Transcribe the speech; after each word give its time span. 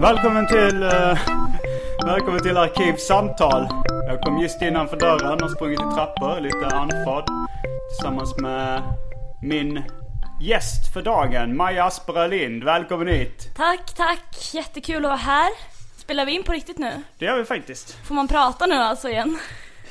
Välkommen 0.00 0.46
till, 0.46 0.82
uh, 0.82 1.18
välkommen 2.06 2.42
till 2.42 2.56
Arkivsamtal. 2.56 3.66
Jag 3.88 4.20
kom 4.22 4.38
just 4.38 4.62
innanför 4.62 4.96
dörren 4.96 5.42
och 5.42 5.50
sprungit 5.50 5.80
i 5.80 5.94
trappor, 5.94 6.40
lite 6.40 6.66
andfådd. 6.66 7.24
Tillsammans 7.88 8.36
med 8.38 8.82
min 9.42 9.82
gäst 10.40 10.92
för 10.92 11.02
dagen, 11.02 11.56
Maja 11.56 11.84
Asperö 11.84 12.26
Lind. 12.26 12.64
Välkommen 12.64 13.08
hit. 13.08 13.50
Tack, 13.56 13.94
tack. 13.96 14.54
Jättekul 14.54 14.96
att 14.96 15.08
vara 15.08 15.16
här. 15.16 15.48
Spelar 15.96 16.26
vi 16.26 16.32
in 16.32 16.42
på 16.42 16.52
riktigt 16.52 16.78
nu? 16.78 17.02
Det 17.18 17.24
gör 17.24 17.36
vi 17.36 17.44
faktiskt. 17.44 18.06
Får 18.06 18.14
man 18.14 18.28
prata 18.28 18.66
nu 18.66 18.74
alltså 18.74 19.08
igen? 19.08 19.38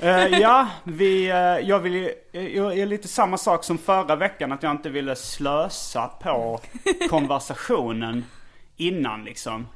Uh, 0.03 0.39
ja, 0.39 0.67
vi, 0.83 1.31
uh, 1.31 1.69
jag 1.69 1.79
vill 1.79 1.93
ju, 1.93 2.13
jag 2.31 2.79
är 2.79 2.85
lite 2.85 3.07
samma 3.07 3.37
sak 3.37 3.63
som 3.63 3.77
förra 3.77 4.15
veckan 4.15 4.51
att 4.51 4.63
jag 4.63 4.71
inte 4.71 4.89
ville 4.89 5.15
slösa 5.15 6.07
på 6.07 6.59
konversationen 7.09 8.25
innan 8.77 9.23
liksom. 9.23 9.67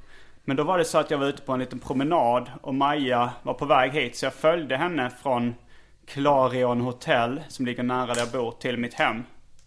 Men 0.44 0.58
då 0.58 0.64
var 0.64 0.78
det 0.78 0.86
så 0.86 0.98
att 0.98 1.12
jag 1.12 1.18
var 1.18 1.28
ute 1.28 1.42
på 1.42 1.54
en 1.54 1.60
liten 1.60 1.80
promenad 1.80 2.52
och 2.62 2.76
Maja 2.76 3.32
var 3.44 3.54
på 3.54 3.66
väg 3.66 3.92
hit 3.92 4.18
så 4.18 4.26
jag 4.26 4.34
följde 4.34 4.78
henne 4.78 5.12
från 5.24 5.56
Clarion 6.08 6.82
Hotel 6.82 7.42
som 7.48 7.66
ligger 7.66 7.84
nära 7.84 8.14
där 8.14 8.22
jag 8.22 8.32
bor 8.32 8.52
till 8.52 8.78
mitt 8.78 8.94
hem. 8.94 9.24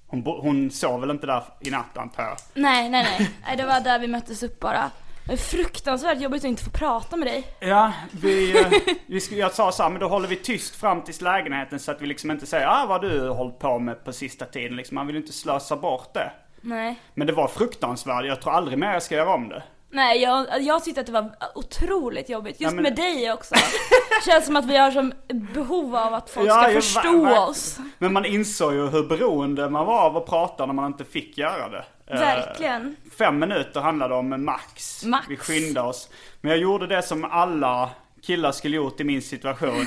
Hon, 0.06 0.22
bo, 0.22 0.40
hon 0.40 0.70
sov 0.70 1.00
väl 1.00 1.10
inte 1.10 1.26
där 1.26 1.42
i 1.60 1.70
natt 1.70 1.96
antar 1.98 2.22
jag? 2.22 2.36
Nej, 2.54 2.88
nej, 2.88 3.06
nej. 3.18 3.30
nej 3.46 3.56
det 3.56 3.66
var 3.66 3.80
där 3.80 3.98
vi 3.98 4.06
möttes 4.06 4.42
upp 4.42 4.60
bara. 4.60 4.90
Det 5.26 5.32
är 5.32 5.36
fruktansvärt 5.36 6.20
jobbigt 6.20 6.44
att 6.44 6.48
inte 6.48 6.64
få 6.64 6.70
prata 6.70 7.16
med 7.16 7.28
dig. 7.28 7.46
Ja, 7.60 7.92
vi, 8.10 8.60
eh, 8.60 8.72
vi 9.06 9.20
skulle, 9.20 9.40
jag 9.40 9.52
sa 9.52 9.72
så 9.72 9.82
här, 9.82 9.90
men 9.90 10.00
då 10.00 10.08
håller 10.08 10.28
vi 10.28 10.36
tyst 10.36 10.76
fram 10.76 11.02
tills 11.02 11.20
lägenheten 11.20 11.78
så 11.78 11.90
att 11.90 12.02
vi 12.02 12.06
liksom 12.06 12.30
inte 12.30 12.46
säger 12.46 12.66
ah, 12.66 12.86
vad 12.86 13.00
du 13.00 13.20
har 13.20 13.34
hållit 13.34 13.58
på 13.58 13.78
med 13.78 14.04
på 14.04 14.12
sista 14.12 14.44
tiden. 14.44 14.76
Liksom, 14.76 14.94
man 14.94 15.06
vill 15.06 15.16
inte 15.16 15.32
slösa 15.32 15.76
bort 15.76 16.14
det. 16.14 16.32
Nej. 16.60 17.00
Men 17.14 17.26
det 17.26 17.32
var 17.32 17.48
fruktansvärt. 17.48 18.26
Jag 18.26 18.42
tror 18.42 18.52
aldrig 18.52 18.78
mer 18.78 18.92
jag 18.92 19.02
ska 19.02 19.14
göra 19.14 19.34
om 19.34 19.48
det. 19.48 19.62
Nej, 19.94 20.22
jag, 20.22 20.46
jag 20.62 20.84
tyckte 20.84 21.00
att 21.00 21.06
det 21.06 21.12
var 21.12 21.30
otroligt 21.54 22.28
jobbigt. 22.28 22.60
Just 22.60 22.62
Ja, 22.62 22.74
men- 22.74 22.82
med 22.82 22.96
dig 22.96 23.32
också. 23.32 23.54
Känns 24.26 24.46
som 24.46 24.56
att 24.56 24.64
vi 24.64 24.76
har 24.76 24.90
som 24.90 25.12
behov 25.54 25.96
av 25.96 26.14
att 26.14 26.30
folk 26.30 26.48
Ja, 26.48 26.62
ska 26.62 26.72
förstå 26.72 27.00
ver- 27.00 27.24
ver- 27.30 27.48
oss. 27.48 27.78
Men 27.98 28.12
man 28.12 28.24
insåg 28.24 28.74
ju 28.74 28.86
hur 28.88 29.02
beroende 29.02 29.70
man 29.70 29.86
var 29.86 30.00
av 30.00 30.16
att 30.16 30.26
prata 30.26 30.66
när 30.66 30.74
man 30.74 30.86
inte 30.86 31.04
fick 31.04 31.38
göra 31.38 31.68
det. 31.68 31.84
Eh, 32.06 32.20
Verkligen. 32.20 32.96
Fem 33.18 33.38
minuter 33.38 33.80
handlade 33.80 34.14
om 34.14 34.44
max. 34.44 35.04
Max. 35.04 35.26
Vi 35.28 35.36
skyndade 35.36 35.88
oss. 35.88 36.08
Men 36.40 36.50
jag 36.50 36.60
gjorde 36.60 36.86
det 36.86 37.02
som 37.02 37.24
alla 37.24 37.90
killar 38.22 38.52
skulle 38.52 38.76
gjort 38.76 39.00
i 39.00 39.04
min 39.04 39.22
situation. 39.22 39.86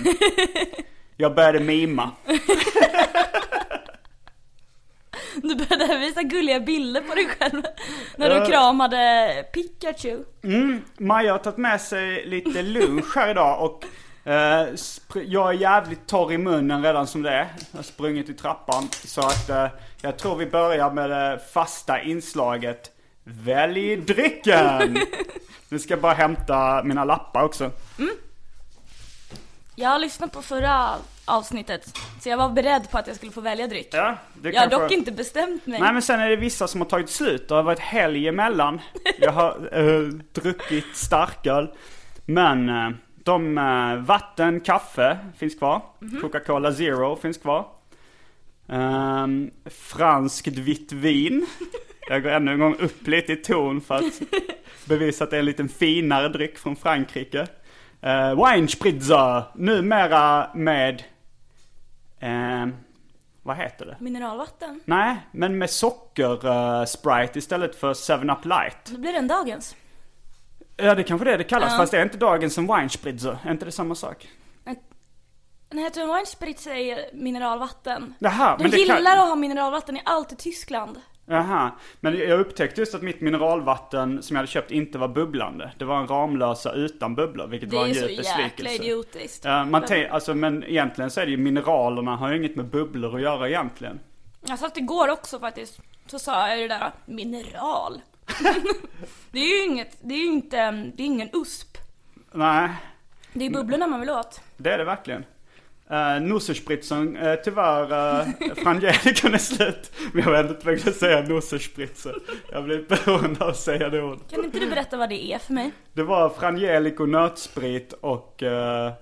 Jag 1.19 1.35
började 1.35 1.59
mima. 1.59 2.11
Du 5.41 5.55
började 5.55 5.97
visa 5.97 6.23
gulliga 6.23 6.59
bilder 6.59 7.01
på 7.01 7.15
dig 7.15 7.27
själv. 7.27 7.63
När 8.15 8.39
du 8.39 8.45
kramade 8.45 9.45
Pikachu. 9.53 10.23
Maja 10.97 11.31
har 11.31 11.39
tagit 11.39 11.57
med 11.57 11.81
sig 11.81 12.25
lite 12.25 12.61
lunch 12.61 13.15
här 13.15 13.31
idag 13.31 13.63
och 13.63 13.83
eh, 14.31 14.67
jag 15.25 15.49
är 15.49 15.53
jävligt 15.53 16.07
torr 16.07 16.33
i 16.33 16.37
munnen 16.37 16.83
redan 16.83 17.07
som 17.07 17.21
det 17.21 17.29
är. 17.29 17.47
Jag 17.71 17.77
har 17.77 17.83
sprungit 17.83 18.29
i 18.29 18.33
trappan. 18.33 18.89
Så 18.91 19.21
att 19.21 19.49
eh, 19.49 19.67
jag 20.01 20.17
tror 20.17 20.35
vi 20.35 20.45
börjar 20.45 20.91
med 20.91 21.09
det 21.09 21.39
fasta 21.53 22.01
inslaget 22.01 22.91
Välj 23.23 23.95
drycken! 23.95 24.97
Nu 25.69 25.79
ska 25.79 25.93
jag 25.93 26.01
bara 26.01 26.13
hämta 26.13 26.83
mina 26.83 27.03
lappar 27.03 27.43
också. 27.43 27.71
Jag 29.75 29.89
har 29.89 29.99
lyssnat 29.99 30.31
på 30.31 30.41
förra 30.41 30.95
avsnittet. 31.27 31.97
Så 32.19 32.29
jag 32.29 32.37
var 32.37 32.49
beredd 32.49 32.91
på 32.91 32.97
att 32.97 33.07
jag 33.07 33.15
skulle 33.15 33.31
få 33.31 33.41
välja 33.41 33.67
dryck. 33.67 33.89
Ja, 33.91 34.17
det 34.33 34.51
Jag 34.51 34.61
har 34.61 34.69
dock 34.69 34.91
inte 34.91 35.11
bestämt 35.11 35.65
mig. 35.65 35.79
Nej 35.79 35.93
men 35.93 36.01
sen 36.01 36.19
är 36.19 36.29
det 36.29 36.35
vissa 36.35 36.67
som 36.67 36.81
har 36.81 36.87
tagit 36.87 37.09
slut. 37.09 37.47
Det 37.47 37.55
har 37.55 37.63
varit 37.63 37.79
helg 37.79 38.27
emellan. 38.27 38.81
Jag 39.19 39.31
har 39.31 39.69
eh, 39.71 40.07
druckit 40.33 40.95
starköl. 40.95 41.69
Men 42.25 42.69
eh, 42.69 42.89
de, 43.23 43.57
eh, 43.57 43.95
vatten, 43.95 44.59
kaffe 44.59 45.17
finns 45.37 45.55
kvar. 45.55 45.81
Coca-Cola 46.21 46.73
Zero 46.73 47.15
finns 47.15 47.37
kvar. 47.37 47.65
Um, 48.69 49.51
franskt 49.65 50.47
vitt 50.57 50.91
vin. 50.91 51.45
Jag 52.09 52.23
går 52.23 52.29
ännu 52.29 52.51
en 52.51 52.59
gång 52.59 52.75
upp 52.79 53.07
lite 53.07 53.33
i 53.33 53.35
ton 53.35 53.81
för 53.81 53.95
att 53.95 54.21
bevisa 54.85 55.23
att 55.23 55.29
det 55.29 55.35
är 55.35 55.39
en 55.39 55.45
liten 55.45 55.69
finare 55.69 56.29
dryck 56.29 56.57
från 56.57 56.75
Frankrike. 56.75 57.47
Uh, 58.05 58.45
Weinspritzer, 58.45 59.43
numera 59.55 60.49
med... 60.55 61.03
ehm, 62.19 62.75
vad 63.43 63.57
heter 63.57 63.85
det? 63.85 63.97
Mineralvatten. 63.99 64.79
Nej, 64.85 65.17
men 65.31 65.57
med 65.57 65.69
socker 65.69 66.47
uh, 66.47 66.85
Sprite 66.85 67.39
istället 67.39 67.75
för 67.75 67.93
7-Up 67.93 68.45
light. 68.45 68.85
Då 68.85 68.97
blir 68.97 69.13
den 69.13 69.27
dagens. 69.27 69.75
Ja, 70.77 70.95
det 70.95 71.03
kanske 71.03 71.25
det 71.25 71.37
det 71.37 71.43
kallas. 71.43 71.71
Ja. 71.71 71.77
Fast 71.77 71.91
det 71.91 71.97
är 71.97 72.03
inte 72.03 72.17
dagens 72.17 72.53
som 72.53 72.67
Weinspritzer. 72.67 73.37
Är 73.43 73.51
inte 73.51 73.65
det 73.65 73.71
samma 73.71 73.95
sak? 73.95 74.27
Den 75.69 75.79
heter 75.79 76.07
Weinspritz 76.07 76.67
är 76.67 77.13
mineralvatten. 77.13 78.13
Jaha, 78.19 78.57
De 78.57 78.63
men 78.63 78.71
det 78.71 78.77
gillar 78.77 78.95
kan... 78.95 79.19
att 79.19 79.27
ha 79.27 79.35
mineralvatten 79.35 79.97
i 79.97 80.01
allt 80.05 80.31
i 80.31 80.35
Tyskland. 80.35 81.01
Jaha, 81.29 81.71
men 81.99 82.17
jag 82.17 82.39
upptäckte 82.39 82.81
just 82.81 82.95
att 82.95 83.01
mitt 83.01 83.21
mineralvatten 83.21 84.23
som 84.23 84.35
jag 84.35 84.39
hade 84.41 84.51
köpt 84.51 84.71
inte 84.71 84.97
var 84.97 85.07
bubblande. 85.07 85.71
Det 85.77 85.85
var 85.85 85.99
en 86.01 86.07
Ramlösa 86.07 86.71
utan 86.73 87.15
bubblor, 87.15 87.47
vilket 87.47 87.69
Det 87.69 87.75
var 87.75 87.83
är 87.83 87.87
en 87.87 87.93
ju 87.93 87.99
så 88.01 88.07
djup 88.09 88.17
jäkla 88.25 88.37
besvikelse. 88.45 88.83
idiotiskt. 88.83 89.45
Ja, 89.45 89.65
man 89.65 89.85
te- 89.85 90.07
alltså, 90.09 90.35
men 90.35 90.63
egentligen 90.63 91.11
så 91.11 91.21
är 91.21 91.25
det 91.25 91.31
ju 91.31 91.37
mineralerna 91.37 92.15
har 92.15 92.31
ju 92.31 92.37
inget 92.37 92.55
med 92.55 92.65
bubblor 92.65 93.15
att 93.15 93.21
göra 93.21 93.49
egentligen. 93.49 93.99
Jag 94.47 94.59
satt 94.59 94.77
igår 94.77 95.09
också 95.09 95.39
faktiskt. 95.39 95.79
Så 96.05 96.19
sa 96.19 96.49
jag 96.49 96.57
det 96.59 96.67
där, 96.67 96.91
mineral. 97.05 98.01
det 99.31 99.39
är 99.39 99.57
ju 99.59 99.71
inget, 99.71 99.97
det 100.01 100.13
är 100.13 100.17
ju 100.19 100.25
inte, 100.25 100.71
det 100.71 101.03
är 101.03 101.05
ingen 101.05 101.29
USP. 101.33 101.77
Nej, 102.31 102.69
Det 103.33 103.45
är 103.45 103.49
bubblorna 103.49 103.87
man 103.87 103.99
vill 103.99 104.09
åt. 104.09 104.41
det 104.57 104.71
är 104.71 104.77
det 104.77 104.83
verkligen. 104.83 105.25
Uh, 105.91 106.21
Nosserspritzen, 106.21 107.17
uh, 107.17 107.35
tyvärr, 107.43 107.83
uh, 107.83 108.53
Frangelikon 108.63 109.33
är 109.33 109.37
slut. 109.37 109.91
Men 110.13 110.23
jag 110.23 110.31
var 110.31 110.37
ändå 110.37 110.53
tvungen 110.53 110.81
att 110.87 110.95
säga 110.95 111.21
Nosserspritzer. 111.21 112.15
Jag 112.51 112.63
blev 112.63 112.87
beroende 112.87 113.43
av 113.43 113.49
att 113.49 113.57
säga 113.57 113.89
det 113.89 114.01
ordet. 114.01 114.31
Kan 114.31 114.45
inte 114.45 114.59
du 114.59 114.69
berätta 114.69 114.97
vad 114.97 115.09
det 115.09 115.33
är 115.33 115.39
för 115.39 115.53
mig? 115.53 115.71
Det 115.93 116.03
var 116.03 116.29
Frangelico, 116.29 117.05
nötsprit 117.05 117.93
och, 117.93 118.43
eh, 118.43 118.93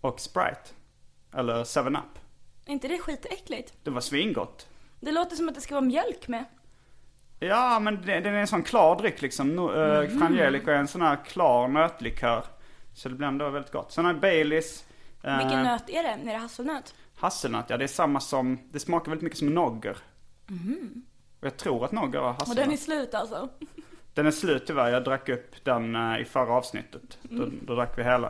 och 0.00 0.20
Sprite. 0.20 0.70
Eller 1.34 1.64
7-Up. 1.64 2.18
Är 2.66 2.72
inte 2.72 2.88
det 2.88 2.98
skitäckligt? 2.98 3.72
Det 3.82 3.90
var 3.90 4.00
svingott. 4.00 4.68
Det 5.00 5.12
låter 5.12 5.36
som 5.36 5.48
att 5.48 5.54
det 5.54 5.60
ska 5.60 5.74
vara 5.74 5.84
mjölk 5.84 6.28
med. 6.28 6.44
Ja, 7.38 7.80
men 7.80 8.02
det, 8.06 8.20
den 8.20 8.34
är 8.34 8.38
en 8.38 8.46
sån 8.46 8.62
klar 8.62 8.96
dryck 8.96 9.22
liksom. 9.22 9.56
No, 9.56 9.74
eh, 9.74 10.18
Frangelico 10.18 10.70
är 10.70 10.74
en 10.76 10.88
sån 10.88 11.02
här 11.02 11.24
klar 11.24 11.68
nötlikör. 11.68 12.44
Så 12.94 13.08
det 13.08 13.14
blir 13.14 13.28
ändå 13.28 13.48
väldigt 13.48 13.72
gott. 13.72 13.92
Sen 13.92 14.04
har 14.04 14.12
jag 14.12 14.20
Baileys. 14.20 14.84
Eh, 15.22 15.38
Vilken 15.38 15.62
nöt 15.62 15.90
är 15.90 16.02
det? 16.02 16.08
Är 16.08 16.24
det 16.24 16.36
hasselnöt? 16.38 16.94
Hasselnöt, 17.16 17.64
ja 17.68 17.76
det 17.76 17.84
är 17.84 17.88
samma 17.88 18.20
som, 18.20 18.58
det 18.72 18.80
smakar 18.80 19.10
väldigt 19.10 19.22
mycket 19.24 19.38
som 19.38 19.54
nogger. 19.54 19.96
Och 21.40 21.46
jag 21.46 21.56
tror 21.56 21.84
att 21.84 21.92
nogger 21.92 22.18
har 22.18 22.28
Och 22.28 22.34
hasselnöt. 22.34 22.64
den 22.64 22.72
är 22.72 22.76
slut 22.76 23.14
alltså? 23.14 23.48
Den 24.14 24.26
är 24.26 24.30
slut 24.30 24.66
tyvärr. 24.66 24.88
Jag 24.90 25.04
drack 25.04 25.28
upp 25.28 25.64
den 25.64 25.96
eh, 25.96 26.20
i 26.20 26.24
förra 26.24 26.52
avsnittet. 26.52 27.18
Då, 27.22 27.48
då 27.62 27.74
drack 27.74 27.98
vi 27.98 28.02
hela. 28.04 28.26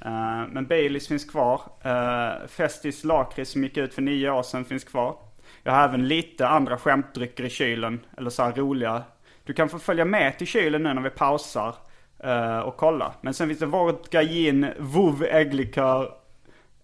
Eh, 0.00 0.46
men 0.48 0.66
Baileys 0.66 1.08
finns 1.08 1.24
kvar. 1.24 1.60
Uh, 1.86 2.46
Festis 2.46 3.04
lakrits 3.04 3.50
som 3.52 3.62
gick 3.64 3.76
ut 3.76 3.94
för 3.94 4.02
nio 4.02 4.30
år 4.30 4.42
sedan 4.42 4.64
finns 4.64 4.84
kvar. 4.84 5.16
Jag 5.62 5.72
har 5.72 5.84
även 5.84 6.08
lite 6.08 6.48
andra 6.48 6.78
skämtdrycker 6.78 7.44
i 7.44 7.50
kylen. 7.50 8.00
Eller 8.16 8.30
så 8.30 8.42
här 8.42 8.52
roliga. 8.52 9.02
Du 9.44 9.52
kan 9.52 9.68
få 9.68 9.78
följa 9.78 10.04
med 10.04 10.38
till 10.38 10.46
kylen 10.46 10.82
nu 10.82 10.94
när 10.94 11.02
vi 11.02 11.10
pausar. 11.10 11.74
eh, 12.18 12.58
och 12.58 12.76
kolla. 12.76 13.14
Men 13.20 13.34
sen 13.34 13.48
finns 13.48 13.60
det 13.60 13.66
vodka, 13.66 14.22
gin, 14.22 14.66
vov, 14.78 15.24
ägglikör. 15.24 16.14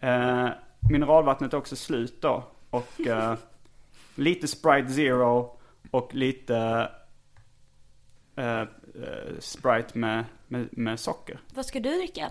Uh, 0.04 0.48
mineralvattnet 0.90 1.52
är 1.52 1.56
också 1.58 1.76
slut 1.76 2.22
då. 2.22 2.44
Och 2.70 3.06
eh, 3.06 3.34
lite 4.14 4.48
Sprite 4.48 4.88
Zero 4.88 5.58
och 5.90 6.14
lite 6.14 6.88
eh, 8.36 8.60
eh, 8.60 8.66
Sprite 9.38 9.98
med, 9.98 10.24
med, 10.48 10.68
med 10.72 11.00
socker. 11.00 11.38
Vad 11.54 11.66
ska 11.66 11.80
du 11.80 11.90
dricka? 11.98 12.30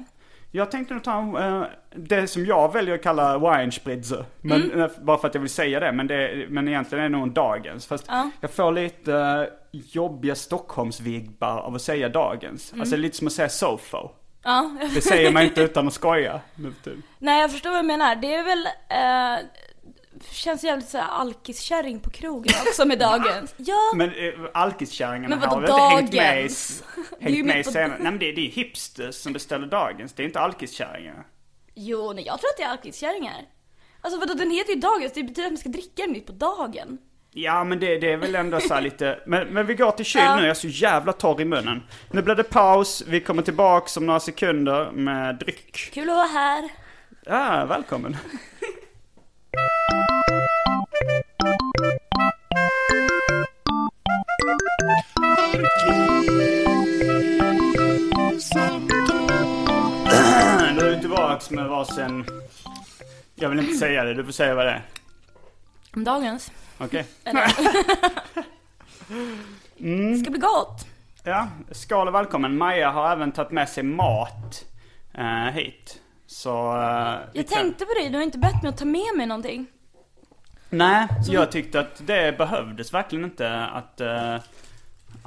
Jag 0.51 0.71
tänkte 0.71 0.93
nog 0.93 1.03
ta 1.03 1.39
eh, 1.43 1.63
det 1.95 2.27
som 2.27 2.45
jag 2.45 2.73
väljer 2.73 2.95
att 2.95 3.03
kalla 3.03 3.37
Weinspritzer. 3.37 4.25
Men, 4.41 4.61
Mm. 4.63 4.81
eh, 4.81 4.89
Bara 5.01 5.17
för 5.17 5.27
att 5.27 5.33
jag 5.33 5.41
vill 5.41 5.49
säga 5.49 5.79
det. 5.79 5.91
Men, 5.91 6.07
det, 6.07 6.45
men 6.49 6.67
egentligen 6.67 7.03
är 7.05 7.09
det 7.09 7.17
nog 7.17 7.27
en 7.27 7.33
dagens. 7.33 7.85
Fast 7.87 8.05
Ja. 8.07 8.29
jag 8.41 8.51
får 8.51 8.71
lite 8.71 9.13
eh, 9.15 9.45
jobbiga 9.71 10.35
Stockholmsvibbar 10.35 11.57
av 11.59 11.75
att 11.75 11.81
säga 11.81 12.09
dagens. 12.09 12.71
Mm. 12.71 12.81
Alltså 12.81 12.95
lite 12.95 13.17
som 13.17 13.27
att 13.27 13.33
säga 13.33 13.49
sofo. 13.49 14.09
Ja. 14.47 14.71
Det 14.93 15.01
säger 15.01 15.31
man 15.31 15.43
inte 15.43 15.61
utan 15.61 15.87
att 15.87 15.93
skoja. 15.93 16.41
nu 16.55 16.73
tiden. 16.83 17.03
Nej 17.19 17.41
jag 17.41 17.51
förstår 17.51 17.69
vad 17.71 17.79
du 17.83 17.87
menar. 17.87 18.15
Det 18.15 18.33
är 18.35 18.43
väl, 18.43 18.65
eh, 18.89 19.45
känns 20.31 20.63
jävligt 20.63 20.89
såhär 20.89 21.07
alkiskärring 21.07 21.99
på 21.99 22.09
krogen 22.09 22.53
också 22.67 22.85
med 22.85 22.99
dagens. 23.09 23.53
Ja, 23.57 23.77
Men 23.95 24.09
eh, 24.09 24.33
alkiskärringarna 24.53 25.35
Men 25.35 25.49
har 25.49 25.61
väl 25.61 25.69
inte 25.69 25.81
hängt 25.81 26.13
med, 26.13 26.45
i- 26.45 26.49
är 27.19 27.31
hängt 27.31 27.45
med 27.45 27.65
senare. 27.65 27.87
Nej 27.99 28.11
men 28.11 28.19
det, 28.19 28.31
det 28.31 28.41
är 28.47 28.51
hipsters 28.51 29.15
som 29.15 29.33
beställer 29.33 29.67
dagens. 29.67 30.13
Det 30.13 30.23
är 30.23 30.27
inte 30.27 30.39
alkiskärringar. 30.39 31.25
jo 31.75 32.13
nej 32.13 32.25
jag 32.25 32.39
tror 32.39 32.49
att 32.49 32.57
det 32.57 32.63
är 32.63 32.69
alkiskärringar. 32.69 33.41
Alltså 34.01 34.19
vadå 34.19 34.33
den 34.33 34.51
heter 34.51 34.73
ju 34.73 34.79
dagens, 34.79 35.13
det 35.13 35.23
betyder 35.23 35.45
att 35.45 35.51
man 35.51 35.57
ska 35.57 35.69
dricka 35.69 36.03
den 36.03 36.11
mitt 36.11 36.25
på 36.25 36.31
dagen. 36.31 36.97
Ja 37.39 37.63
men 37.63 37.79
det, 37.79 37.97
det 37.97 38.11
är 38.13 38.17
väl 38.17 38.35
ändå 38.35 38.59
så 38.59 38.79
lite, 38.79 39.19
men, 39.25 39.47
men 39.47 39.65
vi 39.65 39.75
går 39.75 39.91
till 39.91 40.05
kyl 40.05 40.21
Ja. 40.21 40.35
nu, 40.35 40.41
jag 40.41 40.49
är 40.49 40.53
så 40.53 40.67
jävla 40.67 41.13
torr 41.13 41.41
i 41.41 41.45
munnen. 41.45 41.83
Nu 42.11 42.21
blir 42.21 42.35
det 42.35 42.43
paus, 42.43 43.03
vi 43.07 43.19
kommer 43.19 43.41
tillbaks 43.41 43.97
om 43.97 44.05
några 44.05 44.19
sekunder 44.19 44.91
med 44.91 45.35
dryck. 45.35 45.89
Kul 45.93 46.09
att 46.09 46.15
vara 46.15 46.27
här. 46.27 46.69
Ja, 47.25 47.65
välkommen. 47.65 48.17
Då 60.79 60.85
är 60.85 60.95
vi 60.95 60.99
tillbaks 61.01 61.49
med 61.49 61.67
varsin... 61.67 62.25
Jag 63.35 63.49
vill 63.49 63.59
inte 63.59 63.73
säga 63.77 64.03
det, 64.03 64.13
du 64.13 64.25
får 64.25 64.31
säga 64.31 64.55
vad 64.55 64.65
det 64.65 64.71
är. 64.71 64.81
Dagens. 65.93 66.51
Okej? 66.79 67.05
Eller? 67.23 67.45
Det 70.11 70.17
ska 70.21 70.31
bli 70.31 70.39
gott. 70.39 70.85
Ja, 71.23 71.47
skål 71.71 72.07
och 72.07 72.13
välkommen. 72.13 72.57
Maja 72.57 72.91
har 72.91 73.11
även 73.11 73.31
tagit 73.31 73.51
med 73.51 73.69
sig 73.69 73.83
mat 73.83 74.65
eh, 75.13 75.25
hit. 75.53 76.01
Så... 76.27 76.77
eh, 76.77 77.15
Jag 77.33 77.47
tänkte 77.47 77.85
på 77.85 77.93
dig, 77.93 78.09
du 78.09 78.15
har 78.17 78.23
inte 78.23 78.37
bett 78.37 78.63
mig 78.63 78.69
att 78.69 78.77
ta 78.77 78.85
med 78.85 79.15
mig 79.17 79.25
någonting. 79.25 79.65
Nej, 80.69 81.07
jag 81.27 81.51
tyckte 81.51 81.79
att 81.79 82.07
det 82.07 82.37
behövdes 82.37 82.93
verkligen 82.93 83.25
inte 83.25 83.59
att, 83.65 84.01
eh, 84.01 84.35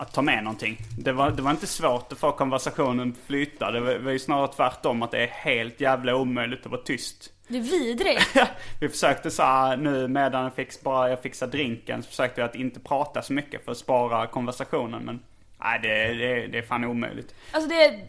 att 0.00 0.12
ta 0.12 0.22
med 0.22 0.44
någonting. 0.44 0.78
Det 0.98 1.12
var, 1.12 1.30
det 1.30 1.42
var 1.42 1.50
inte 1.50 1.66
svårt 1.66 2.12
att 2.12 2.18
få 2.18 2.32
konversationen 2.32 3.10
att 3.10 3.26
flyta. 3.26 3.70
Det 3.70 3.80
var, 3.80 3.98
var 3.98 4.12
ju 4.12 4.18
snarare 4.18 4.48
tvärtom 4.48 5.02
att 5.02 5.10
det 5.10 5.22
är 5.22 5.26
helt 5.26 5.80
jävla 5.80 6.16
omöjligt 6.16 6.66
att 6.66 6.72
vara 6.72 6.82
tyst. 6.82 7.32
Det 7.48 7.58
är 7.58 7.62
vidrigt. 7.62 8.36
Vi 8.80 8.88
försökte 8.88 9.30
så 9.30 9.42
här, 9.42 9.76
nu 9.76 10.08
medan 10.08 10.42
jag, 10.42 10.54
fix, 10.54 10.80
bara 10.80 11.10
jag 11.10 11.22
fixade 11.22 11.52
drinken 11.52 12.02
så 12.02 12.08
försökte 12.08 12.40
jag 12.40 12.48
att 12.48 12.54
inte 12.54 12.80
prata 12.80 13.22
så 13.22 13.32
mycket 13.32 13.64
för 13.64 13.72
att 13.72 13.78
spara 13.78 14.26
konversationen. 14.26 15.02
Men 15.04 15.20
nej, 15.58 15.80
det, 15.82 16.14
det, 16.14 16.46
det 16.46 16.58
är 16.58 16.62
fan 16.62 16.84
omöjligt. 16.84 17.34
Alltså 17.52 17.68
det, 17.68 18.00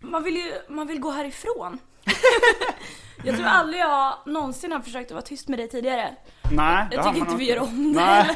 man 0.00 0.22
vill 0.22 0.36
ju, 0.36 0.52
man 0.68 0.86
vill 0.86 1.00
gå 1.00 1.10
härifrån. 1.10 1.78
jag 3.24 3.36
tror 3.36 3.46
aldrig 3.46 3.80
jag 3.80 4.14
någonsin 4.26 4.72
har 4.72 4.80
försökt 4.80 5.10
att 5.10 5.14
vara 5.14 5.22
tyst 5.22 5.48
med 5.48 5.58
dig 5.58 5.68
tidigare. 5.68 6.14
Nej, 6.50 6.86
det 6.90 6.96
Jag 6.96 7.04
tycker 7.04 7.18
man 7.18 7.28
inte 7.28 7.36
vi 7.36 7.48
gör 7.50 7.60
om 7.60 7.92
det. 7.92 8.00
Nej. 8.00 8.28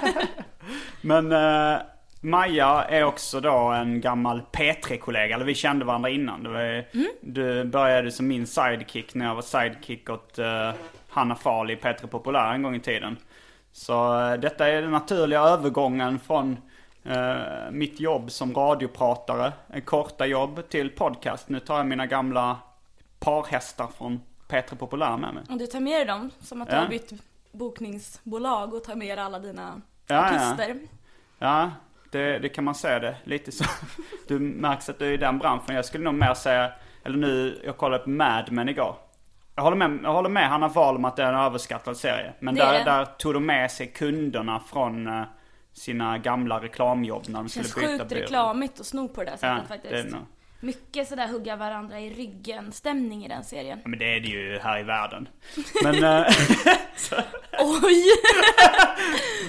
Men 1.00 1.32
eh, 1.32 1.80
Maja 2.20 2.84
är 2.84 3.04
också 3.04 3.40
då 3.40 3.56
en 3.58 4.00
gammal 4.00 4.42
P3-kollega, 4.52 5.34
eller 5.34 5.44
vi 5.44 5.54
kände 5.54 5.84
varandra 5.84 6.10
innan. 6.10 6.42
Det 6.42 6.48
var, 6.48 6.60
Mm. 6.94 7.06
Du 7.20 7.64
började 7.64 8.10
som 8.12 8.26
min 8.26 8.46
sidekick 8.46 9.14
när 9.14 9.26
jag 9.26 9.34
var 9.34 9.42
sidekick 9.42 10.10
åt 10.10 10.38
uh, 10.38 10.72
Hanna 11.08 11.34
Fahl 11.34 11.70
i 11.70 11.76
P3 11.76 12.06
Populär 12.06 12.52
en 12.52 12.62
gång 12.62 12.74
i 12.74 12.80
tiden. 12.80 13.16
Så 13.72 14.20
eh, 14.20 14.34
detta 14.34 14.68
är 14.68 14.82
den 14.82 14.90
naturliga 14.90 15.40
övergången 15.40 16.18
från 16.18 16.56
eh, 17.04 17.36
mitt 17.70 18.00
jobb 18.00 18.30
som 18.30 18.54
radiopratare, 18.54 19.52
en 19.69 19.82
korta 19.82 20.26
jobb, 20.26 20.69
till 20.69 20.90
podcast. 20.90 21.48
Nu 21.48 21.60
tar 21.60 21.76
jag 21.76 21.86
mina 21.86 22.06
gamla 22.06 22.56
parhästar 23.19 23.86
från 23.98 24.20
P3 24.48 24.76
Populär 24.76 25.16
med 25.16 25.34
mig. 25.34 25.42
Och 25.50 25.58
du 25.58 25.66
tar 25.66 25.80
med 25.80 25.92
dig 25.98 26.04
dem, 26.06 26.30
som 26.40 26.62
att 26.62 26.69
du 26.70 26.74
Ja. 26.76 26.80
har 26.80 26.88
bytt 26.88 27.12
bokningsbolag 27.52 28.74
och 28.74 28.84
tar 28.84 28.94
med 28.94 29.19
dig 29.19 29.24
alla 29.24 29.38
dina 29.38 29.80
Ja, 30.06 30.14
ja. 30.14 30.26
artister. 30.50 30.76
Ja, 31.38 31.70
det, 32.16 32.38
det 32.38 32.48
kan 32.48 32.64
man 32.64 32.74
säga 32.74 32.98
det. 32.98 33.16
Lite 33.24 33.52
så. 33.52 33.64
Du 34.28 34.38
märks 34.38 34.88
att 34.88 34.98
du 34.98 35.06
är 35.06 35.12
i 35.12 35.16
den 35.16 35.38
branschen. 35.38 35.74
Jag 35.76 35.84
skulle 35.84 36.04
nog 36.04 36.14
mer 36.14 36.34
säga, 36.34 36.72
eller 37.04 37.16
nu, 37.16 37.60
jag 37.64 37.76
kollade 37.76 38.04
på 38.04 38.10
Mad 38.10 38.52
Men 38.52 38.68
igår. 38.68 38.96
Jag 39.54 39.62
håller 39.62 39.76
med, 39.76 39.98
jag 40.02 40.12
håller 40.12 40.28
med 40.28 40.48
Hanna 40.48 40.68
Wahl 40.68 40.96
om 40.96 41.04
att 41.04 41.16
det 41.16 41.22
är 41.22 41.32
en 41.32 41.38
överskattad 41.40 41.96
serie. 41.96 42.32
Men 42.40 42.54
Det 42.54 42.62
är 42.62 42.72
där, 42.72 42.78
det. 42.78 42.84
där 42.84 43.04
tog 43.04 43.34
de 43.34 43.46
med 43.46 43.70
sig 43.70 43.86
kunderna 43.86 44.60
från 44.60 45.06
eh, 45.06 45.22
sina 45.72 46.18
gamla 46.18 46.60
reklamjobb 46.62 47.22
när 47.28 47.34
de 47.38 47.42
Det 47.44 47.48
skulle 47.50 47.64
känns 47.64 47.74
byta 47.76 47.88
sjukt 47.98 48.08
bil. 48.08 48.19
reklamigt 48.19 48.80
att 48.80 48.86
sno 48.86 49.08
på 49.08 49.20
det 49.24 49.26
där 49.40 49.48
Ja, 49.48 49.58
sättet 49.69 49.82
det 49.82 49.88
är 49.88 49.92
faktiskt. 49.92 50.14
nog. 50.16 50.26
Mycket 50.61 51.08
sådär 51.08 51.29
hugga 51.29 51.56
varandra 51.56 52.00
i 52.00 52.11
ryggen 52.14 52.73
stämning 52.73 53.25
i 53.25 53.29
den 53.29 53.44
serien. 53.44 53.81
Ja, 53.82 53.88
men 53.88 53.99
det 53.99 54.17
är 54.17 54.20
det 54.20 54.29
ju 54.29 54.58
här 54.58 54.81
i 54.81 54.82
världen. 54.82 55.29
Men... 55.82 56.05
eh, 56.05 56.26
Oj! 57.61 58.05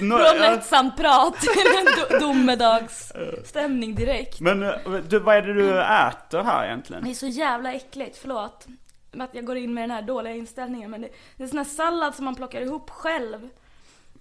nå- 0.00 0.18
Från 0.18 0.38
lättsamt 0.38 0.96
prat 0.96 1.40
till 1.40 1.50
en 1.78 1.86
do- 1.86 2.20
domedagsstämning 2.20 3.94
direkt. 3.94 4.40
men 4.40 4.62
eh, 4.62 4.74
du, 5.08 5.18
vad 5.18 5.36
är 5.36 5.42
det 5.42 5.54
du 5.54 5.80
äter 5.82 6.42
här 6.42 6.66
egentligen? 6.66 7.04
Det 7.04 7.10
är 7.10 7.14
så 7.14 7.26
jävla 7.26 7.72
äckligt, 7.72 8.16
förlåt. 8.18 8.66
Att 9.18 9.34
jag 9.34 9.44
går 9.44 9.56
in 9.56 9.74
med 9.74 9.82
den 9.82 9.90
här 9.90 10.02
dåliga 10.02 10.34
inställningen 10.34 10.90
men 10.90 11.00
det, 11.00 11.08
det 11.36 11.42
är 11.44 11.48
sån 11.48 11.58
här 11.58 11.64
sallad 11.64 12.14
som 12.14 12.24
man 12.24 12.34
plockar 12.34 12.60
ihop 12.60 12.90
själv. 12.90 13.48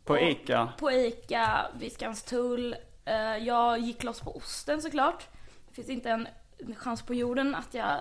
På 0.06 0.20
Ica? 0.20 0.70
På 0.80 0.92
Ica, 0.92 1.66
vid 1.80 1.92
Skanstull. 1.92 2.76
Eh, 3.06 3.38
Jag 3.38 3.80
gick 3.80 4.04
loss 4.04 4.20
på 4.22 4.36
osten 4.38 4.82
såklart. 4.82 5.28
Det 5.70 5.76
finns 5.76 5.90
inte 5.90 6.10
en 6.10 6.28
en 6.60 6.76
chans 6.76 7.02
på 7.02 7.14
jorden 7.14 7.56
att 7.56 7.74
jag 7.74 7.98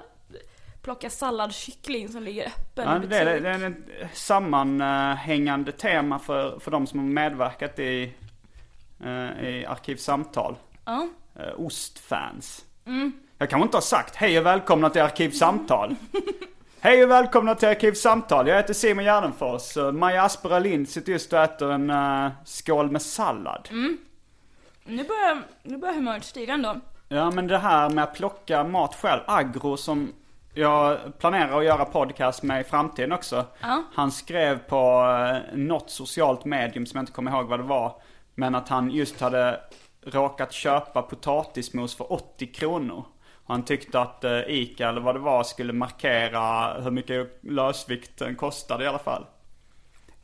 plockar 0.83 1.09
salladkyckling 1.09 2.09
som 2.09 2.23
ligger 2.23 2.47
öppen 2.47 2.89
Ja, 2.89 3.03
i 3.05 3.07
det, 3.07 3.17
är, 3.17 3.25
butik. 3.25 3.43
det 3.43 3.51
är 3.51 4.05
ett 4.05 4.17
sammanhängande 4.17 5.73
tema 5.73 6.19
för, 6.19 6.59
för 6.59 6.71
de 6.71 6.87
som 6.87 6.99
har 6.99 7.07
medverkat 7.07 7.79
i, 7.79 8.15
eh, 9.05 9.49
i 9.49 9.67
Arkivsamtal. 9.69 10.57
Ja. 10.85 11.09
Eh, 11.35 11.61
Ostfans. 11.61 12.65
Jag 13.39 13.51
kanske 13.51 13.65
inte 13.65 13.77
har 13.77 13.83
sagt 13.83 14.17
hej 14.17 14.39
och 14.39 14.47
välkomna 14.47 14.91
till 14.91 15.03
Arkivsamtal. 15.03 15.95
hej 16.81 17.05
och 17.05 17.11
välkomna 17.11 17.55
till 17.55 17.69
Arkivsamtal. 17.69 18.49
Jag 18.49 18.57
heter 18.57 18.75
Simon 18.75 19.05
Gärdenfors. 19.05 19.77
Eh, 19.77 19.93
Maja 19.93 20.23
Aspera 20.23 20.59
Lind 20.59 20.89
sitter 20.89 21.13
just 21.13 21.33
och 21.33 21.39
äter 21.39 21.73
en 21.73 21.91
eh, 21.91 22.31
skål 22.45 22.91
med 22.91 23.03
sallad. 23.03 23.69
Nu 24.85 25.05
börjar, 25.05 25.43
nu 25.63 25.77
börjar 25.77 25.95
humöret 25.95 26.25
stiga 26.25 26.55
ändå. 26.55 26.81
Ja 27.09 27.31
men 27.31 27.47
det 27.47 27.59
här 27.59 27.91
med 27.91 28.05
att 28.05 28.15
plocka 28.15 28.65
mat 28.65 28.95
själv, 28.95 29.21
Agro 29.27 29.77
som 29.77 30.13
jag 30.55 30.99
planerar 31.19 31.59
att 31.59 31.65
göra 31.65 31.85
podcast 31.85 32.43
med 32.43 32.61
i 32.61 32.65
framtiden 32.65 33.13
också. 33.13 33.45
Ja. 33.61 33.83
Han 33.95 34.13
skrev 34.13 34.59
på 34.59 35.07
eh, 35.53 35.57
något 35.59 35.91
socialt 35.91 36.45
medium 36.45 36.87
som 36.87 36.99
jag 36.99 37.03
inte 37.03 37.13
kommer 37.13 37.31
ihåg 37.31 37.47
vad 37.47 37.61
det 37.61 37.65
var. 37.65 38.01
Men 38.35 38.55
att 38.55 38.69
han 38.69 38.91
just 38.91 39.21
hade 39.21 39.61
råkat 40.03 40.53
köpa 40.53 41.03
potatismos 41.03 41.97
för 41.97 42.13
80 42.13 42.47
kronor. 42.47 43.05
Han 43.47 43.65
tyckte 43.65 44.01
att 44.01 44.25
eh, 44.25 44.41
Ica 44.41 44.89
eller 44.89 45.01
vad 45.01 45.15
det 45.15 45.19
var 45.19 45.45
skulle 45.45 45.73
markera 45.73 46.75
hur 46.81 46.91
mycket 46.91 47.39
lösvikten 47.41 48.37
kostade 48.37 48.85
i 48.85 48.87
alla 48.87 48.99
fall. 48.99 49.27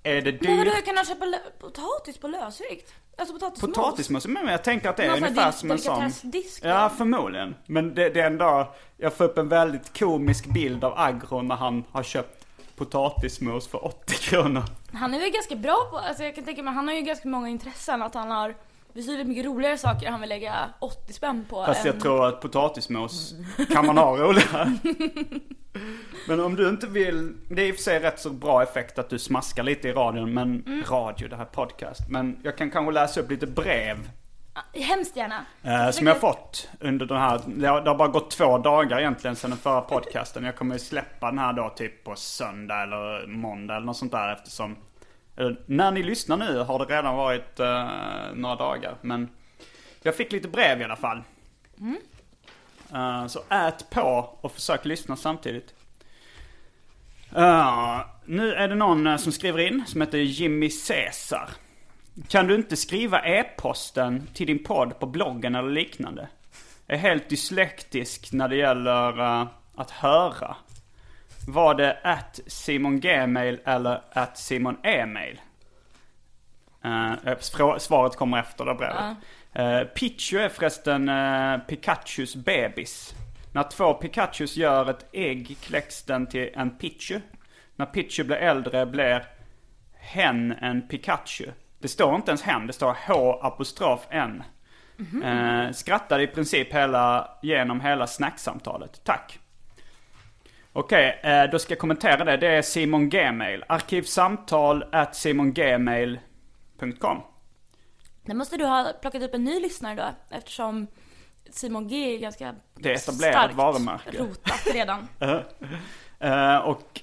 Är 0.02 0.22
det 0.22 0.42
Men 0.42 0.56
vadå, 0.56 0.64
dyrt? 0.64 0.76
hur 0.76 0.82
kan 0.82 0.96
han 0.96 1.06
köpa 1.06 1.26
potatis 1.60 2.18
på 2.18 2.28
lösvikt? 2.28 2.94
Alltså 3.18 3.34
potatismos? 3.34 3.76
Potatismos? 3.76 4.26
Men 4.26 4.46
jag 4.46 4.64
tänker 4.64 4.88
att 4.88 4.96
det 4.96 5.02
är 5.04 5.08
Någon 5.08 5.22
här 5.22 5.28
ungefär 5.28 5.50
som 5.52 5.70
en 5.70 5.78
sån... 5.78 5.94
delikatessdisk, 6.00 6.64
Ja, 6.64 6.90
förmodligen. 6.96 7.54
Men 7.66 7.94
det, 7.94 8.10
det 8.10 8.20
är 8.20 8.26
ändå... 8.26 8.74
Jag 8.96 9.12
får 9.12 9.24
upp 9.24 9.38
en 9.38 9.48
väldigt 9.48 9.98
komisk 9.98 10.46
bild 10.46 10.84
av 10.84 10.94
Agro 10.96 11.42
när 11.42 11.54
han 11.56 11.84
har 11.92 12.02
köpt 12.02 12.46
potatismos 12.76 13.68
för 13.68 13.84
80 13.84 14.14
kronor. 14.14 14.62
Han 14.92 15.14
är 15.14 15.20
väl 15.20 15.30
ganska 15.30 15.56
bra 15.56 15.88
på, 15.90 15.98
alltså 15.98 16.22
jag 16.22 16.34
kan 16.34 16.44
tänka 16.44 16.62
mig, 16.62 16.74
han 16.74 16.88
har 16.88 16.94
ju 16.94 17.00
ganska 17.00 17.28
många 17.28 17.48
intressen 17.48 18.02
att 18.02 18.14
han 18.14 18.30
har 18.30 18.54
betydligt 18.94 19.26
mycket 19.26 19.44
roligare 19.44 19.78
saker 19.78 20.10
han 20.10 20.20
vill 20.20 20.28
lägga 20.28 20.54
80 20.78 21.12
spänn 21.12 21.44
på 21.50 21.64
Fast 21.64 21.84
jag 21.84 21.94
än- 21.94 22.00
tror 22.00 22.26
att 22.26 22.40
potatismos 22.40 23.34
kan 23.72 23.86
man 23.86 23.98
ha 23.98 24.16
roligare. 24.16 24.72
Men 26.28 26.40
om 26.40 26.56
du 26.56 26.68
inte 26.68 26.86
vill, 26.86 27.32
det 27.48 27.62
är 27.62 27.66
i 27.68 27.72
och 27.72 27.76
för 27.76 27.82
sig 27.82 27.98
rätt 28.00 28.20
så 28.20 28.30
bra 28.30 28.62
effekt 28.62 28.98
att 28.98 29.10
du 29.10 29.18
smaskar 29.18 29.62
lite 29.62 29.88
i 29.88 29.92
radion, 29.92 30.34
men 30.34 30.82
radio, 30.88 31.28
det 31.28 31.36
här 31.36 31.44
podcast. 31.44 32.08
Men 32.08 32.38
jag 32.42 32.56
kan 32.56 32.70
kanske 32.70 32.92
läsa 32.92 33.20
upp 33.20 33.30
lite 33.30 33.46
brev 33.46 34.10
Hemskt 34.74 35.16
gärna. 35.16 35.44
Eh, 35.62 35.90
som 35.90 36.06
jag 36.06 36.20
fått 36.20 36.68
under 36.80 37.06
den 37.06 37.16
här, 37.18 37.40
det 37.46 37.66
har, 37.68 37.80
det 37.80 37.90
har 37.90 37.96
bara 37.98 38.08
gått 38.08 38.30
två 38.30 38.58
dagar 38.58 38.98
egentligen 39.00 39.36
sedan 39.36 39.50
den 39.50 39.58
förra 39.58 39.80
podcasten. 39.80 40.44
Jag 40.44 40.56
kommer 40.56 40.74
ju 40.74 40.78
släppa 40.78 41.26
den 41.26 41.38
här 41.38 41.52
då 41.52 41.72
typ 41.76 42.04
på 42.04 42.16
söndag 42.16 42.82
eller 42.82 43.26
måndag 43.26 43.76
eller 43.76 43.86
något 43.86 43.96
sånt 43.96 44.12
där 44.12 44.32
eftersom 44.32 44.76
eh, 45.36 45.50
När 45.66 45.90
ni 45.90 46.02
lyssnar 46.02 46.36
nu 46.36 46.58
har 46.58 46.78
det 46.78 46.96
redan 46.96 47.16
varit 47.16 47.60
eh, 47.60 47.88
några 48.34 48.56
dagar. 48.56 48.96
Men 49.00 49.28
jag 50.02 50.16
fick 50.16 50.32
lite 50.32 50.48
brev 50.48 50.80
i 50.80 50.84
alla 50.84 50.96
fall. 50.96 51.22
Eh, 52.94 53.26
så 53.26 53.40
ät 53.48 53.90
på 53.90 54.38
och 54.40 54.52
försök 54.52 54.84
lyssna 54.84 55.16
samtidigt. 55.16 55.74
Eh, 57.36 58.00
nu 58.24 58.54
är 58.54 58.68
det 58.68 58.74
någon 58.74 59.18
som 59.18 59.32
skriver 59.32 59.58
in 59.58 59.84
som 59.86 60.00
heter 60.00 60.18
Jimmy 60.18 60.70
Caesar. 60.88 61.48
Kan 62.28 62.46
du 62.46 62.54
inte 62.54 62.76
skriva 62.76 63.20
e-posten 63.24 64.28
till 64.34 64.46
din 64.46 64.64
podd 64.64 64.98
på 64.98 65.06
bloggen 65.06 65.54
eller 65.54 65.70
liknande? 65.70 66.28
Jag 66.86 66.96
är 66.98 67.00
helt 67.00 67.28
dyslektisk 67.28 68.32
när 68.32 68.48
det 68.48 68.56
gäller 68.56 69.20
eh, 69.20 69.46
att 69.74 69.90
höra. 69.90 70.56
Var 71.48 71.74
det 71.74 71.98
at 72.02 72.40
Simon 72.46 73.00
Gmail 73.00 73.60
eller 73.64 74.00
at 74.12 74.38
Simon 74.38 74.76
Email? 74.82 75.40
Uh, 76.84 77.38
svaret 77.78 78.16
kommer 78.16 78.38
efter 78.38 78.64
det 78.64 78.74
brevet. 78.74 79.16
Uh, 79.58 79.88
Pichu 79.88 80.38
är 80.38 80.48
förresten 80.48 81.08
uh, 81.08 81.58
Pikachus 81.58 82.36
bebis. 82.36 83.14
När 83.52 83.62
två 83.62 83.94
Pikachus 83.94 84.56
gör 84.56 84.90
ett 84.90 85.06
ägg 85.12 85.56
kläcks 85.60 86.02
den 86.02 86.26
till 86.26 86.50
en 86.54 86.70
Pichu. 86.70 87.20
När 87.76 87.86
Pichu 87.86 88.24
blir 88.24 88.36
äldre 88.36 88.86
blir 88.86 89.24
hen 89.94 90.52
en 90.52 90.88
Pikachu. 90.88 91.46
Det 91.78 91.88
står 91.88 92.14
inte 92.14 92.30
ens 92.30 92.42
hen, 92.42 92.66
det 92.66 92.72
står 92.72 92.96
H 93.06 93.40
apostrof 93.42 94.06
N. 94.10 94.42
Eh, 95.24 95.72
skrattade 95.72 96.22
i 96.22 96.26
princip 96.26 96.74
hela, 96.74 97.28
genom 97.42 97.80
hela 97.80 98.06
snacksamtalet. 98.06 99.04
Tack. 99.04 99.38
Okej, 100.74 101.20
eh, 101.22 101.50
då 101.50 101.58
ska 101.58 101.72
jag 101.72 101.78
kommentera 101.78 102.24
det. 102.24 102.36
Det 102.36 102.48
är 102.48 102.62
Simon 102.62 103.08
Gmail. 103.08 103.64
Arkivsamtal 103.68 104.84
at 104.92 105.16
simongmail.com. 105.16 107.20
Det 108.24 108.34
måste 108.34 108.56
du 108.56 108.64
ha 108.64 108.92
plockat 109.00 109.22
upp 109.22 109.34
en 109.34 109.44
ny 109.44 109.60
lyssnare 109.60 109.94
då 109.94 110.36
eftersom 110.36 110.86
Simon 111.50 111.88
G 111.88 112.14
är 112.14 112.18
ganska 112.18 112.54
Det 112.74 112.90
är 112.90 112.94
etablerat 112.94 113.34
starkt 113.34 113.54
varumärke. 113.54 114.18
rotat 114.18 114.66
redan. 114.74 115.08
Eh, 116.20 116.56
och 116.56 117.00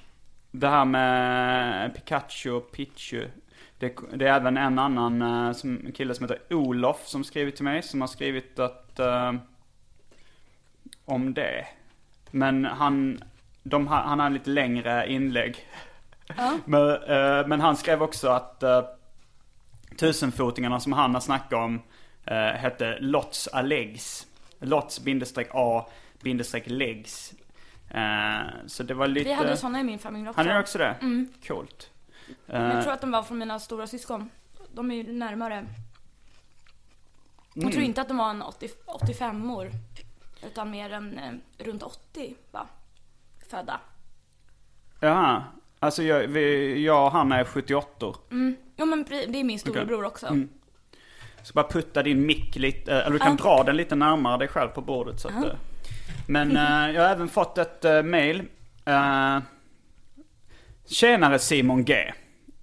det 0.50 0.68
här 0.68 0.84
med 0.84 1.94
Pikachu 1.94 2.50
och 2.50 2.72
Pichu. 2.72 3.28
Det, 3.78 3.96
det 4.14 4.28
är 4.28 4.36
även 4.36 4.56
en 4.56 4.78
annan 4.78 5.22
eh, 5.22 5.52
som, 5.52 5.86
en 5.86 5.92
kille 5.92 6.14
som 6.14 6.24
heter 6.24 6.54
Olof 6.54 7.06
som 7.06 7.24
skrivit 7.24 7.56
till 7.56 7.64
mig. 7.64 7.82
Som 7.82 8.00
har 8.00 8.08
skrivit 8.08 8.58
att 8.58 9.00
om 11.04 11.34
det. 11.34 11.66
Men 12.30 12.64
han, 12.64 13.24
de, 13.62 13.86
ha- 13.86 14.02
han 14.02 14.20
har 14.20 14.30
lite 14.30 14.50
längre 14.50 15.12
inlägg. 15.12 15.66
men, 16.64 16.90
eh, 17.02 17.46
men 17.46 17.60
han 17.60 17.76
skrev 17.76 18.02
också 18.02 18.28
att 18.28 18.62
uh, 18.62 18.80
tusenfotingarna 19.96 20.80
som 20.80 20.92
han 20.92 21.14
har 21.14 21.20
snackat 21.20 21.52
om 21.52 21.74
uh, 22.30 22.34
hette 22.36 22.98
Lots 23.00 23.48
a 23.52 23.62
legs. 23.62 24.26
Lots 24.58 25.00
bindestreck 25.00 25.48
A 25.52 25.86
bindestreck 26.22 26.64
legs. 26.66 27.32
Eh, 27.90 28.40
så 28.66 28.82
det 28.82 28.94
var 28.94 29.06
lite... 29.06 29.28
Vi 29.28 29.34
hade 29.34 29.56
sådana 29.56 29.80
i 29.80 29.84
min 29.84 29.98
familj 29.98 30.28
också. 30.28 30.40
Han 30.40 30.50
är 30.50 30.60
också 30.60 30.78
det? 30.78 30.94
Coolt. 31.46 31.90
Men 32.46 32.62
Eh, 32.70 32.74
jag 32.74 32.82
tror 32.82 32.92
att 32.92 33.00
de 33.00 33.10
var 33.10 33.22
från 33.22 33.38
mina 33.38 33.58
stora 33.58 33.86
syskon. 33.86 34.30
De 34.74 34.90
är 34.90 34.94
ju 34.94 35.12
närmare. 35.12 35.66
Jag 37.54 37.62
Mm. 37.62 37.72
tror 37.72 37.84
inte 37.84 38.00
att 38.00 38.08
de 38.08 38.16
var 38.16 38.30
en 38.30 38.42
80, 38.42 38.68
85 38.86 39.50
år. 39.50 39.70
Utan 40.46 40.70
mer 40.70 40.92
än 40.92 41.18
eh, 41.18 41.64
runt 41.64 41.82
80 41.82 42.34
va? 42.50 42.66
Födda. 43.50 43.80
Jaha. 45.00 45.44
Alltså 45.78 46.02
jag, 46.02 46.26
vi, 46.28 46.84
jag 46.84 47.04
och 47.06 47.12
han 47.12 47.32
är 47.32 47.44
78 47.44 48.06
Jo 48.76 48.86
men 48.86 49.04
pre- 49.04 49.26
det 49.32 49.40
är 49.40 49.44
min 49.44 49.58
storebror 49.58 49.96
Okej. 49.98 50.06
också. 50.06 50.26
Mm. 50.26 50.48
Så 51.42 51.52
bara 51.52 51.68
putta 51.68 52.02
din 52.02 52.26
mick 52.26 52.56
lite, 52.56 52.92
eh, 52.92 52.98
eller 52.98 53.10
du 53.10 53.18
kan 53.18 53.36
Ja. 53.38 53.44
dra 53.44 53.62
den 53.64 53.76
lite 53.76 53.94
närmare 53.94 54.38
dig 54.38 54.48
själv 54.48 54.68
på 54.68 54.80
bordet 54.80 55.20
så 55.20 55.28
att, 55.28 55.34
eh. 55.44 55.52
Men 56.28 56.56
eh, 56.56 56.90
jag 56.94 57.02
har 57.02 57.10
även 57.10 57.28
fått 57.28 57.58
ett 57.58 57.84
uh, 57.84 58.02
mail. 58.02 58.40
Uh, 58.88 59.38
Tjenare 60.86 61.38
Simon 61.38 61.84
G. 61.84 62.12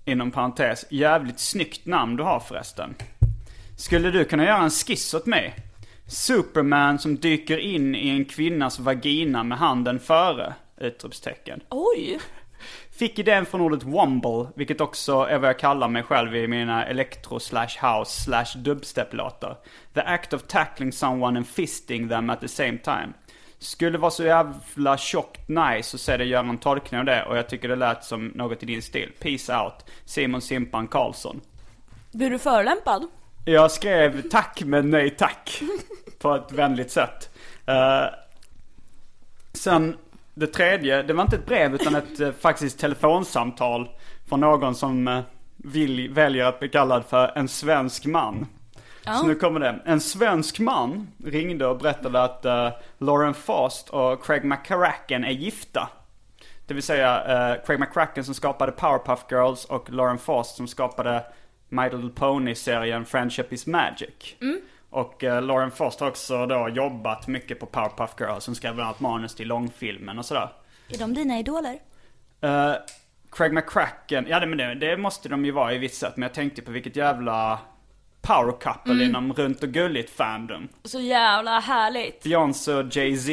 Inom 0.06 0.32
parentes, 0.32 0.86
jävligt 0.89 1.39
snyggt 1.39 1.86
namn 1.86 2.15
du 2.15 2.24
har 2.24 2.39
förresten. 2.39 2.96
Skulle 3.77 4.12
du 4.12 4.25
kunna 4.25 4.46
göra 4.46 4.63
en 4.63 4.70
skiss 4.70 5.13
åt 5.13 5.25
mig? 5.25 5.56
Superman 6.08 7.00
som 7.00 7.15
dyker 7.15 7.58
in 7.58 7.96
i 7.96 8.10
en 8.10 8.25
kvinnas 8.25 8.79
vagina 8.79 9.44
med 9.44 9.58
handen 9.58 10.00
före? 10.00 10.53
Utropstecken. 10.77 11.63
Oj! 11.69 12.19
Fick 12.91 13.19
idén 13.19 13.46
från 13.46 13.62
ordet 13.62 13.84
womble, 13.84 14.48
vilket 14.55 14.81
också 14.81 15.13
är 15.13 15.38
vad 15.38 15.50
jag 15.50 15.60
kallar 15.60 15.88
mig 15.88 16.03
själv 16.03 16.36
i 16.36 16.48
mina 16.48 16.86
electro 16.86 17.39
slash 17.39 17.67
house 17.81 18.24
slash 18.24 18.55
dubstep-låtar. 18.55 19.57
The 19.93 20.01
act 20.01 20.34
of 20.34 20.43
tackling 20.43 20.91
someone 20.91 21.38
and 21.38 21.48
fisting 21.48 22.10
them 22.10 22.29
at 22.29 22.41
the 22.41 22.48
same 22.48 22.77
time. 22.77 23.13
Skulle 23.60 23.98
vara 23.98 24.12
så 24.12 24.24
jävla 24.24 24.98
tjockt 24.98 25.48
nice 25.48 25.96
att 25.96 26.01
se 26.01 26.17
dig 26.17 26.27
göra 26.27 26.50
en 26.50 26.57
tolkning 26.57 27.00
av 27.00 27.05
det 27.05 27.24
och 27.24 27.38
jag 27.38 27.50
tycker 27.50 27.67
det 27.67 27.75
lät 27.75 28.03
som 28.03 28.27
något 28.27 28.63
i 28.63 28.65
din 28.65 28.81
stil. 28.81 29.12
Peace 29.19 29.57
out, 29.57 29.86
Simon 30.05 30.41
Simpan 30.41 30.88
Karlsson. 30.88 31.41
Blir 32.12 32.29
du 32.29 32.39
förolämpad? 32.39 33.07
Jag 33.46 33.72
skrev 33.72 34.29
tack 34.29 34.62
men 34.65 34.89
nej 34.89 35.10
tack. 35.10 35.62
På 36.19 36.36
ett 36.36 36.51
vänligt 36.51 36.91
sätt. 36.91 37.29
Eh, 37.65 38.05
sen 39.53 39.98
det 40.38 40.48
tredje, 40.48 41.03
det 41.03 41.13
var 41.13 41.24
inte 41.24 41.36
ett 41.36 41.46
brev 41.46 41.75
utan 41.75 41.96
ett 41.96 42.20
eh, 42.20 42.32
faktiskt 42.32 42.79
telefonsamtal 42.79 43.89
från 44.29 44.39
någon 44.39 44.75
som 44.75 45.08
eh, 45.08 45.22
vill, 45.58 46.10
väljer 46.13 46.46
att 46.46 46.60
bli 46.60 46.70
kallad 46.70 47.06
för 47.06 47.32
en 47.36 47.48
svensk 47.48 48.06
man. 48.06 48.46
Så 49.20 49.27
nu 49.27 49.36
kommer 49.36 49.60
det. 49.60 49.79
En 49.86 50.01
svensk 50.01 50.60
man 50.60 51.08
ringde 51.25 51.67
och 51.67 51.77
berättade 51.77 52.24
att 52.24 52.46
uh, 52.46 52.70
Lauren 52.98 53.34
Faust 53.34 53.89
och 53.89 54.25
Craig 54.25 54.44
McCracken 54.44 55.24
är 55.24 55.32
gifta. 55.32 55.89
Det 56.65 56.74
vill 56.74 56.84
säga 56.84 57.24
eh, 57.24 57.65
Craig 57.65 57.79
McCracken 57.79 58.24
som 58.24 58.34
skapade 58.34 58.72
Powerpuff 58.72 59.25
Girls 59.32 59.65
och 59.65 59.89
Lauren 59.89 60.17
Faust 60.17 60.56
som 60.56 60.67
skapade 60.67 61.24
My 61.70 61.84
Little 61.84 62.10
Pony-serien 62.10 63.06
Friendship 63.06 63.53
is 63.53 63.67
Magic. 63.67 64.36
Och 64.89 65.24
uh, 65.24 65.41
Lauren 65.41 65.72
Faust 65.72 66.00
har 66.00 66.08
också 66.08 66.46
då 66.46 66.70
jobbat 66.70 67.27
mycket 67.27 67.60
på 67.60 67.65
Powerpuff 67.65 68.15
Girls 68.20 68.44
som 68.44 68.56
skrev 68.56 68.75
bland 68.75 68.88
annat 68.88 69.00
manus 69.00 69.36
till 69.36 69.48
långfilmen 69.48 70.20
och 70.20 70.25
sådär. 70.25 70.50
Är 70.89 70.98
de 70.98 71.13
dina 71.13 71.39
idoler? 71.39 71.79
Eh, 72.41 72.74
Craig 73.32 73.53
McCracken, 73.53 74.25
ja 74.29 74.39
det, 74.39 74.46
men 74.48 74.58
det, 74.58 74.75
det 74.75 74.98
måste 74.98 75.29
de 75.29 75.46
ju 75.46 75.51
vara 75.51 75.74
i 75.74 75.77
visst 75.77 76.00
sätt. 76.00 76.13
Men 76.17 76.24
jag 76.24 76.34
tänkte 76.34 76.62
på 76.62 76.72
vilket 76.72 76.96
jävla 76.96 77.60
power 78.22 78.51
couple 78.60 79.06
inom 79.06 79.34
runt 79.34 79.63
och 79.63 79.70
gulligt 79.70 80.10
fandom. 80.10 80.67
Så 80.84 81.00
jävla 81.00 81.60
härligt. 81.60 82.24
Beyoncé 82.24 82.74
och 82.74 82.96
Jay-Z 82.96 83.32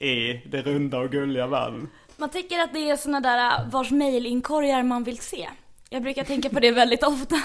i 0.00 0.42
det 0.46 0.62
runda 0.62 0.98
och 0.98 1.10
gulliga 1.10 1.46
världen. 1.46 1.90
Man 2.16 2.28
tänker 2.28 2.58
att 2.58 2.72
det 2.72 2.90
är 2.90 2.96
såna 2.96 3.20
där 3.20 3.50
äh, 3.50 3.68
vars 3.70 3.90
mailinkorgar 3.90 4.82
man 4.82 5.04
vill 5.04 5.18
se. 5.18 5.48
Jag 5.90 6.02
brukar 6.02 6.24
tänka 6.24 6.48
på 6.48 6.60
det 6.60 6.70
väldigt 6.70 7.02
ofta. 7.02 7.36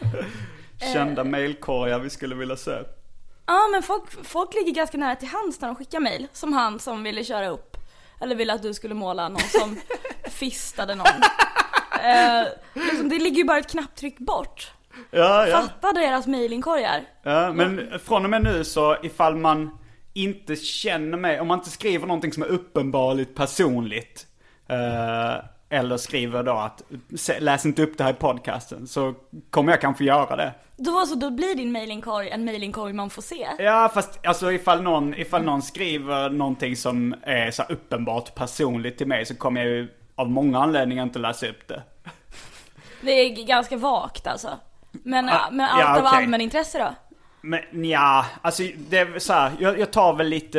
Kända 0.92 1.24
mailkorgar 1.24 1.98
vi 1.98 2.10
skulle 2.10 2.34
vilja 2.34 2.56
se. 2.56 2.78
Ja 3.46 3.68
men 3.72 3.82
folk, 3.82 4.24
folk 4.26 4.54
ligger 4.54 4.72
ganska 4.72 4.98
nära 4.98 5.16
till 5.16 5.28
hands 5.28 5.60
när 5.60 5.68
de 5.68 5.76
skickar 5.76 6.00
mail. 6.00 6.26
Som 6.32 6.52
han 6.52 6.78
som 6.78 7.02
ville 7.02 7.24
köra 7.24 7.48
upp. 7.48 7.76
Eller 8.20 8.36
ville 8.36 8.52
att 8.52 8.62
du 8.62 8.74
skulle 8.74 8.94
måla 8.94 9.28
någon 9.28 9.40
som 9.40 9.76
fistade 10.30 10.94
någon. 10.94 11.06
Eh, 12.04 12.46
liksom, 12.74 13.08
det 13.08 13.18
ligger 13.18 13.36
ju 13.36 13.44
bara 13.44 13.58
ett 13.58 13.70
knapptryck 13.70 14.18
bort. 14.18 14.72
Ja, 15.10 15.46
ja. 15.48 15.60
Fatta 15.62 15.92
deras 15.92 16.26
mailinkorgar. 16.26 17.00
ja. 17.22 17.52
Men 17.52 17.98
från 18.04 18.24
och 18.24 18.30
med 18.30 18.42
nu 18.42 18.64
så 18.64 18.96
ifall 19.02 19.36
man 19.36 19.78
inte 20.14 20.56
känner 20.56 21.18
mig, 21.18 21.40
om 21.40 21.46
man 21.48 21.58
inte 21.58 21.70
skriver 21.70 22.06
någonting 22.06 22.32
som 22.32 22.42
är 22.42 22.46
uppenbarligt 22.46 23.34
personligt. 23.34 24.26
eh, 24.68 25.44
eller 25.68 25.96
skriver 25.96 26.42
då 26.42 26.52
att 26.52 26.82
"Se- 27.16 27.40
läs 27.40 27.66
inte 27.66 27.82
upp 27.82 27.98
det 27.98 28.04
här 28.04 28.10
i 28.10 28.14
podcasten. 28.14 28.86
Så 28.86 29.14
kommer 29.50 29.72
jag 29.72 29.80
kanske 29.80 30.04
göra 30.04 30.36
det. 30.36 30.52
Då, 30.76 30.98
alltså, 30.98 31.14
då 31.14 31.30
blir 31.30 31.54
din 31.54 31.72
mailinkorg 31.72 32.28
en 32.30 32.44
mailinkorg 32.44 32.92
man 32.92 33.10
får 33.10 33.22
se. 33.22 33.48
Ja 33.58 33.90
fast 33.94 34.26
alltså 34.26 34.52
ifall 34.52 34.82
någon, 34.82 35.14
ifall 35.14 35.42
någon 35.42 35.62
skriver 35.62 36.30
någonting 36.30 36.76
som 36.76 37.14
är 37.22 37.50
så 37.50 37.62
uppenbart 37.62 38.34
personligt 38.34 38.98
till 38.98 39.06
mig 39.06 39.26
så 39.26 39.34
kommer 39.36 39.60
jag 39.60 39.70
ju 39.70 39.88
av 40.14 40.30
många 40.30 40.58
anledningar 40.58 41.02
inte 41.02 41.18
läsa 41.18 41.48
upp 41.48 41.68
det. 41.68 41.82
Det 43.00 43.10
är 43.10 43.46
ganska 43.46 43.76
vagt 43.76 44.26
alltså. 44.26 44.48
Men, 44.90 45.28
Ah, 45.28 45.48
men 45.50 45.66
ja, 45.78 45.84
allt 45.84 46.00
av 46.00 46.06
allmänintresse 46.06 46.78
då? 46.78 46.94
Men 47.40 47.84
ja, 47.84 48.26
alltså 48.42 48.62
det 48.88 48.98
är 48.98 49.18
så 49.18 49.32
här, 49.32 49.52
jag, 49.58 49.78
jag 49.78 49.90
tar 49.90 50.12
väl 50.12 50.26
lite, 50.28 50.58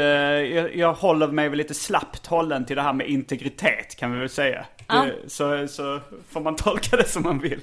jag, 0.53 0.75
jag 0.75 0.93
håller 0.93 1.27
mig 1.27 1.50
väl 1.50 1.57
lite 1.57 1.74
slappt 1.74 2.27
hållen 2.27 2.65
till 2.65 2.75
det 2.75 2.81
här 2.81 2.93
med 2.93 3.07
integritet 3.07 3.96
kan 3.96 4.12
vi 4.13 4.19
väl 4.19 4.29
säga. 4.29 4.65
Ja. 4.88 5.05
Det, 5.05 5.29
så, 5.29 5.67
så 5.67 6.00
får 6.29 6.41
man 6.41 6.55
tolka 6.55 6.98
det 6.98 7.07
som 7.10 7.24
man 7.24 7.39
vill. 7.39 7.62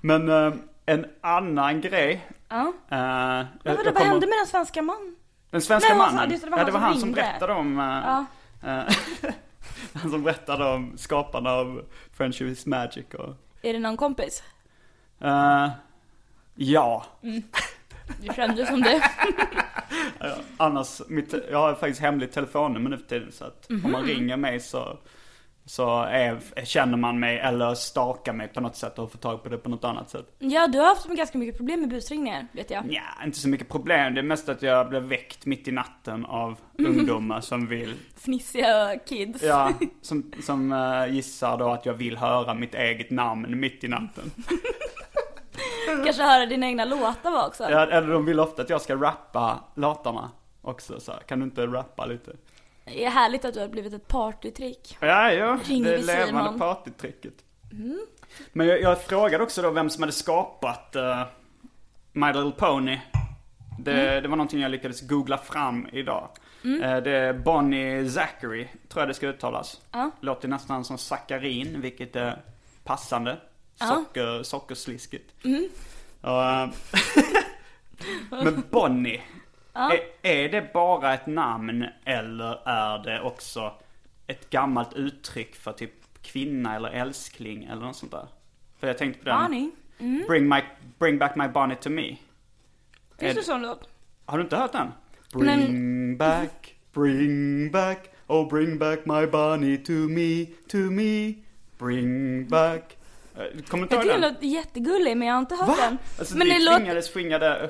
Men 0.00 0.28
eh, 0.28 0.52
en 0.86 1.06
annan 1.20 1.80
grej 1.80 2.26
Ja. 2.48 2.72
Eh, 2.90 2.98
jag- 2.98 2.98
Men 2.98 3.46
vadå, 3.64 3.78
jag 3.78 3.84
vad 3.84 3.94
kommer- 3.94 4.06
hände 4.10 4.26
med 4.26 4.36
den 4.38 4.46
svenska 4.46 4.82
man? 4.82 5.16
Den 5.50 5.60
svenska 5.62 5.88
Nej, 5.88 5.98
mannen? 5.98 6.30
just 6.30 6.44
det, 6.44 6.50
var 6.50 6.58
ja, 6.58 6.64
det 6.64 6.70
var 6.72 6.80
som 6.80 6.84
han 6.88 6.94
som 6.98 7.08
ringde. 7.08 7.22
berättade 7.22 7.52
om... 7.52 7.78
eh, 7.78 7.84
Ja. 7.84 8.24
eh, 8.70 9.32
han 10.02 10.10
som 10.10 10.22
berättade 10.22 10.64
om 10.64 10.92
skaparna 10.98 11.50
av 11.50 11.84
Friendship 12.12 12.48
is 12.48 12.66
Magic 12.66 13.06
och... 13.18 13.34
Är 13.62 13.72
det 13.72 13.78
någon 13.78 13.96
kompis? 13.96 14.42
eh, 15.20 15.68
ja. 16.54 17.04
Det 18.20 18.34
kändes 18.34 18.68
som 18.68 18.80
det. 18.80 19.02
Annars, 20.56 21.02
mitt, 21.08 21.34
jag 21.50 21.58
har 21.58 21.74
faktiskt 21.74 22.00
hemligt 22.00 22.32
telefonnummer 22.32 22.90
nu 22.90 22.96
för 22.98 23.04
tiden 23.06 23.32
så 23.32 23.44
att 23.44 23.66
om 23.70 23.76
Mhm. 23.76 23.90
man 23.92 24.02
ringer 24.04 24.36
mig 24.36 24.60
så, 24.60 24.98
så 25.64 26.02
är, 26.02 26.38
känner 26.64 26.96
man 26.96 27.20
mig 27.20 27.38
eller 27.38 27.74
stalkar 27.74 28.32
mig 28.32 28.48
på 28.48 28.60
något 28.60 28.76
sätt 28.76 28.98
och 28.98 29.12
får 29.12 29.18
tag 29.18 29.42
på 29.42 29.48
det 29.48 29.58
på 29.58 29.68
något 29.68 29.84
annat 29.84 30.10
sätt. 30.10 30.26
Ja, 30.38 30.66
du 30.68 30.78
har 30.78 30.86
haft 30.86 31.06
ganska 31.06 31.38
mycket 31.38 31.56
problem 31.56 31.80
med 31.80 31.88
busringningar, 31.88 32.46
vet 32.52 32.70
jag. 32.70 32.84
Ja, 32.92 33.02
inte 33.24 33.38
så 33.38 33.48
mycket 33.48 33.68
problem. 33.68 34.14
Det 34.14 34.20
är 34.20 34.22
mest 34.22 34.48
att 34.48 34.62
jag 34.62 34.88
blev 34.88 35.02
väckt 35.02 35.46
mitt 35.46 35.68
i 35.68 35.72
natten 35.72 36.24
av 36.24 36.58
ungdomar 36.78 37.40
som 37.40 37.66
vill, 37.66 37.94
Fnissiga 38.16 38.98
kids. 39.06 39.42
ja, 39.42 39.72
som, 40.02 40.32
som 40.42 40.72
eh, 40.72 41.14
gissar 41.14 41.58
då 41.58 41.70
att 41.70 41.86
jag 41.86 41.94
vill 41.94 42.16
höra 42.16 42.54
mitt 42.54 42.74
eget 42.74 43.10
namn 43.10 43.60
mitt 43.60 43.84
i 43.84 43.88
natten. 43.88 44.30
Kanske 46.04 46.22
höra 46.22 46.46
dina 46.46 46.66
egna 46.66 46.84
låtar 46.84 47.46
också. 47.46 47.70
Ja, 47.70 47.86
eller 47.86 48.08
de 48.08 48.24
vill 48.24 48.40
ofta 48.40 48.62
att 48.62 48.70
jag 48.70 48.80
ska 48.80 48.96
rappa 48.96 49.60
låtarna 49.74 50.30
också 50.62 51.00
så 51.00 51.12
kan 51.26 51.38
du 51.38 51.44
inte 51.44 51.66
rappa 51.66 52.06
lite? 52.06 52.32
Det 52.84 53.04
är 53.04 53.10
härligt 53.10 53.44
att 53.44 53.54
du 53.54 53.60
har 53.60 53.68
blivit 53.68 53.92
ett 53.92 54.08
partytrick. 54.08 54.96
Ja, 55.00 55.32
ja. 55.32 55.58
Ringer 55.64 55.84
det 55.84 55.94
är 56.12 56.26
levande 56.26 56.58
partytricket. 56.58 57.34
Men 58.52 58.66
jag, 58.66 58.82
jag 58.82 59.02
frågade 59.02 59.44
också 59.44 59.62
då 59.62 59.70
vem 59.70 59.90
som 59.90 60.02
hade 60.02 60.12
skapat 60.12 60.96
eh, 60.96 61.22
My 62.12 62.26
Little 62.26 62.50
Pony. 62.50 62.98
Det, 63.78 64.20
det 64.20 64.28
var 64.28 64.36
någonting 64.36 64.60
jag 64.60 64.70
lyckades 64.70 65.00
googla 65.00 65.38
fram 65.38 65.88
idag. 65.92 66.28
Eh, 66.64 66.96
det 66.96 67.10
är 67.10 67.32
Bonnie 67.32 68.08
Zachary, 68.10 68.68
tror 68.88 69.02
jag 69.02 69.08
det 69.08 69.14
ska 69.14 69.26
uttalas. 69.26 69.80
Ja. 69.92 70.10
Låter 70.20 70.48
nästan 70.48 70.84
som 70.84 70.98
sackarin, 70.98 71.80
vilket 71.80 72.16
är 72.16 72.42
passande. 72.84 73.36
Ja. 73.78 73.86
Socker, 73.86 74.42
sockersliskigt. 74.42 75.34
Och, 76.20 76.44
eh, 76.44 76.70
men 78.30 78.62
Bonnie, 78.70 79.22
är, 79.72 80.00
är 80.22 80.48
det 80.48 80.72
bara 80.72 81.14
ett 81.14 81.26
namn 81.26 81.86
eller 82.04 82.68
är 82.68 82.98
det 82.98 83.20
också 83.20 83.72
ett 84.26 84.50
gammalt 84.50 84.92
uttryck 84.94 85.54
för 85.54 85.72
typ 85.72 86.22
kvinna 86.22 86.76
eller 86.76 86.88
älskling 86.88 87.64
eller 87.64 87.82
något 87.82 87.96
sånt 87.96 88.12
där? 88.12 88.26
För 88.78 88.86
jag 88.86 88.98
tänkte 88.98 89.22
på 89.22 89.28
den. 89.28 89.42
Bonnie? 89.42 89.70
Bring, 90.26 90.48
my, 90.48 90.60
bring 90.98 91.18
back 91.18 91.36
my 91.36 91.48
Bonnie 91.48 91.76
to 91.76 91.90
me. 91.90 92.02
Finns 92.02 92.18
Är- 93.18 93.34
det 93.34 93.42
sån 93.42 93.62
låt? 93.62 93.88
Har 94.24 94.38
du 94.38 94.44
inte 94.44 94.56
hört 94.56 94.72
den? 94.72 94.92
Bring 95.32 96.16
back, 96.16 96.74
bring 96.92 97.70
back, 97.70 98.10
oh 98.26 98.48
bring 98.48 98.78
back 98.78 99.06
my 99.06 99.26
Bonnie 99.26 99.76
to 99.76 99.92
me, 99.92 100.46
to 100.68 100.76
me, 100.76 101.34
bring 101.78 102.48
back. 102.48 102.96
Eh, 103.36 103.62
Kommer 103.68 103.86
du 103.86 103.94
Jag 103.94 104.02
tycker 104.02 104.18
den 104.18 104.32
låter 104.32 104.46
jättegullig 104.46 105.16
men 105.16 105.28
jag 105.28 105.34
har 105.34 105.40
inte 105.40 105.54
hört 105.54 105.68
Va? 105.68 105.76
den. 105.80 105.98
Alltså 106.18 106.36
men 106.36 106.46
vi 106.46 106.52
det 106.52 106.64
låter... 106.64 106.78
tvingades 106.78 107.10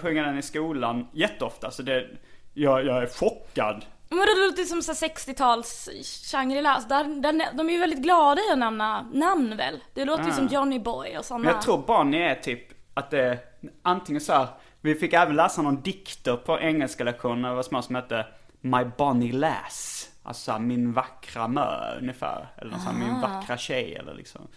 sjunga, 0.00 0.23
den 0.23 0.38
i 0.38 0.42
skolan 0.42 1.09
jätteofta 1.12 1.71
så 1.71 1.83
det, 1.83 2.07
jag, 2.54 2.87
jag 2.87 3.02
är 3.02 3.07
chockad. 3.07 3.85
Men 4.09 4.19
det 4.19 4.47
låter 4.47 4.64
som 4.64 4.83
så 4.83 4.92
här 4.92 5.09
60-tals 5.09 5.88
Shangri-La. 6.33 6.71
Alltså, 6.71 6.88
där, 6.88 7.04
där, 7.04 7.57
de 7.57 7.69
är 7.69 7.73
ju 7.73 7.78
väldigt 7.78 8.02
glada 8.02 8.40
i 8.40 8.52
att 8.52 8.59
nämna 8.59 9.02
namn 9.12 9.57
väl? 9.57 9.81
Det 9.95 10.04
låter 10.04 10.25
ju 10.25 10.33
som 10.33 10.47
Johnny 10.47 10.78
Boy 10.78 11.19
och 11.19 11.25
sådana. 11.25 11.45
Men 11.45 11.54
jag 11.54 11.62
tror 11.62 11.78
Bonnie 11.78 12.23
är 12.23 12.35
typ 12.35 12.62
att 12.95 13.11
det 13.11 13.21
är 13.21 13.38
antingen 13.83 14.21
så 14.21 14.33
här. 14.33 14.47
Vi 14.81 14.95
fick 14.95 15.12
även 15.12 15.37
läsa 15.37 15.62
någon 15.62 15.81
dikter 15.83 16.37
på 16.37 16.61
engelska 16.61 17.04
lektionen 17.04 17.42
när 17.42 17.49
vi 17.49 17.54
var 17.54 17.62
små 17.62 17.83
som 17.83 17.95
hette 17.95 18.26
My 18.61 18.85
Bonnie 18.99 19.33
Lass. 19.33 20.09
Alltså 20.23 20.42
så 20.42 20.52
här, 20.52 20.59
min 20.59 20.92
vackra 20.92 21.49
mö 21.49 21.99
ungefär. 22.00 22.49
Eller 22.57 22.71
något 22.71 22.83
så 22.83 22.90
här, 22.90 22.99
min 22.99 23.21
vackra 23.21 23.57
tjej 23.59 23.95
eller 23.95 24.14
liksom. 24.14 24.49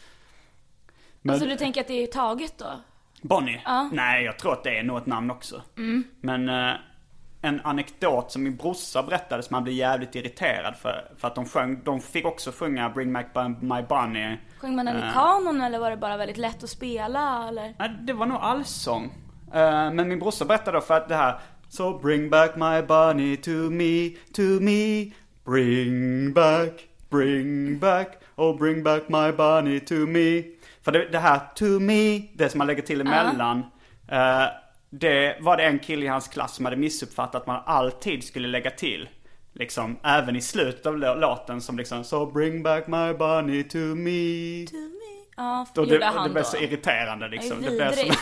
Men 1.25 1.33
Alltså 1.33 1.47
du 1.49 1.55
tänker 1.55 1.81
att 1.81 1.87
det 1.87 2.03
är 2.03 2.07
taget 2.07 2.57
då? 2.57 2.65
Bonnie? 3.21 3.61
Ja. 3.65 3.79
Mm. 3.81 3.95
Nej, 3.95 4.25
jag 4.25 4.39
tror 4.39 4.53
att 4.53 4.63
det 4.63 4.77
är 4.77 4.83
nog 4.83 4.97
ett 4.97 5.05
namn 5.05 5.31
också. 5.31 5.61
Men 6.21 6.49
eh, 6.49 6.73
en 7.41 7.61
anekdot 7.63 8.31
som 8.31 8.43
min 8.43 8.55
brorsa 8.55 9.03
berättade 9.03 9.43
som 9.43 9.53
han 9.53 9.63
blev 9.63 9.75
jävligt 9.75 10.15
irriterad 10.15 10.75
för. 10.75 11.11
För 11.17 11.27
att 11.27 11.35
de 11.35 11.45
sjöng, 11.45 11.83
de 11.83 12.01
fick 12.01 12.25
också 12.25 12.51
sjunga 12.51 12.89
Bring 12.89 13.13
Back 13.13 13.25
My 13.61 13.81
Bonnie. 13.89 14.37
Sjöng 14.59 14.75
man 14.75 14.85
den 14.85 14.95
Eh. 14.97 15.09
i 15.09 15.13
kanon 15.13 15.61
eller 15.61 15.79
var 15.79 15.89
det 15.89 15.97
bara 15.97 16.17
väldigt 16.17 16.37
lätt 16.37 16.63
att 16.63 16.69
spela 16.69 17.47
eller? 17.47 17.73
Nej, 17.79 17.95
det 18.01 18.13
var 18.13 18.25
nog 18.25 18.37
allsång. 18.41 19.03
Eh, 19.53 19.91
men 19.93 20.07
min 20.07 20.19
brorsa 20.19 20.45
berättade 20.45 20.77
då 20.77 20.81
för 20.81 20.97
att 20.97 21.09
det 21.09 21.15
här 21.15 21.39
So 21.69 21.99
bring 21.99 22.29
back 22.29 22.55
my 22.55 22.81
bunny 22.81 23.37
to 23.37 23.51
me, 23.51 24.09
to 24.33 24.41
me 24.61 25.11
Bring 25.45 26.33
back, 26.33 26.71
bring 27.09 27.79
back 27.79 28.17
Oh 28.35 28.57
bring 28.57 28.83
back 28.83 29.09
my 29.09 29.31
bunny 29.31 29.79
to 29.79 29.93
me 29.93 30.43
För 30.85 30.91
det, 30.91 31.07
det 31.11 31.19
här 31.19 31.39
to 31.55 31.65
me, 31.79 32.21
det 32.33 32.49
som 32.49 32.57
man 32.57 32.67
lägger 32.67 32.81
till 32.81 33.01
emellan 33.01 33.63
eh, 34.11 34.43
Det 34.89 35.37
var 35.41 35.57
det 35.57 35.63
en 35.63 35.79
kille 35.79 36.05
i 36.05 36.07
hans 36.07 36.27
klass 36.27 36.55
som 36.55 36.65
hade 36.65 36.77
missuppfattat 36.77 37.41
att 37.41 37.47
man 37.47 37.61
alltid 37.65 38.23
skulle 38.23 38.47
lägga 38.47 38.71
till 38.71 39.09
Liksom 39.53 39.97
även 40.03 40.35
i 40.35 40.41
slutet 40.41 40.85
av 40.85 40.97
lå- 40.97 41.19
låten 41.19 41.61
som 41.61 41.77
liksom 41.77 42.03
So 42.03 42.25
bring 42.25 42.63
back 42.63 42.87
my 42.87 43.13
bunny 43.13 43.63
to 43.63 43.77
me 43.77 44.65
Ja, 45.37 45.67
och 45.77 45.87
det, 45.87 46.05
han 46.05 46.27
det 46.27 46.33
blev 46.33 46.43
så 46.43 46.57
irriterande 46.57 47.27
liksom. 47.27 47.61
Det 47.61 47.69
Det 47.69 47.75
blev 47.75 47.89
vidrigt. 47.95 48.17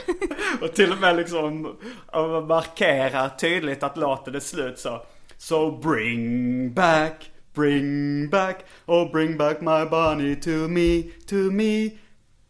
och 0.62 0.74
till 0.74 0.92
och 0.92 1.00
med 1.00 1.16
liksom, 1.16 1.76
att 2.06 2.44
markera 2.44 3.30
tydligt 3.30 3.82
att 3.82 3.96
låten 3.96 4.34
är 4.34 4.40
slut 4.40 4.78
så. 4.78 5.02
So 5.38 5.70
bring 5.78 6.74
back, 6.74 7.30
bring 7.54 8.28
back, 8.28 8.64
oh 8.86 9.12
bring 9.12 9.36
back 9.38 9.60
my 9.60 9.84
bunny 9.90 10.36
to 10.36 10.50
me, 10.50 11.02
to 11.28 11.34
me. 11.34 11.90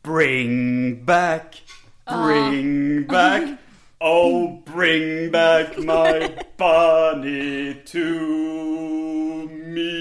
Bring 0.02 1.04
back, 1.04 1.62
bring 2.04 3.06
back, 3.06 3.42
oh 4.00 4.58
bring 4.74 5.30
back 5.30 5.78
my 5.78 6.28
bunny 6.58 7.74
to 7.86 7.98
me. 9.48 9.92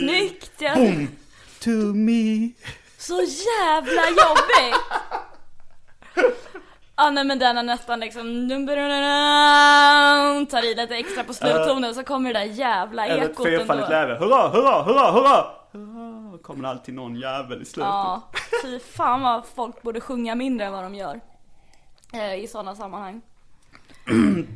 Snyggt! 0.00 0.50
Ja. 0.58 0.74
Boom! 0.74 1.08
To 1.60 1.70
me. 1.94 2.50
Så 2.98 3.20
jävla 3.22 4.02
jobbig! 4.08 4.74
Ja 6.96 7.10
nej 7.10 7.24
men 7.24 7.38
den 7.38 7.58
är 7.58 7.62
nästan 7.62 8.00
liksom 8.00 8.26
tar 10.50 10.64
i 10.64 10.74
lite 10.74 10.94
extra 10.96 11.24
på 11.24 11.34
sluttonen 11.34 11.94
så 11.94 12.02
kommer 12.04 12.32
det 12.32 12.38
där 12.38 12.46
jävla 12.46 13.06
Eller 13.06 13.24
ett 13.24 13.30
ekot 13.30 13.46
fyrfaldigt 13.46 13.90
ändå. 13.90 14.06
läge. 14.08 14.18
Hurra, 14.20 14.48
hurra, 14.48 14.82
hurra, 14.82 15.10
hurra! 15.10 15.57
Hurra! 15.72 16.38
Kommer 16.42 16.68
alltid 16.68 16.94
någon 16.94 17.16
jävel 17.16 17.62
i 17.62 17.64
slutet. 17.64 17.88
Ja, 17.88 18.22
fy 18.62 18.78
fan 18.78 19.22
vad 19.22 19.46
folk 19.46 19.82
borde 19.82 20.00
sjunga 20.00 20.34
mindre 20.34 20.66
än 20.66 20.72
vad 20.72 20.82
de 20.82 20.94
gör. 20.94 21.20
Eh, 22.12 22.34
I 22.34 22.48
sådana 22.48 22.74
sammanhang. 22.74 23.20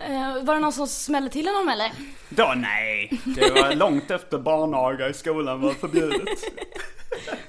Eh, 0.00 0.44
var 0.44 0.54
det 0.54 0.60
någon 0.60 0.72
som 0.72 0.86
smällde 0.86 1.30
till 1.30 1.46
honom 1.48 1.68
eller? 1.68 1.92
Då 2.28 2.52
nej, 2.56 3.20
det 3.24 3.50
var 3.50 3.74
långt 3.74 4.10
efter 4.10 4.38
barnaga 4.38 5.08
i 5.08 5.14
skolan 5.14 5.60
var 5.60 5.72
förbjudet. 5.72 6.28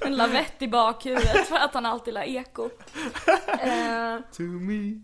En 0.00 0.16
lavett 0.16 0.62
i 0.62 0.68
bakhuvudet 0.68 1.46
för 1.48 1.56
att 1.56 1.74
han 1.74 1.86
alltid 1.86 2.14
la 2.14 2.24
eko. 2.24 2.64
Eh, 3.48 4.16
To 4.36 4.42
me. 4.42 5.00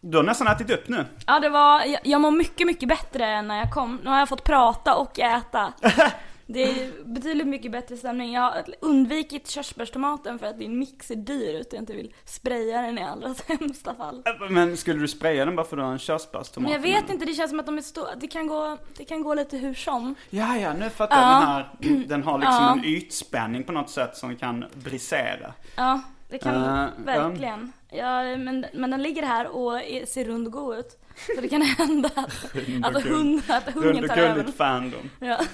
Du 0.00 0.16
har 0.16 0.24
nästan 0.24 0.46
ätit 0.48 0.70
upp 0.70 0.88
nu. 0.88 1.06
ja 1.26 1.40
det 1.40 1.48
var, 1.48 1.84
jag, 1.84 2.00
jag 2.04 2.20
mår 2.20 2.30
mycket 2.30 2.66
mycket 2.66 2.88
bättre 2.88 3.26
än 3.26 3.48
när 3.48 3.58
jag 3.58 3.72
kom. 3.72 4.00
Nu 4.04 4.10
har 4.10 4.18
jag 4.18 4.28
fått 4.28 4.44
prata 4.44 4.94
och 4.96 5.18
äta. 5.18 5.72
Det 6.52 6.62
är 6.62 7.04
betydligt 7.04 7.46
mycket 7.46 7.72
bättre 7.72 7.96
stämning. 7.96 8.32
Jag 8.32 8.40
har 8.42 8.64
undvikit 8.80 9.48
körsbärstomaten 9.50 10.38
för 10.38 10.46
att 10.46 10.58
din 10.58 10.78
mix 10.78 11.10
är 11.10 11.16
dyr 11.16 11.60
och 11.60 11.66
jag 11.70 11.82
inte 11.82 11.92
vill 11.92 12.12
spraya 12.24 12.82
den 12.82 12.98
i 12.98 13.02
allra 13.02 13.34
sämsta 13.58 13.94
fall. 13.94 14.22
Men 14.50 14.76
skulle 14.76 15.00
du 15.00 15.08
spraya 15.08 15.44
den 15.44 15.56
bara 15.56 15.66
för 15.66 15.76
att 15.76 15.80
du 15.80 15.84
har 15.84 15.92
en 15.92 15.98
körsbärstomat? 15.98 16.62
Men 16.70 16.72
jag 16.72 16.80
vet 17.00 17.10
inte, 17.10 17.24
det 17.24 17.34
känns 17.34 17.50
som 17.50 17.60
att 17.60 17.66
de 17.66 17.78
är 17.78 17.82
stora. 17.82 18.14
Det 18.16 18.26
kan 18.26 18.46
gå, 18.46 18.78
det 18.96 19.04
kan 19.04 19.22
gå 19.22 19.34
lite 19.34 19.56
hur 19.56 19.74
som. 19.74 20.14
Ja, 20.30 20.56
ja, 20.56 20.72
nu 20.72 20.90
fattar 20.90 21.16
jag 21.16 21.40
den 21.40 21.48
här. 21.48 22.06
Den 22.06 22.22
har 22.22 22.38
liksom 22.38 22.54
Ja. 22.64 22.72
en 22.72 22.84
ytspänning 22.84 23.64
på 23.64 23.72
något 23.72 23.90
sätt 23.90 24.16
som 24.16 24.36
kan 24.36 24.64
brisera. 24.74 25.52
Ja, 25.76 26.00
det 26.30 26.38
kan 26.38 26.54
Eh, 26.54 26.88
verkligen. 27.04 27.72
Ja, 27.92 28.36
men, 28.36 28.66
men 28.74 28.90
den 28.90 29.02
ligger 29.02 29.22
här 29.22 29.46
och 29.56 29.80
ser 30.08 30.24
rund 30.24 30.46
och 30.46 30.52
god 30.52 30.78
ut. 30.78 31.00
Så 31.36 31.40
det 31.40 31.48
kan 31.48 31.62
hända 31.78 32.10
att, 32.14 32.54
Rund 32.54 32.84
och 32.86 32.96
att, 32.96 33.02
hund, 33.04 33.42
att 33.48 33.76
Rund 33.76 34.04
och 34.04 34.08
tar 34.10 34.16
över. 34.16 34.34
gulligt 34.36 34.56
fandom. 34.56 35.10
Ja. 35.20 35.38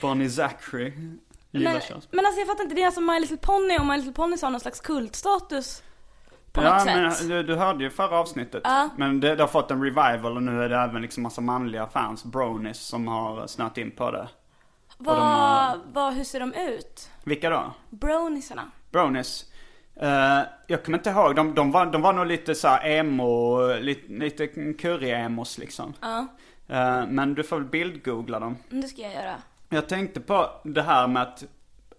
Bonnie 0.00 0.30
Zachary 0.30 0.92
gillar 1.50 1.72
Men, 1.90 2.00
men 2.10 2.26
alltså 2.26 2.40
jag 2.40 2.48
fattar 2.48 2.62
inte, 2.64 2.74
det 2.74 2.82
är 2.82 2.86
alltså 2.86 3.00
My 3.00 3.20
Little 3.20 3.36
Pony 3.36 3.78
och 3.78 3.86
My 3.86 3.96
Little 3.96 4.12
Pony 4.12 4.36
har 4.42 4.50
någon 4.50 4.60
slags 4.60 4.80
kultstatus. 4.80 5.82
På 6.52 6.62
Ja, 6.62 6.74
något 6.76 6.84
men 6.86 7.12
sätt. 7.12 7.28
du, 7.28 7.42
du 7.42 7.54
hörde 7.54 7.84
ju 7.84 7.90
förra 7.90 8.18
avsnittet. 8.18 8.60
Ja. 8.64 8.88
Men 8.96 9.20
det, 9.20 9.34
det 9.36 9.42
har 9.42 9.48
fått 9.48 9.70
en 9.70 9.82
revival 9.82 10.36
och 10.36 10.42
nu 10.42 10.62
är 10.62 10.68
det 10.68 10.76
även 10.76 11.02
liksom 11.02 11.22
massa 11.22 11.40
manliga 11.40 11.86
fans, 11.86 12.24
bronies, 12.24 12.78
som 12.78 13.06
har 13.08 13.46
snöat 13.46 13.78
in 13.78 13.90
på 13.90 14.10
det. 14.10 14.28
Vad, 14.98 15.16
har- 15.16 15.78
vad, 15.92 16.12
hur 16.14 16.24
ser 16.24 16.40
de 16.40 16.54
ut? 16.54 17.10
Vilka 17.24 17.50
då? 17.50 17.74
Browniesarna. 17.90 18.70
Bronies? 18.90 19.44
Eh, 20.00 20.40
jag 20.66 20.84
kommer 20.84 20.98
inte 20.98 21.10
ihåg, 21.10 21.36
de, 21.36 21.54
de, 21.54 21.72
var, 21.72 21.86
de 21.86 22.02
var 22.02 22.12
nog 22.12 22.26
lite 22.26 22.54
så 22.54 22.68
här 22.68 22.86
emo, 22.88 23.58
lite, 23.80 24.12
lite 24.12 24.46
curry-emos 24.46 25.58
liksom. 25.60 25.94
Ja, 26.00 26.26
Eh, 26.68 27.06
men 27.08 27.34
du 27.34 27.42
får 27.42 27.56
väl 27.56 27.64
bildgoogla 27.68 28.40
dem. 28.40 28.56
mm, 28.70 28.80
det 28.82 28.88
ska 28.88 29.02
jag 29.02 29.12
göra. 29.14 29.34
Jag 29.68 29.88
tänkte 29.88 30.20
på 30.20 30.50
det 30.64 30.82
här 30.82 31.06
med 31.08 31.22
att 31.22 31.44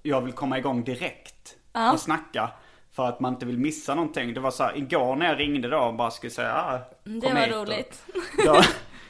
jag 0.04 0.22
vill 0.22 0.34
komma 0.34 0.58
igång 0.58 0.84
direkt 0.84 1.56
Ja. 1.74 1.94
och 1.94 2.00
snacka. 2.00 2.50
För 2.92 3.06
att 3.08 3.20
man 3.20 3.34
inte 3.34 3.46
vill 3.46 3.58
missa 3.58 3.96
någonting. 3.96 4.34
Det 4.34 4.40
var 4.40 4.52
så 4.52 4.64
här, 4.64 4.78
igår 4.78 5.16
när 5.16 5.26
jag 5.26 5.40
ringde 5.40 5.70
då 5.70 5.78
och 5.80 5.94
bara 5.94 6.12
skulle 6.12 6.32
säga 6.32 6.54
ah, 6.56 6.80
Mm, 7.06 7.20
Det 7.20 7.34
var 7.34 7.48
roligt. 7.62 8.04
Då, 8.46 8.62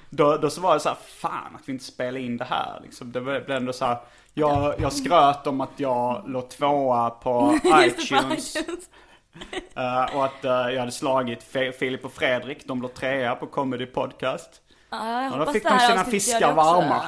då, 0.09 0.37
då 0.37 0.49
så 0.49 0.61
var 0.61 0.73
det 0.73 0.79
så 0.79 0.89
här, 0.89 0.97
fan 1.05 1.55
att 1.55 1.61
vi 1.69 1.71
inte 1.73 1.85
spelade 1.85 2.19
in 2.19 2.37
det 2.37 2.45
här 2.45 2.79
liksom. 2.83 3.11
Det 3.11 3.21
blev 3.21 3.51
ändå 3.51 3.73
så 3.73 3.85
här, 3.85 3.97
jag, 4.33 4.75
jag 4.79 4.93
skröt 4.93 5.47
om 5.47 5.61
att 5.61 5.71
jag 5.79 6.23
låg 6.29 6.49
tvåa 6.49 7.09
på 7.09 7.59
iTunes. 7.81 8.55
eh, 9.75 10.15
och 10.15 10.25
att 10.25 10.45
eh, 10.45 10.51
jag 10.51 10.79
hade 10.79 10.91
slagit 10.91 11.43
Fe- 11.53 11.71
Filip 11.71 12.05
och 12.05 12.11
Fredrik, 12.13 12.67
de 12.67 12.81
låg 12.81 12.93
trea 12.93 13.35
på 13.35 13.47
Comedy 13.47 13.85
Podcast. 13.85 14.61
Ja, 14.89 15.23
jag 15.23 15.31
då 15.31 15.37
hoppas 15.37 15.53
fick 15.53 15.63
de 15.63 15.79
sina 15.79 16.03
fiskar 16.03 16.53
varma. 16.53 17.03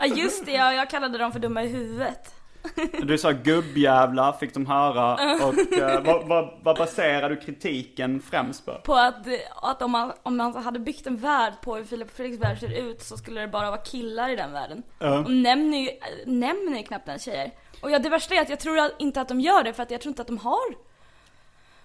ja 0.00 0.06
just 0.06 0.46
det, 0.46 0.52
jag, 0.52 0.74
jag 0.74 0.90
kallade 0.90 1.18
dem 1.18 1.32
för 1.32 1.38
dumma 1.38 1.62
i 1.62 1.68
huvudet. 1.68 2.34
Du 3.02 3.18
sa 3.18 3.30
gubbjävlar 3.30 4.32
fick 4.32 4.54
de 4.54 4.66
höra 4.66 5.14
och 5.14 5.72
eh, 5.78 6.02
vad, 6.04 6.28
vad, 6.28 6.58
vad 6.62 6.76
baserar 6.76 7.30
du 7.30 7.36
kritiken 7.36 8.22
främst 8.30 8.66
på? 8.66 8.72
På 8.84 8.94
att, 8.94 9.26
att 9.62 9.82
om, 9.82 9.90
man, 9.90 10.12
om 10.22 10.36
man 10.36 10.56
hade 10.56 10.78
byggt 10.78 11.06
en 11.06 11.16
värld 11.16 11.52
på 11.62 11.76
hur 11.76 11.84
Filip 11.84 12.08
och 12.08 12.16
Fredriks 12.16 12.42
värld 12.42 12.58
ser 12.58 12.78
ut 12.78 13.02
så 13.02 13.16
skulle 13.16 13.40
det 13.40 13.48
bara 13.48 13.70
vara 13.70 13.80
killar 13.80 14.28
i 14.28 14.36
den 14.36 14.52
världen. 14.52 14.82
Ja. 14.98 15.06
De 15.08 15.42
nämner 15.42 15.78
ju, 15.78 15.90
nämner 16.26 16.76
ju 16.78 16.82
knappt 16.82 17.08
ens 17.08 17.24
tjejer. 17.24 17.50
Och 17.82 17.90
ja, 17.90 17.98
det 17.98 18.08
värsta 18.08 18.34
är 18.34 18.42
att 18.42 18.48
jag 18.50 18.60
tror 18.60 18.90
inte 18.98 19.20
att 19.20 19.28
de 19.28 19.40
gör 19.40 19.64
det 19.64 19.72
för 19.72 19.82
att 19.82 19.90
jag 19.90 20.00
tror 20.00 20.10
inte 20.10 20.22
att 20.22 20.28
de 20.28 20.38
har 20.38 20.74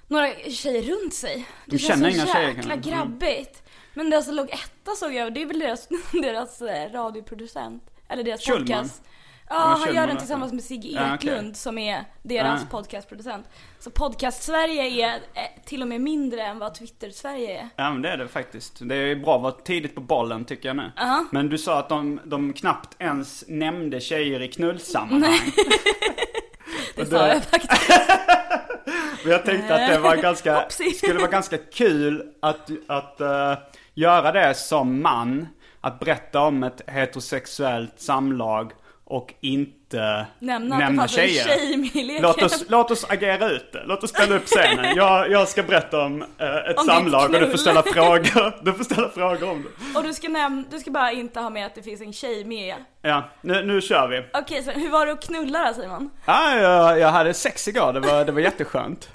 några 0.08 0.28
tjejer 0.34 0.82
runt 0.82 1.14
sig. 1.14 1.48
Det 1.66 1.72
De 1.72 1.78
känner 1.78 2.12
känns 2.12 2.16
inga 2.16 2.26
så 2.26 2.34
tjejer, 2.34 2.48
jäkla 2.48 2.72
kanske. 2.72 2.92
Mm. 2.92 3.00
grabbigt. 3.00 3.63
Men 3.94 4.10
det 4.10 4.24
som 4.24 4.36
låg 4.36 4.50
etta 4.50 4.92
såg 4.96 5.14
jag, 5.14 5.34
det 5.34 5.42
är 5.42 5.46
väl 5.46 5.60
deras, 5.60 5.88
deras 6.22 6.62
eh, 6.62 6.92
radioproducent. 6.92 7.84
Eller 8.10 8.24
deras 8.24 8.42
Schulman. 8.46 8.66
podcast. 8.68 9.02
Ja, 9.50 9.56
han 9.56 9.88
gör 9.96 10.02
den 10.02 10.10
också. 10.10 10.18
tillsammans 10.20 10.54
med 10.54 10.64
Sigge 10.64 10.88
Ja, 10.88 11.02
okej. 11.16 11.30
Eklund 11.30 11.58
som 11.58 11.78
är 11.78 12.04
deras 12.24 12.62
Ja. 12.62 12.68
podcastproducent. 12.78 13.46
Så 13.80 13.90
podcast-Sverige 13.92 14.84
är 14.84 15.16
eh, 15.16 15.22
till 15.66 15.82
och 15.82 15.88
med 15.88 16.02
mindre 16.02 16.42
än 16.42 16.60
vad 16.60 16.76
Twitter-Sverige 16.76 17.60
är. 17.60 17.70
Ja 17.76 17.92
men 17.92 18.02
det 18.02 18.10
är 18.10 18.18
det 18.18 18.28
faktiskt. 18.28 18.78
Det 18.82 18.96
är 18.96 19.16
bra 19.16 19.36
att 19.36 19.42
vara 19.42 19.52
tidigt 19.54 19.96
på 19.96 20.02
bollen 20.02 20.46
tycker 20.46 20.70
jag 20.70 20.76
nu. 20.76 20.92
Ja. 20.96 21.26
Men 21.32 21.50
du 21.50 21.58
sa 21.58 21.80
att 21.80 21.90
de, 21.90 22.20
de 22.24 22.54
knappt 22.54 22.96
ens 23.02 23.44
nämnde 23.48 24.00
tjejer 24.00 24.42
i 24.42 24.48
knullsammanhang. 24.48 25.40
Det 26.96 27.06
sa 27.06 27.28
jag 27.28 27.44
faktiskt. 27.44 27.90
Men 29.24 29.32
jag 29.32 29.46
tänkte 29.46 29.76
att 29.76 29.90
det 29.92 30.00
var 30.00 30.16
ganska, 30.16 30.66
skulle 30.98 31.20
vara 31.20 31.28
ganska 31.32 31.58
kul 31.58 32.34
att, 32.40 32.70
att 32.88 33.22
eh, 33.22 33.54
göra 33.94 34.32
det 34.32 34.54
som 34.54 35.02
man. 35.02 35.48
Att 35.82 36.00
berätta 36.00 36.40
om 36.40 36.64
ett 36.64 36.82
heterosexuellt 36.88 37.94
samlag 38.00 38.72
och 39.06 39.34
inte 39.42 40.26
Nämna 40.40 40.78
nämna 40.78 41.08
tjejer. 41.08 41.44
tjej. 41.44 42.20
Låt 42.22 42.42
oss, 42.44 42.66
låt 42.70 42.92
oss 42.92 43.06
agera 43.10 43.50
ut 43.50 43.72
det. 43.74 43.84
Låt 43.86 44.04
oss 44.04 44.10
spela 44.10 44.36
upp 44.36 44.46
scenen. 44.46 44.96
Jag, 44.96 45.32
jag 45.32 45.48
ska 45.48 45.64
berätta 45.64 46.02
om 46.06 46.22
eh, 46.38 46.56
ett 46.56 46.80
Om 46.80 46.86
samlag 46.86 47.34
och 47.34 47.40
du 47.40 47.50
får 47.52 47.58
ställa 47.58 47.84
frågor. 47.84 48.64
Du 48.66 48.74
får 48.74 48.84
ställa 48.84 49.10
frågor 49.10 49.50
om 49.50 49.64
det. 49.64 49.98
Och 50.00 50.04
du 50.04 50.14
ska, 50.14 50.28
näm- 50.28 50.66
du 50.72 50.80
ska 50.80 50.92
bara 50.92 51.12
inte 51.12 51.40
ha 51.40 51.50
med 51.50 51.66
att 51.66 51.76
det 51.76 51.84
finns 51.84 52.02
en 52.02 52.14
tjej 52.14 52.46
med. 52.46 52.76
Ja, 53.02 53.24
nu, 53.42 53.64
nu 53.66 53.82
kör 53.82 54.08
vi. 54.08 54.24
Okej, 54.34 54.64
så 54.64 54.72
hur 54.72 54.90
var 54.90 55.06
det 55.06 55.12
att 55.12 55.24
knulla 55.26 55.68
då 55.68 55.82
Simon? 55.82 56.10
Ja, 56.26 56.56
jag, 56.58 57.00
jag 57.00 57.10
hade 57.10 57.34
sex 57.34 57.68
igår. 57.68 57.94
Det 57.94 58.00
var, 58.00 58.26
det 58.26 58.32
var 58.32 58.42
jätteskönt. 58.42 59.10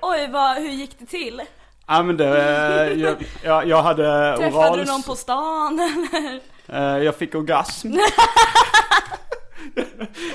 Oj, 0.00 0.28
vad, 0.32 0.56
hur 0.56 0.70
gick 0.70 0.98
det 0.98 1.06
till? 1.06 1.42
Ja 1.86 2.02
men 2.02 2.16
det, 2.16 2.26
eh, 2.26 2.92
jag, 3.00 3.16
jag, 3.42 3.68
jag 3.68 3.82
hade 3.82 4.36
Träffade 4.36 4.56
oral... 4.70 4.78
du 4.78 4.84
någon 4.84 5.02
på 5.02 5.16
stan 5.16 5.80
eller? 5.80 6.40
Eh, 6.68 7.04
Jag 7.04 7.16
fick 7.16 7.34
orgasm. 7.34 7.92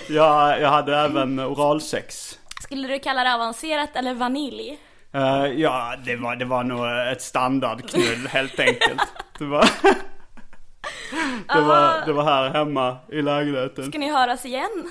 jag, 0.09 0.61
jag 0.61 0.69
hade 0.69 0.97
även 0.97 1.39
oralsex. 1.39 2.39
Skulle 2.63 2.87
du 2.87 2.99
kalla 2.99 3.23
det 3.23 3.33
avancerat 3.33 3.89
eller 3.95 4.13
vanilj? 4.13 4.79
Eh, 5.13 5.45
ja, 5.45 5.93
det 6.05 6.15
var, 6.15 6.35
det 6.35 6.45
var 6.45 6.63
nog 6.63 6.85
ett 7.11 7.21
standardknull 7.21 8.27
helt 8.27 8.59
enkelt. 8.59 9.01
Det 9.39 9.45
var, 9.45 9.61
det 11.53 11.61
var, 11.61 12.05
det 12.05 12.13
var 12.13 12.23
här 12.23 12.49
hemma 12.49 12.97
i 13.11 13.21
lägenheten. 13.21 13.89
Ska 13.89 13.99
ni 13.99 14.11
höras 14.11 14.45
igen? 14.45 14.89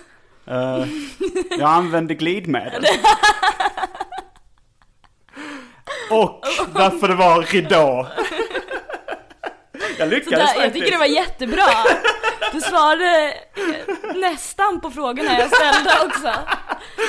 Jag 1.50 1.70
använde 1.70 2.14
glidmedel. 2.14 2.84
Och 6.10 6.44
därför 6.74 7.08
det 7.08 7.14
var 7.14 7.42
ridå. 7.42 8.06
Jag 9.98 10.08
lyckades 10.08 10.50
Sådär, 10.50 10.64
jag 10.64 10.72
tycker 10.72 10.90
det 10.90 10.98
var 10.98 11.06
jättebra. 11.06 11.64
Du 12.52 12.60
svarade 12.60 13.34
eh, 13.54 14.16
nästan 14.16 14.80
på 14.80 14.90
frågorna 14.90 15.38
jag 15.38 15.56
ställde 15.56 15.90
också. 16.06 16.32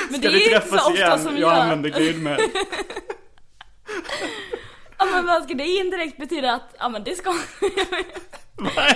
Men 0.10 0.20
Ska 0.20 0.30
det 0.30 0.46
är 0.46 0.56
inte 0.56 0.68
så 0.68 0.76
ofta 0.76 0.94
igen? 0.94 1.20
som 1.20 1.38
jag 1.38 1.52
jag... 1.52 1.62
använde 1.62 1.90
glidmedel. 1.90 2.50
Ja 4.98 5.06
men 5.06 5.26
vad 5.26 5.44
ska 5.44 5.54
det 5.54 5.68
indirekt 5.68 6.18
betyda 6.18 6.54
att, 6.54 6.76
ja 6.80 6.90
men 6.90 7.04
det 7.04 7.16
ska... 7.16 7.30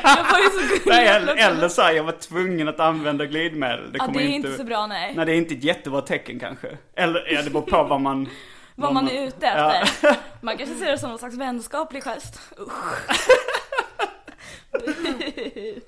jag 0.04 0.24
var 0.32 0.40
ju 0.40 0.50
så. 0.80 0.90
Nej, 0.90 1.08
eller, 1.08 1.36
eller 1.36 1.70
så 1.70 1.82
här, 1.82 1.94
jag 1.94 2.04
var 2.04 2.12
tvungen 2.12 2.68
att 2.68 2.80
använda 2.80 3.26
glidmedel. 3.26 3.92
Det 3.92 3.98
Ja 3.98 4.08
det 4.14 4.20
är 4.20 4.24
inte... 4.24 4.48
inte 4.48 4.58
så 4.58 4.64
bra 4.64 4.88
nej. 4.88 5.14
Nej, 5.16 5.26
det 5.26 5.32
är 5.32 5.36
inte 5.36 5.54
ett 5.54 5.64
jättebra 5.64 6.02
tecken 6.02 6.40
kanske. 6.40 6.68
Eller, 6.96 7.34
ja, 7.34 7.42
det 7.42 7.50
beror 7.50 7.62
på 7.62 7.84
vad 7.84 8.02
man... 8.02 8.30
Vad 8.76 8.94
man 8.94 9.08
är 9.10 9.28
ute 9.28 9.46
Ja. 9.46 9.74
efter. 9.74 10.16
Man 10.42 10.58
kanske 10.58 10.76
ser 10.76 10.92
det 10.92 10.98
som 10.98 11.10
någon 11.10 11.20
slags 11.20 11.36
vänskaplig 11.36 12.04
gest. 12.04 12.40
Usch. 12.60 13.08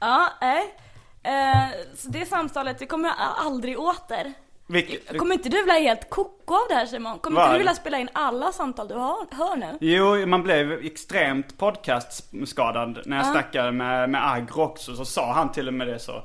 ja, 0.00 0.28
nej. 0.40 0.74
Eh, 1.22 1.68
så 1.96 2.08
det 2.08 2.26
samtalet, 2.26 2.82
vi 2.82 2.86
kommer 2.86 3.10
aldrig 3.36 3.78
åter. 3.80 4.32
Vilket, 4.66 5.18
Kommer 5.18 5.34
inte 5.34 5.48
du 5.48 5.62
bli 5.64 5.72
helt 5.72 6.10
koko 6.10 6.54
av 6.54 6.60
det 6.68 6.74
här 6.74 6.86
Simon? 6.86 7.18
Kommer 7.18 7.36
Vad? 7.36 7.46
inte 7.46 7.54
du 7.54 7.58
vilja 7.58 7.74
spela 7.74 7.98
in 7.98 8.08
alla 8.12 8.52
samtal 8.52 8.88
du 8.88 8.94
hör, 8.94 9.26
hör 9.30 9.56
nu? 9.56 9.78
Jo, 9.80 10.26
man 10.26 10.42
blev 10.42 10.72
extremt 10.72 11.58
podcastskadad 11.58 13.02
när 13.06 13.16
jag 13.16 13.26
snackade 13.26 13.72
med, 13.72 14.10
med 14.10 14.32
Agro 14.32 14.62
också. 14.62 14.96
Så 14.96 15.04
sa 15.04 15.32
han 15.32 15.52
till 15.52 15.68
och 15.68 15.74
med 15.74 15.86
det 15.86 15.98
så. 15.98 16.22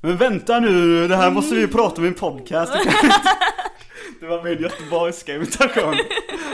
Men 0.00 0.16
vänta 0.16 0.60
nu, 0.60 1.08
det 1.08 1.16
här 1.16 1.30
måste 1.30 1.54
vi 1.54 1.66
prata 1.68 2.00
om 2.00 2.04
i 2.04 2.08
en 2.08 2.14
podcast. 2.14 2.72
Det 4.20 4.26
var 4.26 4.42
min 4.42 4.62
göteborgska 4.62 5.34
imitation. 5.34 5.96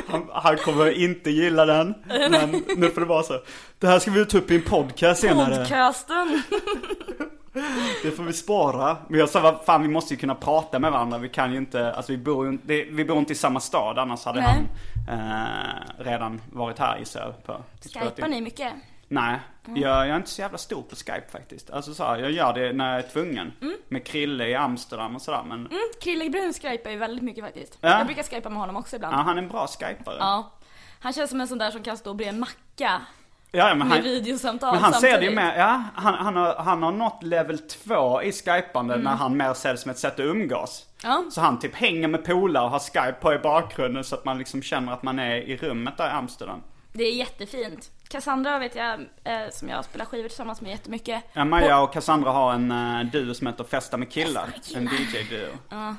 Han, 0.09 0.29
han 0.33 0.57
kommer 0.57 0.99
inte 1.03 1.31
gilla 1.31 1.67
den. 1.67 1.95
Men 2.07 2.65
nu 2.77 2.91
får 2.91 3.01
det 3.01 3.07
vara 3.07 3.23
så. 3.23 3.41
Det 3.79 3.87
här 3.87 3.99
ska 3.99 4.11
vi 4.11 4.27
ta 4.27 4.39
upp 4.39 4.51
i 4.51 4.57
en 4.57 4.63
podcast 4.63 5.21
senare. 5.21 5.57
Podcasten. 5.57 6.43
Det 8.03 8.11
får 8.11 8.23
vi 8.23 8.33
spara. 8.33 8.97
Men 9.09 9.21
jag 9.21 9.29
sa, 9.29 9.41
vad 9.41 9.65
fan 9.65 9.83
vi 9.83 9.89
måste 9.89 10.15
ju 10.15 10.21
kunna 10.21 10.35
prata 10.35 10.79
med 10.79 10.93
varandra. 10.93 11.19
Vi 11.19 11.29
kan 11.29 11.53
ju 11.53 11.59
inte, 11.59 11.93
alltså 11.93 12.13
vi 12.13 12.19
bor 12.19 12.47
ju 12.47 12.53
inte, 12.53 12.67
vi 12.91 13.05
bor 13.05 13.19
inte 13.19 13.33
i 13.33 13.37
samma 13.37 13.61
stad. 13.61 13.99
Annars 13.99 14.25
hade 14.25 14.41
Nej. 14.41 14.49
han 15.09 15.19
eh, 15.19 16.05
redan 16.05 16.41
varit 16.53 16.79
här 16.79 16.99
gissar 16.99 17.35
jag. 17.47 17.57
Skypar 18.03 18.29
ni 18.29 18.41
mycket? 18.41 18.73
Nej, 19.13 19.41
jag, 19.67 19.79
jag 19.79 20.09
är 20.09 20.17
inte 20.17 20.31
så 20.31 20.41
jävla 20.41 20.59
stor 20.59 20.83
på 20.83 20.97
Skype 20.97 21.29
faktiskt. 21.31 21.71
Alltså 21.71 21.95
så 21.95 22.05
här, 22.05 22.19
jag 22.19 22.31
gör 22.31 22.53
det 22.53 22.73
när 22.73 22.91
jag 22.97 23.05
är 23.05 23.09
tvungen. 23.09 23.53
Med 23.89 24.07
Krille 24.07 24.49
i 24.49 24.55
Amsterdam 24.55 25.17
och 25.17 25.23
sådär. 25.23 25.43
Men 25.43 25.59
Mm, 25.67 25.79
Krille 26.03 26.31
Brun 26.31 26.53
skypar 26.53 26.91
ju 26.91 26.97
väldigt 26.97 27.25
mycket 27.25 27.45
faktiskt. 27.45 27.79
Ja. 27.81 27.99
Jag 27.99 28.07
brukar 28.07 28.23
skypa 28.23 28.49
med 28.49 28.59
honom 28.59 28.77
också 28.77 28.97
ibland. 28.97 29.15
ja, 29.15 29.19
han 29.19 29.39
är 29.39 29.43
en 29.43 29.49
bra 29.49 29.67
skypare. 29.67 30.17
Ja. 30.19 30.53
Han 31.01 31.13
känns 31.13 31.31
som 31.31 31.41
en 31.41 31.49
sån 31.49 31.59
där 31.59 31.71
som 31.71 31.83
kan 31.83 31.97
stå 31.97 32.15
bredvid 32.15 32.35
en 32.35 32.41
macka 32.41 33.01
Ja, 33.55 33.75
men 33.75 33.79
med 33.79 33.97
han, 33.97 34.03
videosamtal 34.03 34.75
men 34.75 34.83
han 34.83 34.93
ser 34.93 35.19
det 35.19 35.25
ju 35.25 35.35
med, 35.35 35.59
ja, 35.59 35.83
han, 35.95 36.15
han, 36.15 36.37
har, 36.37 36.55
han 36.55 36.83
har 36.83 36.93
nått 36.93 37.23
level 37.23 37.59
2 37.59 38.23
i 38.23 38.33
skypande 38.33 38.97
när 38.97 39.11
han 39.11 39.37
mer 39.37 39.55
ser 39.55 39.73
det 39.73 39.79
som 39.79 39.91
ett 39.91 39.99
sätt 39.99 40.13
att 40.13 40.21
umgås. 40.21 40.87
Ja. 41.03 41.25
Så 41.31 41.41
han 41.41 41.59
typ 41.59 41.75
hänger 41.75 42.09
med 42.09 42.25
polare 42.25 42.65
och 42.65 42.71
har 42.71 42.79
Skype 42.79 43.17
på 43.21 43.35
i 43.35 43.39
bakgrunden 43.39 44.05
så 44.05 44.15
att 44.15 44.25
man 44.25 44.39
liksom 44.39 44.63
känner 44.63 44.93
att 44.93 45.03
man 45.03 45.19
är 45.19 45.37
i 45.37 45.57
rummet 45.57 45.97
där 45.97 46.07
i 46.09 46.11
Amsterdam. 46.11 46.63
Det 46.93 47.05
är 47.05 47.13
jättefint. 47.13 47.91
Cassandra 48.13 48.59
vet 48.59 48.75
jag, 48.75 49.01
eh, 49.25 49.51
som 49.51 49.69
jag 49.69 49.85
spelar 49.85 50.05
skivor 50.05 50.29
tillsammans 50.29 50.61
med 50.61 50.71
jättemycket. 50.71 51.25
Ja, 51.33 51.45
Maja 51.45 51.81
och 51.81 51.93
Cassandra 51.93 52.31
har 52.31 52.53
en 52.53 52.73
uh, 52.73 53.05
duo 53.11 53.35
som 53.35 53.47
heter 53.47 53.65
Festa 53.65 53.97
med 53.97 54.11
killar. 54.11 54.47
Festa 54.47 54.81
med 54.81 54.93
En 54.93 54.99
killar. 54.99 55.23
DJ-duo. 55.23 55.59
Ja. 55.71 55.97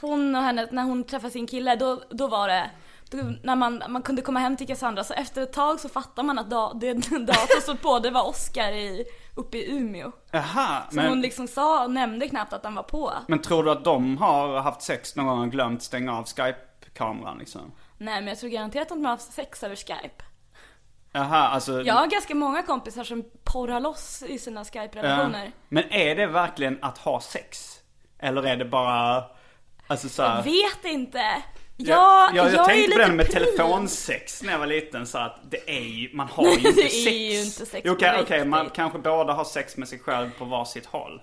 Hon 0.00 0.34
och 0.34 0.42
henne, 0.42 0.68
när 0.70 0.82
hon 0.82 1.04
träffade 1.04 1.30
sin 1.32 1.46
kille, 1.46 1.76
då, 1.76 2.02
då 2.10 2.28
var 2.28 2.48
det 2.48 2.70
då, 3.10 3.18
när 3.42 3.56
man, 3.56 3.82
man 3.88 4.02
kunde 4.02 4.22
komma 4.22 4.40
hem 4.40 4.56
till 4.56 4.66
Cassandra, 4.66 5.04
så 5.04 5.14
efter 5.14 5.42
ett 5.42 5.52
tag 5.52 5.80
så 5.80 5.88
fattar 5.88 6.22
man 6.22 6.38
att 6.38 6.50
da, 6.50 6.72
det 6.74 6.92
datorn 7.10 7.60
stod 7.62 7.80
på, 7.80 7.98
det 7.98 8.10
var 8.10 8.28
Oscar 8.28 8.72
i, 8.72 9.04
uppe 9.36 9.58
i 9.58 9.70
Umeå. 9.76 10.12
Jaha, 10.30 10.82
Så 10.90 10.96
men, 10.96 11.08
hon 11.08 11.20
liksom 11.20 11.48
sa 11.48 11.86
nämnde 11.86 12.28
knappt 12.28 12.52
att 12.52 12.64
han 12.64 12.74
var 12.74 12.82
på. 12.82 13.12
men 13.28 13.38
tror 13.38 13.64
du 13.64 13.70
att 13.70 13.84
de 13.84 14.18
har 14.18 14.60
haft 14.60 14.82
sex 14.82 15.16
någon 15.16 15.26
gång 15.26 15.40
och 15.40 15.50
glömt 15.50 15.82
stänga 15.82 16.18
av 16.18 16.24
Skype-kameran 16.24 17.38
liksom? 17.38 17.72
Nej 17.98 18.20
men 18.20 18.28
jag 18.28 18.38
tror 18.38 18.50
garanterat 18.50 18.82
att 18.90 18.98
de 18.98 19.04
har 19.04 19.12
haft 19.12 19.32
sex 19.32 19.62
över 19.62 19.76
Skype. 19.76 20.24
Jaha, 21.12 21.48
alltså. 21.48 21.82
Jag 21.82 21.94
har 21.94 22.06
ganska 22.06 22.34
många 22.34 22.62
kompisar 22.62 23.04
som 23.04 23.24
porrar 23.44 23.80
loss 23.80 24.22
i 24.26 24.38
sina 24.38 24.64
Skype-relationer. 24.64 25.52
Men 25.68 25.92
är 25.92 26.14
det 26.14 26.26
verkligen 26.26 26.78
att 26.82 26.98
ha 26.98 27.20
sex? 27.20 27.78
Eller 28.18 28.46
är 28.46 28.56
det 28.56 28.64
bara 28.64 29.24
Alltså 29.86 30.08
så 30.08 30.22
Jag 30.22 30.28
här, 30.28 30.42
vet 30.42 30.84
inte. 30.84 31.18
jag, 31.76 31.98
Ja, 31.98 32.30
jag, 32.34 32.46
jag, 32.52 32.60
är 32.60 32.64
tänkte 32.64 32.92
på 32.92 32.98
det 32.98 33.12
med 33.12 33.30
telefonsex 33.30 34.42
när 34.42 34.52
jag 34.52 34.58
var 34.58 34.66
liten 34.66 35.06
så 35.06 35.18
att 35.18 35.40
det 35.50 35.70
är 35.70 35.80
ju, 35.80 36.10
man 36.16 36.28
har 36.28 36.44
ju 36.44 36.50
inte 36.56 36.72
det 36.72 36.84
är 36.84 36.88
sex. 36.88 37.06
ju 37.16 37.40
inte 37.42 37.66
sex 37.66 37.90
Okej, 37.90 38.12
på 38.16 38.22
okej, 38.22 38.44
man 38.44 38.70
kanske 38.70 38.98
båda 38.98 39.32
har 39.32 39.44
sex 39.44 39.76
med 39.76 39.88
sig 39.88 39.98
själv 39.98 40.30
på 40.38 40.44
varsitt 40.44 40.86
håll. 40.86 41.22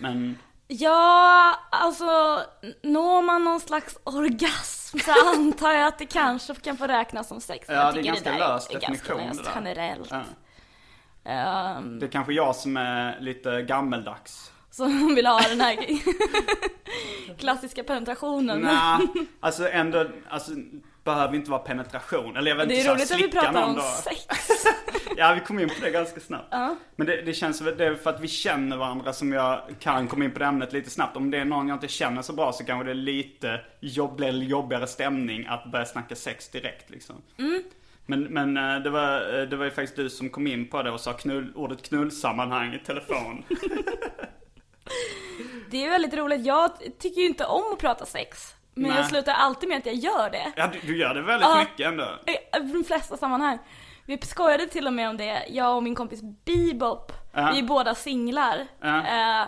Men, 0.00 0.38
Ja, 0.70 1.54
alltså 1.70 2.40
når 2.82 3.22
man 3.22 3.44
någon 3.44 3.60
slags 3.60 3.98
orgasm 4.04 4.98
så 4.98 5.10
antar 5.34 5.72
jag 5.72 5.86
att 5.88 5.98
det 5.98 6.06
kanske 6.06 6.54
kan 6.54 6.76
få 6.76 6.86
räknas 6.86 7.28
som 7.28 7.40
sex. 7.40 7.66
Ja, 7.68 7.74
jag 7.74 7.94
det 7.94 8.00
är 8.00 8.02
ganska 8.04 8.30
lös 8.38 8.68
ganska 8.68 8.78
definition, 8.78 9.26
löst 9.26 9.38
det 9.38 9.44
där. 9.44 9.52
generellt. 9.54 10.10
ja. 10.10 10.22
Ehm, 11.24 11.98
Det 11.98 12.06
är 12.06 12.10
kanske 12.10 12.32
jag 12.32 12.56
som 12.56 12.76
är 12.76 13.20
lite 13.20 13.62
gammeldags. 13.62 14.52
som 14.70 15.14
vill 15.14 15.26
ha 15.26 15.40
den 15.40 15.60
här 15.60 15.76
klassiska 17.38 17.84
penetrationen. 17.84 18.60
Nej, 18.60 19.08
alltså 19.40 19.68
ändå, 19.68 20.06
alltså 20.30 20.52
behöver 21.08 21.34
inte 21.34 21.50
vara 21.50 21.60
penetration. 21.60 22.36
Eller 22.36 22.50
jag 22.50 22.56
vet 22.56 22.68
Det 22.68 22.74
inte 22.74 22.82
är 22.82 22.84
så 22.84 22.90
här, 22.90 22.96
roligt 22.98 23.12
att 23.12 23.20
vi 23.20 23.40
pratar 23.40 23.62
om 23.68 23.74
då. 23.74 23.82
sex. 23.82 24.26
Ja, 25.16 25.34
vi 25.34 25.40
kom 25.40 25.58
in 25.58 25.68
på 25.68 25.74
det 25.80 25.90
ganska 25.90 26.20
snabbt. 26.20 26.54
Men 26.96 27.06
det, 27.06 27.22
det 27.22 27.32
känns 27.34 27.58
det 27.58 27.84
är 27.86 27.94
för 27.94 28.10
att 28.10 28.20
vi 28.20 28.28
känner 28.28 28.76
varandra 28.76 29.12
som 29.12 29.32
jag 29.32 29.60
kan 29.80 30.08
komma 30.08 30.24
in 30.24 30.30
på 30.32 30.38
det 30.38 30.44
ämnet 30.44 30.72
lite 30.72 30.90
snabbt. 30.90 31.16
Om 31.16 31.30
det 31.30 31.38
är 31.38 31.44
någon 31.44 31.68
jag 31.68 31.76
inte 31.76 31.88
känner 31.88 32.22
så 32.22 32.32
bra 32.32 32.52
så 32.52 32.64
kanske 32.64 32.84
det 32.84 32.90
är 32.90 32.94
lite 32.94 33.60
jobb, 33.80 34.16
blir 34.16 34.42
jobbigare 34.42 34.86
stämning 34.86 35.46
att 35.46 35.72
börja 35.72 35.86
snacka 35.86 36.14
sex 36.14 36.48
direkt 36.48 36.90
liksom. 36.90 37.16
Men, 38.06 38.24
men 38.24 38.56
eh, 38.56 38.80
det, 38.82 38.90
var, 38.90 39.38
eh, 39.40 39.48
det 39.48 39.56
var 39.56 39.64
ju 39.64 39.70
faktiskt 39.70 39.96
du 39.96 40.10
som 40.10 40.30
kom 40.30 40.46
in 40.46 40.68
på 40.68 40.82
det 40.82 40.90
och 40.90 41.00
sa 41.00 41.12
knull, 41.12 41.52
ordet 41.54 41.82
knullsammanhang 41.82 42.74
i 42.74 42.78
telefon. 42.78 43.44
Det 45.70 45.84
är 45.84 45.90
väldigt 45.90 46.14
roligt. 46.14 46.46
Jag 46.46 46.70
tycker 46.98 47.20
ju 47.20 47.26
inte 47.26 47.44
om 47.44 47.72
att 47.72 47.78
prata 47.78 48.06
sex. 48.06 48.54
Men 48.78 48.90
Nej. 48.90 48.96
jag 49.00 49.08
slutar 49.08 49.32
alltid 49.32 49.68
med 49.68 49.78
att 49.78 49.86
jag 49.86 49.94
gör 49.94 50.30
det. 50.30 50.52
Ja, 50.56 50.66
du, 50.72 50.78
du 50.86 50.98
gör 50.98 51.14
det 51.14 51.22
väldigt 51.22 51.48
Ja. 51.48 51.58
mycket 51.58 51.86
ändå. 51.86 52.04
I 52.26 52.72
de 52.72 52.84
flesta 52.84 53.16
sammanhang. 53.16 53.58
Vi 54.06 54.18
skojade 54.22 54.66
till 54.66 54.86
och 54.86 54.92
med 54.92 55.08
om 55.08 55.16
det, 55.16 55.44
jag 55.48 55.76
och 55.76 55.82
min 55.82 55.94
kompis 55.94 56.20
Bebop. 56.44 57.12
Ja. 57.32 57.50
Vi 57.52 57.58
är 57.58 57.62
båda 57.62 57.94
singlar. 57.94 58.66
Ja. 58.80 58.96
Eh, 59.06 59.46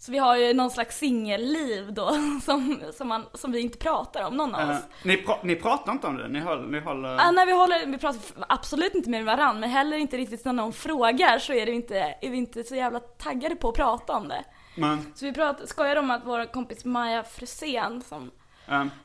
så 0.00 0.12
vi 0.12 0.18
har 0.18 0.36
ju 0.36 0.54
någon 0.54 0.70
slags 0.70 0.98
singelliv 0.98 1.92
då 1.92 2.08
som, 2.44 2.80
som, 2.92 3.08
man, 3.08 3.24
som 3.34 3.52
vi 3.52 3.60
inte 3.60 3.78
pratar 3.78 4.22
om, 4.26 4.36
någon 4.36 4.54
av 4.54 4.60
Eh, 4.70 4.76
oss. 4.76 4.82
ni, 5.04 5.16
pra, 5.16 5.36
ni 5.42 5.56
pratar 5.56 5.92
inte 5.92 6.06
om 6.06 6.16
det? 6.16 6.28
Ni 6.28 6.40
håller... 6.40 6.62
Ni 6.68 6.80
håller... 6.80 7.08
Ah, 7.20 7.30
när 7.30 7.46
vi, 7.46 7.52
håller, 7.52 7.86
vi 7.86 7.98
pratar 7.98 8.20
absolut 8.48 8.94
inte 8.94 9.10
med 9.10 9.24
varandra, 9.24 9.60
men 9.60 9.70
heller 9.70 9.96
inte 9.96 10.16
riktigt 10.16 10.44
när 10.44 10.52
någon 10.52 10.72
frågar 10.72 11.38
så 11.38 11.52
är, 11.52 11.66
det 11.66 11.72
inte, 11.72 11.98
är 12.20 12.30
vi 12.30 12.36
inte 12.36 12.64
så 12.64 12.74
jävla 12.74 13.00
taggade 13.00 13.56
på 13.56 13.68
att 13.68 13.74
prata 13.74 14.12
om 14.12 14.28
det. 14.28 14.44
Men, 14.76 15.12
Så 15.14 15.24
vi 15.24 15.32
pratar, 15.32 15.66
skojade 15.66 16.00
om 16.00 16.10
att 16.10 16.22
vår 16.24 16.52
kompis 16.52 16.84
Maja 16.84 17.22
Frisén 17.22 18.02
som, 18.02 18.30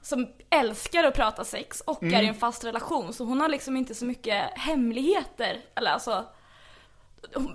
som 0.01 0.27
älskar 0.49 1.03
att 1.03 1.13
prata 1.15 1.43
sex 1.43 1.81
och 1.81 2.03
Mm. 2.03 2.15
är 2.15 2.23
i 2.23 2.27
en 2.27 2.35
fast 2.35 2.63
relation, 2.65 3.13
så 3.13 3.25
hon 3.25 3.41
har 3.41 3.47
liksom 3.49 3.77
inte 3.77 3.95
så 3.95 4.05
mycket 4.05 4.57
hemligheter. 4.59 5.57
Eller 5.75 5.91
alltså, 5.91 6.25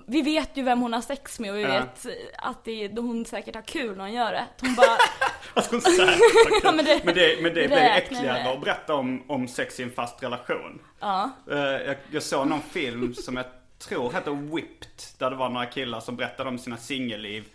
vi 0.05 0.21
vet 0.21 0.57
ju 0.57 0.63
vem 0.63 0.81
hon 0.81 0.93
har 0.93 1.01
sex 1.01 1.39
med 1.39 1.51
och 1.51 1.57
vi 1.57 1.61
Ja. 1.63 1.69
vet 1.69 2.05
att 2.37 2.63
det, 2.63 2.87
hon 2.97 3.25
säkert 3.25 3.55
har 3.55 3.61
kul 3.61 3.97
när 3.97 4.03
hon 4.03 4.13
gör 4.13 4.31
det. 4.31 4.45
Hon 4.61 4.75
bara, 4.75 4.97
Alltså 5.53 5.71
hon 5.71 5.81
säger 5.81 6.15
Ja, 6.63 6.71
men 6.71 6.85
det- 6.85 7.01
men 7.05 7.15
det, 7.15 7.35
men 7.41 7.53
det 7.53 7.67
blir 7.67 7.77
äckligare 7.77 8.43
med. 8.43 8.47
att 8.53 8.61
berätta 8.61 8.93
om, 8.95 9.23
om 9.27 9.47
sex 9.47 9.79
i 9.79 9.83
en 9.83 9.91
fast 9.91 10.23
relation. 10.23 10.79
ja. 10.99 11.29
Eh, 11.51 11.57
jag, 11.59 11.95
jag 12.11 12.23
såg 12.23 12.47
någon 12.47 12.61
film 12.61 13.13
som 13.13 13.37
jag 13.37 13.45
tror 13.79 14.11
heter 14.13 14.31
Whipped. 14.31 14.87
Där 15.17 15.29
det 15.29 15.35
var 15.35 15.49
några 15.49 15.65
killar 15.65 15.99
som 15.99 16.15
berättade 16.15 16.49
om 16.49 16.57
sina 16.59 16.77
singelliv. 16.77 17.45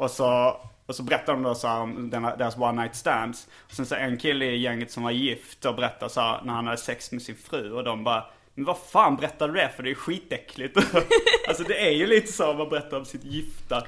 Och 0.00 0.10
så, 0.10 0.56
och 0.92 0.96
så 0.96 1.02
berättade 1.02 1.38
de 1.38 1.42
då 1.42 1.54
så 1.54 1.68
här 1.68 1.80
om 1.80 2.10
deras 2.10 2.56
one 2.56 2.82
night 2.82 2.96
stands. 2.96 3.48
Och 3.66 3.72
sen 3.72 3.86
så 3.86 3.94
en 3.94 4.18
kille 4.18 4.44
i 4.44 4.56
gänget 4.56 4.90
som 4.90 5.02
var 5.02 5.10
gift 5.10 5.64
och 5.64 5.74
berättade 5.74 6.12
så 6.12 6.20
här, 6.20 6.40
när 6.44 6.52
han 6.52 6.66
hade 6.66 6.78
sex 6.78 7.12
med 7.12 7.22
sin 7.22 7.36
fru. 7.36 7.72
Och 7.72 7.84
de 7.84 8.04
bara 8.04 8.24
men 8.54 8.64
vad 8.64 8.78
fan 8.78 9.16
berättar 9.16 9.48
du 9.48 9.54
det 9.54 9.70
för? 9.76 9.82
Det 9.82 9.90
är 9.90 9.94
skitäckligt. 9.94 10.76
alltså 11.48 11.64
det 11.64 11.86
är 11.88 11.90
ju 11.90 12.06
lite 12.06 12.32
så 12.32 12.54
man 12.54 12.68
berättar 12.68 12.98
om 12.98 13.04
sitt 13.04 13.24
gifta. 13.24 13.86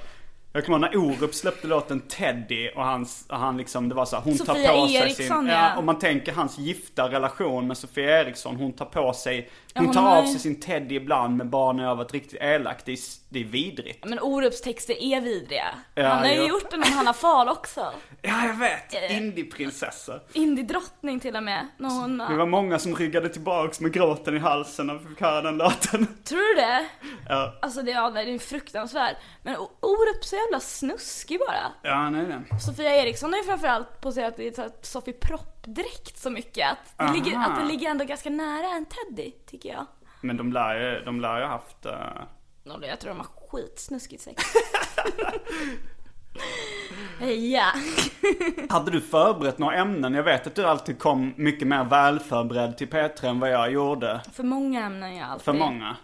Jag 0.52 0.64
kommer 0.64 0.78
ihåg 0.78 1.10
när 1.10 1.18
Orup 1.18 1.34
släppte 1.34 1.66
låten 1.66 2.00
Teddy 2.00 2.68
och 2.68 2.82
och 3.28 3.38
han 3.38 3.56
liksom, 3.56 3.88
det 3.88 3.94
var 3.94 4.04
så 4.04 4.16
här, 4.16 4.22
hon 4.22 4.34
Sofia 4.34 4.54
tar 4.54 4.80
på 4.80 4.86
sig 4.86 4.96
Eriksson, 4.96 5.40
sin, 5.40 5.46
ja. 5.46 5.76
om 5.76 5.86
man 5.86 5.98
tänker 5.98 6.32
hans 6.32 6.58
gifta 6.58 7.10
relation 7.10 7.66
med 7.66 7.76
Sofia 7.76 8.20
Eriksson, 8.20 8.56
hon 8.56 8.72
tar 8.72 8.84
på 8.84 9.12
sig, 9.12 9.50
hon 9.74 9.84
hon 9.84 9.94
tar 9.94 10.02
har 10.02 10.22
av 10.22 10.26
sig 10.26 10.38
sin 10.38 10.60
Teddy 10.60 10.94
ibland 10.94 11.36
men 11.36 11.50
bara 11.50 11.72
när 11.72 11.84
jag 11.84 11.96
varit 11.96 12.12
riktigt 12.12 12.42
elak. 12.42 12.84
Det 12.84 12.92
är, 12.92 12.98
det 13.34 13.40
är 13.40 13.44
vidrigt. 13.44 14.04
Men 14.04 14.18
Orups 14.20 14.60
texter 14.60 15.02
är 15.02 15.20
vidriga. 15.20 15.74
Ja, 15.94 16.08
han 16.08 16.18
har 16.18 16.26
ju 16.32 16.34
jo. 16.40 16.46
gjort 16.46 16.70
den 16.70 16.82
om 16.82 16.92
Hanna 16.92 17.12
Fahl 17.12 17.48
också. 17.48 17.92
Ja, 18.26 18.46
jag 18.46 18.54
vet. 18.54 18.94
Eh. 18.94 19.16
Indieprinsessa. 19.16 20.20
Indie-drottning 20.32 21.20
till 21.20 21.36
och 21.36 21.42
med. 21.42 21.68
När 21.76 21.88
hon, 22.00 22.18
Det 22.18 22.36
var 22.36 22.46
många 22.46 22.78
som 22.78 22.96
ryggade 22.96 23.28
tillbaks 23.28 23.80
med 23.80 23.92
gråten 23.92 24.36
i 24.36 24.38
halsen 24.38 24.86
när 24.86 24.94
vi 24.94 25.08
fick 25.08 25.20
höra 25.20 25.42
den 25.42 25.56
låten. 25.58 26.06
Tror 26.24 26.54
du 26.56 26.60
det? 26.60 26.86
Ja, 27.28 27.54
Alltså 27.62 27.82
det, 27.82 27.90
ja, 27.90 28.10
det 28.10 28.20
är 28.20 28.38
fruktansvärt. 28.38 29.16
Men 29.42 29.56
Orup 29.80 30.24
så 30.24 30.36
jävla 30.36 30.60
snuskig 30.60 31.38
bara. 31.38 31.72
ja 31.82 32.10
nej, 32.10 32.26
nej. 32.28 32.60
Sofia 32.60 32.96
Eriksson 33.02 33.32
har 33.32 33.40
ju 33.40 33.44
framförallt 33.46 34.00
poserat 34.00 34.38
i 34.38 34.52
Sofie 34.82 35.14
Propp-dräkt 35.14 36.18
så 36.18 36.30
mycket 36.30 36.70
att 36.72 36.78
det, 36.98 37.04
Aha. 37.04 37.14
ligger, 37.14 37.38
att 37.38 37.60
det 37.60 37.66
ligger 37.66 37.90
ändå 37.90 38.04
ganska 38.04 38.30
nära 38.30 38.66
en 38.76 38.86
Teddy, 38.86 39.30
tycker 39.46 39.68
jag. 39.68 39.86
Men 40.20 40.36
de 40.36 40.52
lär 40.52 40.74
ju, 40.80 41.04
de 41.04 41.20
lär 41.20 41.38
ju 41.40 41.44
haft... 41.46 41.86
eh, 41.86 41.92
Jag 42.64 43.00
tror 43.00 43.08
de 43.08 43.18
har 43.18 43.26
skitsnuskigt 43.50 44.22
sex. 44.22 44.42
ja. 47.52 47.72
Hade 48.68 48.90
du 48.90 49.00
förberett 49.00 49.58
några 49.58 49.76
ämnen? 49.76 50.14
Jag 50.14 50.22
vet 50.22 50.46
att 50.46 50.54
du 50.54 50.64
alltid 50.64 50.98
kom 50.98 51.34
mycket 51.36 51.68
mer 51.68 51.84
välförberedd 51.84 52.76
till 52.76 52.88
P3 52.88 53.26
än 53.26 53.40
vad 53.40 53.50
jag 53.50 53.72
gjorde. 53.72 54.20
För 54.32 54.42
många 54.42 54.86
ämnen 54.86 55.16
jag 55.16 55.28
alltid. 55.28 55.44
För 55.44 55.52
många. 55.52 55.96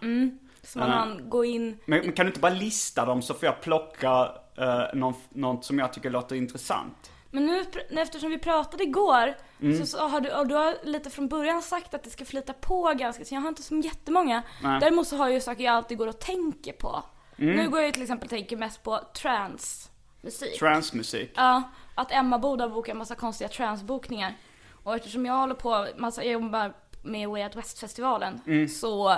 Så 0.63 0.79
man 0.79 0.89
Ja. 0.89 0.95
han 0.95 1.29
gå 1.29 1.45
in. 1.45 1.77
Men, 1.85 1.99
men 1.99 2.11
kan 2.11 2.25
du 2.25 2.29
inte 2.29 2.39
bara 2.39 2.53
lista 2.53 3.05
dem 3.05 3.21
så 3.21 3.33
får 3.33 3.45
jag 3.45 3.61
plocka 3.61 4.23
uh, 4.59 4.83
någon, 4.93 5.13
något 5.29 5.65
som 5.65 5.79
jag 5.79 5.93
tycker 5.93 6.09
låter 6.09 6.35
intressant? 6.35 7.11
Men 7.31 7.45
nu 7.45 8.01
eftersom 8.01 8.29
vi 8.29 8.37
pratade 8.37 8.83
igår 8.83 9.35
Mm. 9.61 9.77
så, 9.79 9.85
så 9.85 10.07
har 10.07 10.21
du, 10.21 10.31
och 10.33 10.47
du 10.47 10.55
har 10.55 10.75
lite 10.83 11.09
från 11.09 11.27
början 11.27 11.61
sagt 11.61 11.93
att 11.93 12.03
det 12.03 12.09
ska 12.09 12.25
flyta 12.25 12.53
på 12.53 12.93
ganska, 12.97 13.25
så 13.25 13.35
jag 13.35 13.41
har 13.41 13.49
inte 13.49 13.63
så 13.63 13.75
jättemånga. 13.77 14.43
Nej. 14.63 14.79
Däremot 14.79 15.07
så 15.07 15.17
har 15.17 15.25
jag 15.27 15.33
ju 15.33 15.41
saker 15.41 15.63
jag 15.63 15.73
alltid 15.75 15.97
går 15.97 16.07
och 16.07 16.19
tänker 16.19 16.73
på. 16.73 17.03
Mm. 17.37 17.55
Nu 17.55 17.69
går 17.69 17.79
jag 17.79 17.85
ju 17.87 17.91
till 17.91 18.01
exempel 18.01 18.25
och 18.25 18.29
tänker 18.29 18.57
mest 18.57 18.83
på 18.83 18.99
transmusik. 19.13 20.59
Transmusik. 20.59 21.31
Ja, 21.35 21.63
att 21.95 22.11
Emma 22.11 22.39
Boda 22.39 22.69
bokar 22.69 22.93
massa 22.93 23.15
konstiga 23.15 23.47
transbokningar. 23.47 24.33
Och 24.83 24.95
eftersom 24.95 25.25
jag 25.25 25.33
håller 25.33 25.55
på, 25.55 25.87
massa, 25.97 26.23
jag 26.23 26.33
jobbar 26.33 26.73
med 27.03 27.29
Way 27.29 27.43
Out 27.43 27.55
West-festivalen, 27.55 28.41
Mm. 28.47 28.67
så 28.67 29.11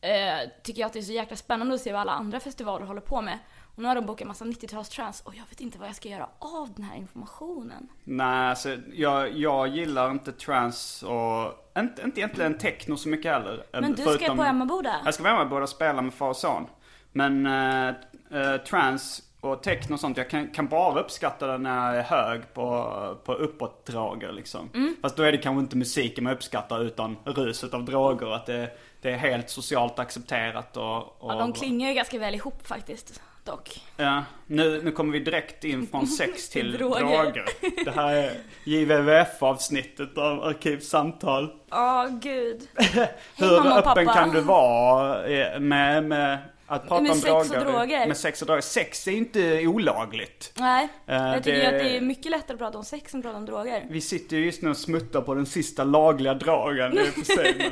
eh, 0.00 0.50
tycker 0.62 0.80
jag 0.80 0.86
att 0.86 0.92
det 0.92 0.98
är 0.98 1.02
så 1.02 1.12
jäkla 1.12 1.36
spännande 1.36 1.74
att 1.74 1.80
se 1.80 1.92
vad 1.92 2.00
alla 2.00 2.12
andra 2.12 2.40
festivaler 2.40 2.86
håller 2.86 3.00
på 3.00 3.20
med. 3.20 3.38
Och 3.74 3.82
nu 3.82 3.88
har 3.88 3.94
de 3.94 4.06
bokat 4.06 4.28
massa 4.28 4.44
90-tals 4.44 4.88
trans 4.88 5.20
och 5.20 5.34
jag 5.34 5.44
vet 5.48 5.60
inte 5.60 5.78
vad 5.78 5.88
jag 5.88 5.96
ska 5.96 6.08
göra 6.08 6.28
av 6.38 6.72
den 6.76 6.84
här 6.84 6.96
informationen. 6.96 7.88
Nej, 8.04 8.48
alltså, 8.48 8.76
jag, 8.92 9.36
jag 9.36 9.68
gillar 9.68 10.10
inte 10.10 10.32
trans 10.32 11.02
och 11.02 11.72
inte, 11.78 12.02
inte 12.02 12.20
egentligen 12.20 12.58
techno 12.58 12.96
så 12.96 13.08
mycket 13.08 13.32
heller. 13.32 13.66
Men 13.72 13.92
du 13.92 14.02
ska 14.02 14.34
på 14.34 14.42
Emmaboda? 14.42 15.00
Jag 15.04 15.14
ska 15.14 15.22
vara 15.22 15.38
med 15.38 15.48
båda 15.48 15.66
spela 15.66 16.02
med 16.02 16.14
far 16.14 16.28
och 16.28 16.36
son. 16.36 16.66
Men 17.12 17.46
eh, 17.46 17.88
eh, 18.30 18.56
trans 18.56 19.22
och 19.40 19.62
techno 19.62 19.94
och 19.94 20.00
sånt, 20.00 20.16
jag 20.16 20.30
kan, 20.30 20.48
kan 20.48 20.68
bara 20.68 21.00
uppskatta 21.00 21.46
det 21.46 21.58
när 21.58 21.86
jag 21.86 21.96
är 21.96 22.02
hög 22.02 22.54
på, 22.54 23.18
på 23.24 23.34
uppåtdrager 23.34 24.32
liksom. 24.32 24.70
Mm. 24.74 24.96
Fast 25.02 25.16
då 25.16 25.22
är 25.22 25.32
det 25.32 25.38
kanske 25.38 25.60
inte 25.60 25.76
musiken 25.76 26.24
man 26.24 26.32
uppskattar 26.32 26.82
utan 26.82 27.16
ruset 27.24 27.74
av 27.74 27.84
droger. 27.84 28.34
Att 28.34 28.46
det, 28.46 28.70
det 29.00 29.10
är 29.10 29.16
helt 29.16 29.50
socialt 29.50 29.98
accepterat 29.98 30.76
och... 30.76 30.96
och 30.96 31.32
Ja, 31.32 31.38
de 31.38 31.52
klingar 31.52 31.88
ju 31.88 31.94
ganska 31.94 32.18
väl 32.18 32.34
ihop 32.34 32.66
faktiskt, 32.66 33.22
dock. 33.44 33.80
Ja, 33.96 34.24
nu, 34.46 34.82
nu 34.84 34.90
kommer 34.92 35.12
vi 35.12 35.18
direkt 35.18 35.64
in 35.64 35.86
från 35.86 36.06
sex 36.06 36.48
till 36.50 36.72
Droger. 36.72 37.00
droger. 37.00 37.44
Det 37.84 37.90
här 37.90 38.14
är 38.14 38.30
JVVF-avsnittet 38.64 40.18
av 40.18 40.42
Arkivsamtal. 40.44 41.52
Ja, 41.70 42.08
gud. 42.22 42.60
Hur 43.36 43.58
och 43.60 43.76
öppen 43.88 44.06
kan 44.06 44.30
du 44.30 44.40
vara 44.40 45.26
eh, 45.26 45.60
med, 45.60 46.04
med 46.04 46.38
att 46.66 46.88
prata 46.88 47.02
Med 47.02 47.10
om 47.12 47.16
sex 47.18 47.32
och 47.32 47.44
droger? 47.46 47.64
droger. 47.72 48.06
Med 48.06 48.16
sex 48.16 48.40
och 48.42 48.46
droger. 48.46 48.60
Sex 48.62 49.08
är 49.08 49.12
inte 49.12 49.66
olagligt. 49.66 50.52
Nej, 50.58 50.88
Eh, 51.06 51.16
jag 51.16 51.42
tycker 51.44 51.58
det- 51.58 51.66
att 51.66 51.72
det 51.84 51.96
är 51.96 52.00
mycket 52.00 52.30
lättare 52.30 52.52
att 52.54 52.58
prata 52.58 52.78
om 52.78 52.84
sex 52.84 53.14
än 53.14 53.20
att 53.20 53.24
prata 53.24 53.36
om 53.38 53.46
droger. 53.46 53.86
Vi 53.90 54.00
sitter 54.00 54.36
ju 54.36 54.44
just 54.44 54.62
nu 54.62 54.70
och 54.70 54.76
smuttar 54.76 55.20
på 55.20 55.34
den 55.34 55.46
sista 55.46 55.84
lagliga 55.84 56.34
drogen. 56.34 56.98
Är 56.98 57.04
för 57.04 57.22
sig, 57.34 57.70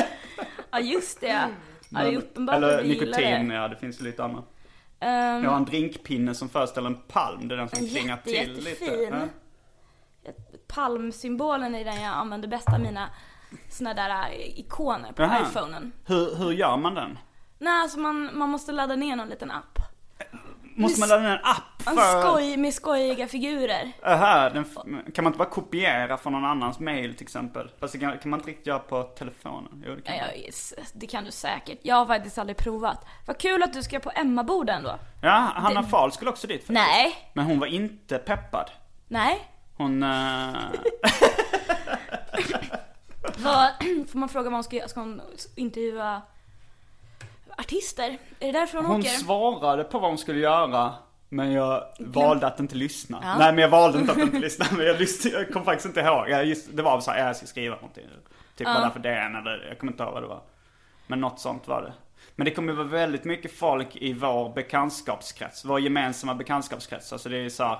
Ja, 0.70 0.80
just 0.80 1.20
det. 1.20 1.26
Ja, 1.26 2.02
det 2.02 2.08
är 2.14 2.16
uppenbart 2.16 2.56
Eller 2.56 2.78
att 2.78 2.84
vi 2.84 2.88
nikotin, 2.88 3.48
det. 3.48 3.54
ja 3.54 3.68
det 3.68 3.76
finns 3.76 4.00
lite 4.00 4.24
annat. 4.24 4.44
Ehm, 5.00 5.44
Jag 5.44 5.50
har 5.50 5.56
en 5.56 5.64
drinkpinne 5.64 6.34
som 6.34 6.48
föreställer 6.48 6.86
en 6.90 6.98
palm. 7.08 7.48
Det 7.48 7.54
är 7.54 7.56
den 7.56 7.68
som 7.68 7.86
klingar 7.88 8.16
jätte, 8.16 8.24
till 8.24 8.34
jättefin. 8.66 8.90
lite. 9.00 9.28
Ja. 10.22 10.32
Palmsymbolen 10.66 11.74
är 11.74 11.84
den 11.84 12.00
jag 12.00 12.14
använder 12.14 12.48
bäst 12.48 12.68
av 12.68 12.80
mina 12.80 13.10
såna 13.68 13.94
där 13.94 14.10
äh, 14.10 14.58
ikoner 14.58 15.12
på 15.12 15.22
Jaha. 15.22 15.40
iPhonen. 15.42 15.92
Hur, 16.06 16.34
hur 16.36 16.52
gör 16.52 16.76
man 16.76 16.94
den? 16.94 17.18
Nej, 17.58 17.82
alltså 17.82 17.98
man, 17.98 18.30
man 18.38 18.48
måste 18.48 18.72
ladda 18.72 18.96
ner 18.96 19.16
någon 19.16 19.28
liten 19.28 19.50
app. 19.50 19.78
Måste 20.82 21.00
man 21.00 21.08
ladda 21.08 21.22
ner 21.22 21.30
en 21.30 21.44
app 21.44 21.82
för... 21.82 22.22
skoj 22.22 22.56
med 22.56 22.74
skojiga 22.74 23.26
figurer. 23.28 23.92
Det 24.00 24.16
här, 24.16 24.50
den, 24.50 24.64
kan 25.14 25.24
man 25.24 25.30
inte 25.30 25.38
bara 25.38 25.48
kopiera 25.48 26.16
från 26.16 26.32
någon 26.32 26.44
annans 26.44 26.78
mail 26.78 27.14
till 27.14 27.22
exempel? 27.24 27.70
Fast 27.80 27.92
det 27.92 27.98
kan, 27.98 28.18
kan 28.18 28.30
man 28.30 28.40
inte 28.40 28.50
riktigt 28.50 28.66
göra 28.66 28.78
på 28.78 29.02
telefonen. 29.02 29.82
Jo, 29.86 29.94
det 29.94 30.02
kan 30.02 30.16
Ja, 30.16 30.22
man. 30.22 30.30
ja, 30.76 30.82
det 30.94 31.06
kan 31.06 31.24
du 31.24 31.30
säkert. 31.30 31.78
Jag 31.82 31.96
har 31.96 32.06
faktiskt 32.06 32.38
aldrig 32.38 32.56
provat. 32.56 33.04
Vad 33.26 33.38
kul 33.38 33.62
att 33.62 33.72
du 33.72 33.82
ska 33.82 33.98
på 34.00 34.10
Emmaboda 34.14 34.72
ändå. 34.72 34.98
Ja, 35.22 35.50
Hanna 35.54 35.82
Fahl 35.82 36.12
skulle 36.12 36.30
också 36.30 36.46
dit 36.46 36.56
faktiskt. 36.60 36.74
Nej. 36.74 37.30
Men 37.32 37.44
hon 37.44 37.60
var 37.60 37.66
inte 37.66 38.18
peppad. 38.18 38.70
Nej. 39.08 39.38
Hon... 39.76 40.02
eh, 40.02 40.08
Vad, 43.38 43.68
får 44.12 44.18
man 44.18 44.28
fråga 44.28 44.44
vad 44.50 44.56
hon 44.56 44.64
ska 44.64 44.76
göra? 44.76 44.88
Ska 44.88 45.00
hon 45.00 45.20
intervjua 45.56 46.22
artister? 47.58 48.18
Är 48.40 48.52
det 48.52 48.58
därför 48.58 48.78
hon, 48.78 48.86
hon 48.86 49.00
åker? 49.00 49.10
svarade 49.10 49.84
på 49.84 49.98
vad 49.98 50.10
hon 50.10 50.18
skulle 50.18 50.40
göra. 50.40 50.94
Men 51.28 51.52
jag 51.52 51.84
valde 51.98 52.46
att 52.46 52.60
inte 52.60 52.74
lyssna. 52.74 53.18
Ja. 53.22 53.38
Nej 53.38 53.52
men 53.52 53.62
jag 53.62 53.68
valde 53.68 53.98
inte 53.98 54.12
att 54.12 54.18
inte 54.18 54.38
lyssna. 54.48 54.66
Men 54.72 54.86
jag, 54.86 55.00
lyssnade, 55.00 55.36
jag 55.36 55.52
kom 55.52 55.64
faktiskt 55.64 55.86
inte 55.86 56.00
ihåg. 56.00 56.28
Jag 56.30 56.44
just, 56.44 56.76
det 56.76 56.82
var 56.82 57.00
så 57.00 57.10
här, 57.10 57.26
jag 57.26 57.36
ska 57.36 57.46
skriva 57.46 57.74
någonting. 57.74 58.04
Typ 58.56 58.66
var 58.66 58.84
det 58.84 58.90
för 58.90 59.00
DN 59.00 59.34
eller 59.34 59.66
jag 59.68 59.78
kommer 59.78 59.92
inte 59.92 60.02
ihåg 60.02 60.12
vad 60.12 60.22
det 60.22 60.26
var. 60.28 60.42
Men 61.06 61.20
något 61.20 61.40
sånt 61.40 61.68
var 61.68 61.82
det. 61.82 61.92
Men 62.36 62.44
det 62.44 62.50
kommer 62.50 62.72
vara 62.72 62.86
väldigt 62.86 63.24
mycket 63.24 63.58
folk 63.58 63.96
i 63.96 64.12
vår 64.12 64.54
bekantskapskrets. 64.54 65.64
Vår 65.64 65.80
gemensamma 65.80 66.34
bekantskapskrets. 66.34 67.12
Alltså 67.12 67.28
det 67.28 67.36
är 67.36 67.48
så 67.48 67.64
här, 67.64 67.78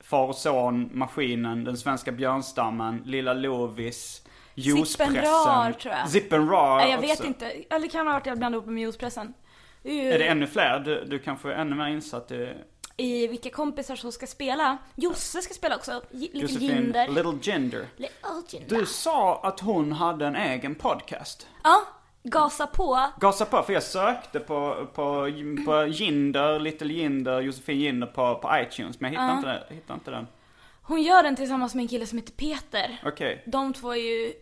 Far 0.00 0.26
och 0.26 0.34
son, 0.34 0.90
Maskinen, 0.92 1.64
Den 1.64 1.76
svenska 1.76 2.12
björnstammen, 2.12 3.02
Lilla 3.06 3.34
Lovis, 3.34 4.22
Juicepressen. 4.62 5.74
Tror 5.74 5.94
jag. 5.94 6.08
Zippen 6.10 6.48
Rar 6.48 6.76
Nej, 6.76 6.90
jag 6.90 6.98
vet 7.00 7.10
också. 7.10 7.24
inte. 7.26 7.46
Eller 7.70 7.88
kan 7.88 8.06
ha 8.06 8.14
varit 8.14 8.26
jag 8.26 8.38
blandade 8.38 8.56
ihop 8.56 8.66
med 8.66 8.74
Mjospressen. 8.74 9.34
Det 9.82 9.90
är 9.90 9.94
ju 10.04 10.12
Är 10.12 10.18
det 10.18 10.26
ännu 10.26 10.46
fler? 10.46 10.78
Du, 10.80 11.04
du 11.04 11.18
kanske 11.18 11.48
är 11.52 11.54
ännu 11.56 11.76
mer 11.76 11.86
insatt 11.88 12.30
i 12.30 12.54
I 12.96 13.26
vilka 13.26 13.50
kompisar 13.50 13.96
som 13.96 14.12
ska 14.12 14.26
spela. 14.26 14.78
Josse 14.94 15.42
ska 15.42 15.54
spela 15.54 15.76
också. 15.76 16.02
J- 16.10 16.30
Lite 16.32 16.38
Josefin 16.38 16.68
Jinder. 16.68 17.08
Little 17.08 17.38
Ginger. 17.52 17.86
Little 17.96 18.42
Jinder. 18.48 18.76
Du 18.78 18.86
sa 18.86 19.40
att 19.42 19.60
hon 19.60 19.92
hade 19.92 20.26
en 20.26 20.36
egen 20.36 20.74
podcast. 20.74 21.46
Ja, 21.64 21.82
gasa 22.22 22.66
på. 22.66 23.00
Gasa 23.20 23.44
på, 23.44 23.62
för 23.62 23.72
jag 23.72 23.82
sökte 23.82 24.40
på, 24.40 24.86
på, 24.94 25.32
på 25.66 25.86
Jinder, 25.86 26.58
Little 26.60 26.92
Jinder, 26.94 27.40
Josefin 27.40 27.78
Jinder 27.80 28.06
på, 28.06 28.34
på 28.34 28.50
iTunes. 28.58 29.00
Men 29.00 29.12
jag 29.12 29.20
hittade, 29.36 29.38
inte, 29.58 29.74
hittade 29.74 29.94
inte 29.98 30.10
den. 30.10 30.26
Hon 30.82 31.02
gör 31.02 31.22
den 31.22 31.36
tillsammans 31.36 31.74
med 31.74 31.82
en 31.82 31.88
kille 31.88 32.06
som 32.06 32.18
heter 32.18 32.32
Peter. 32.32 33.00
Okej. 33.04 33.42
De 33.46 33.72
två 33.72 33.92
är 33.92 33.96
ju 33.96 34.32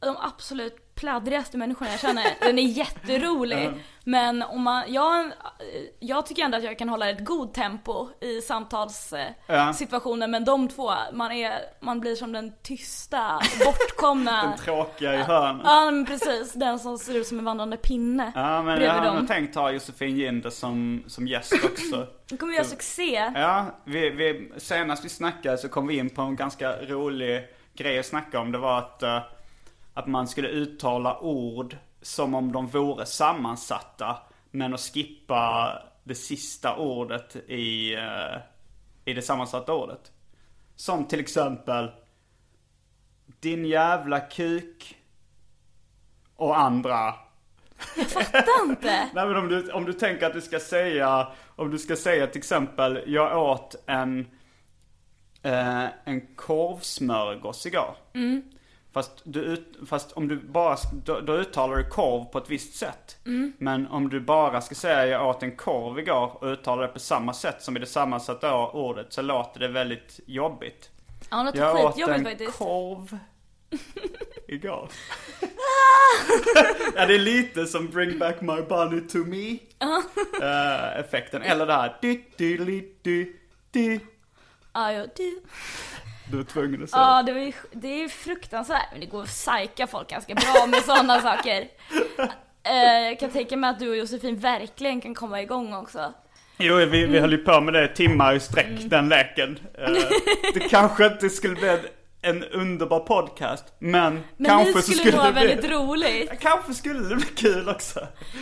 de 0.00 0.16
absolut 0.20 0.94
pladdrigaste 0.94 1.58
människorna 1.58 1.90
jag 1.90 2.00
känner. 2.00 2.24
Den 2.40 2.58
är 2.58 2.62
jätterolig. 2.62 3.70
Men 4.04 4.42
om 4.42 4.62
man, 4.62 4.84
jag, 4.92 5.20
eh, 5.20 5.30
jag 6.00 6.26
tycker 6.26 6.42
ändå 6.42 6.58
att 6.58 6.64
jag 6.64 6.78
kan 6.78 6.88
hålla 6.88 7.10
ett 7.10 7.24
god 7.24 7.54
tempo 7.54 8.08
i 8.20 8.40
samtalssituationer. 8.40 9.34
Ja. 9.46 9.72
situationer 9.72 10.28
men 10.28 10.44
de 10.44 10.68
två, 10.68 10.92
man, 11.12 11.32
är, 11.32 11.52
man 11.80 12.00
blir 12.00 12.14
som 12.14 12.32
den 12.32 12.52
tysta, 12.62 13.40
bortkomna. 13.64 14.42
Den 14.48 14.58
tråkiga 14.58 15.14
i 15.14 15.22
hörnet. 15.22 15.62
Ja 15.64 15.90
men 15.90 16.06
precis, 16.06 16.52
den 16.52 16.78
som 16.78 16.98
ser 16.98 17.16
ut 17.16 17.26
som 17.26 17.38
en 17.38 17.44
vandrande 17.44 17.76
pinne 17.76 18.32
Ja, 18.34 18.62
men 18.62 18.82
jag 18.82 18.92
har 18.92 19.04
dem. 19.04 19.26
tänkt 19.26 19.54
ha 19.54 19.70
Josefin 19.70 20.16
Jinder 20.16 20.50
som, 20.50 21.04
som 21.06 21.28
gäst 21.28 21.54
också. 21.64 22.06
Den 22.28 22.38
kommer 22.38 22.54
göra 22.54 22.64
succé. 22.64 23.32
Ja, 23.34 23.66
vi, 23.84 24.10
vi, 24.10 24.52
senast 24.56 25.04
vi 25.04 25.08
snackade 25.08 25.58
så 25.58 25.68
kom 25.68 25.86
vi 25.86 25.96
in 25.98 26.10
på 26.10 26.22
en 26.22 26.36
ganska 26.36 26.72
rolig 26.72 27.48
grej 27.80 27.98
att 27.98 28.06
snacka 28.06 28.40
om. 28.40 28.52
Det 28.52 28.58
var 28.58 28.78
att, 28.78 29.02
eh, 29.02 29.22
att 29.94 30.06
man 30.06 30.28
skulle 30.28 30.48
uttala 30.48 31.18
ord 31.18 31.76
som 32.02 32.34
om 32.34 32.52
de 32.52 32.66
vore 32.66 33.06
sammansatta. 33.06 34.18
Men 34.50 34.74
att 34.74 34.80
skippa 34.80 35.72
det 36.04 36.14
sista 36.14 36.76
ordet 36.76 37.36
i, 37.36 37.94
eh, 37.94 38.38
i 39.04 39.12
det 39.12 39.22
sammansatta 39.22 39.72
ordet. 39.72 40.12
Som 40.76 41.04
till 41.04 41.20
exempel 41.20 41.90
Din 43.40 43.64
jävla 43.64 44.20
kuk 44.20 44.96
och 46.36 46.58
andra 46.58 47.14
Fattar 48.08 48.64
inte. 48.64 49.08
Nej 49.14 49.26
men 49.26 49.36
om 49.36 49.48
du, 49.48 49.72
om 49.72 49.84
du 49.84 49.92
tänker 49.92 50.26
att 50.26 50.32
du 50.32 50.40
ska 50.40 50.60
säga, 50.60 51.28
om 51.56 51.70
du 51.70 51.78
ska 51.78 51.96
säga 51.96 52.26
till 52.26 52.38
exempel, 52.38 53.04
jag 53.06 53.38
åt 53.38 53.74
en, 53.86 54.26
eh, 55.42 55.84
en 56.04 56.20
korvsmörgås 56.36 57.66
igår. 57.66 57.94
Fast, 58.92 59.10
du, 59.24 59.40
ut- 59.40 59.76
fast 59.88 60.12
om 60.12 60.28
du 60.28 60.36
bara, 60.36 60.76
då, 61.04 61.20
då 61.20 61.32
uttalar 61.36 61.76
du 61.76 61.84
korv 61.84 62.24
på 62.24 62.38
ett 62.38 62.50
visst 62.50 62.74
sätt. 62.74 63.16
Men 63.58 63.86
om 63.86 64.08
du 64.08 64.20
bara 64.20 64.60
ska 64.60 64.74
säga 64.74 65.06
jag 65.06 65.28
åt 65.28 65.42
en 65.42 65.56
korv 65.56 65.98
igår 65.98 66.36
och 66.40 66.46
uttalar 66.52 66.82
det 66.82 66.88
på 66.88 66.98
samma 66.98 67.32
sätt 67.34 67.62
som 67.62 67.76
i 67.76 67.80
det 67.80 67.86
sammansatta 67.86 68.66
ordet 68.66 69.12
så 69.12 69.22
låter 69.22 69.60
det 69.60 69.68
väldigt 69.68 70.20
jobbigt. 70.26 70.90
Ja, 71.30 71.50
det 71.54 71.58
Jag 71.58 71.84
åt 71.84 71.98
en 71.98 72.24
faktiskt. 72.24 72.58
korv 72.58 73.18
igår. 74.48 74.88
ja, 76.96 77.06
det 77.06 77.14
är 77.14 77.18
lite 77.18 77.66
som 77.66 77.86
Bring 77.86 78.18
back 78.18 78.40
my 78.40 78.62
bunny 78.68 79.00
to 79.08 79.18
me. 79.18 79.50
eh, 80.42 80.98
effekten. 81.00 81.42
Eller 81.42 81.66
det 81.66 81.72
här. 81.74 81.96
Du, 82.02 82.24
du, 82.36 82.56
du, 83.02 83.36
du. 83.70 84.00
Ja, 84.72 84.92
ja, 84.92 85.06
du. 85.16 85.40
Du 86.30 86.36
var 86.36 86.44
tvungen 86.44 86.82
att 86.84 86.90
säga. 86.90 87.02
Ja, 87.02 87.22
det, 87.22 87.32
var 87.32 87.40
ju, 87.40 87.52
det 87.72 87.88
är 87.88 87.98
ju 87.98 88.08
fruktansvärt. 88.08 88.86
Men 88.92 89.00
det 89.00 89.06
går 89.06 89.22
att 89.22 89.28
psyka 89.28 89.86
folk 89.86 90.10
ganska 90.10 90.34
bra 90.34 90.66
med 90.66 90.82
sådana 90.82 91.20
saker. 91.22 91.68
Eh, 92.62 93.00
Jag 93.08 93.20
kan 93.20 93.30
tänka 93.30 93.56
mig 93.56 93.70
att 93.70 93.78
du 93.78 93.90
och 93.90 93.96
Josefin 93.96 94.36
verkligen 94.38 95.00
kan 95.00 95.14
komma 95.14 95.42
igång 95.42 95.74
också. 95.74 96.12
Jo, 96.58 96.76
vi, 96.76 97.06
vi 97.06 97.18
höll 97.18 97.32
ju 97.32 97.38
på 97.38 97.60
med 97.60 97.74
det 97.74 97.88
timmar 97.88 98.34
i 98.34 98.40
sträck, 98.40 98.66
den 98.80 99.08
leken. 99.08 99.58
Eh, 99.78 99.92
det 100.54 100.60
kanske 100.60 101.06
inte 101.06 101.30
skulle 101.30 101.54
bli 101.54 101.68
en, 101.68 101.78
en 102.22 102.44
underbar 102.44 103.00
podcast, 103.00 103.64
men, 103.78 104.20
Men 104.36 104.46
kanske 104.46 104.74
nu 104.74 104.82
så 104.82 104.92
skulle 104.92 105.10
det 105.10 105.16
vara 105.16 105.32
bli... 105.32 105.46
väldigt 105.46 105.70
roligt. 105.70 106.32
Kanske 106.40 106.74
skulle 106.74 107.08
det 107.08 107.16
bli 107.16 107.26
kul 107.26 107.68
också. 107.68 108.00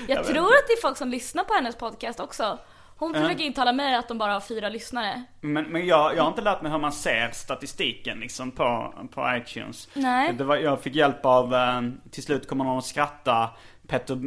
Jag 0.08 0.16
vet 0.16 0.26
tror 0.26 0.38
inte. 0.38 0.58
att 0.58 0.66
det 0.66 0.72
är 0.72 0.82
folk 0.82 0.96
som 0.96 1.08
lyssnar 1.08 1.44
på 1.44 1.54
hennes 1.54 1.76
podcast 1.76 2.20
också. 2.20 2.58
Hon 2.98 3.14
försöker 3.14 3.44
intala 3.44 3.72
mig 3.72 3.94
att 3.94 4.08
de 4.08 4.18
bara 4.18 4.32
har 4.32 4.40
fyra 4.40 4.68
lyssnare. 4.68 5.24
Men, 5.40 5.64
men 5.64 5.87
jag, 5.87 6.16
jag 6.16 6.22
har 6.22 6.28
inte 6.28 6.42
lärt 6.42 6.62
mig 6.62 6.72
hur 6.72 6.78
man 6.78 6.92
ser 6.92 7.30
statistiken 7.30 8.20
liksom 8.20 8.50
på, 8.50 8.94
på 9.14 9.37
iTunes. 9.37 9.88
Nej. 9.94 10.32
Det 10.32 10.44
var, 10.44 10.56
jag 10.56 10.82
fick 10.82 10.94
hjälp 10.94 11.26
av, 11.26 11.54
eh, 11.54 11.82
till 12.11 12.22
slut 12.22 12.48
kommer 12.48 12.64
någon 12.64 12.78
att 12.78 12.84
skratta, 12.84 13.50
Petter, 13.88 14.18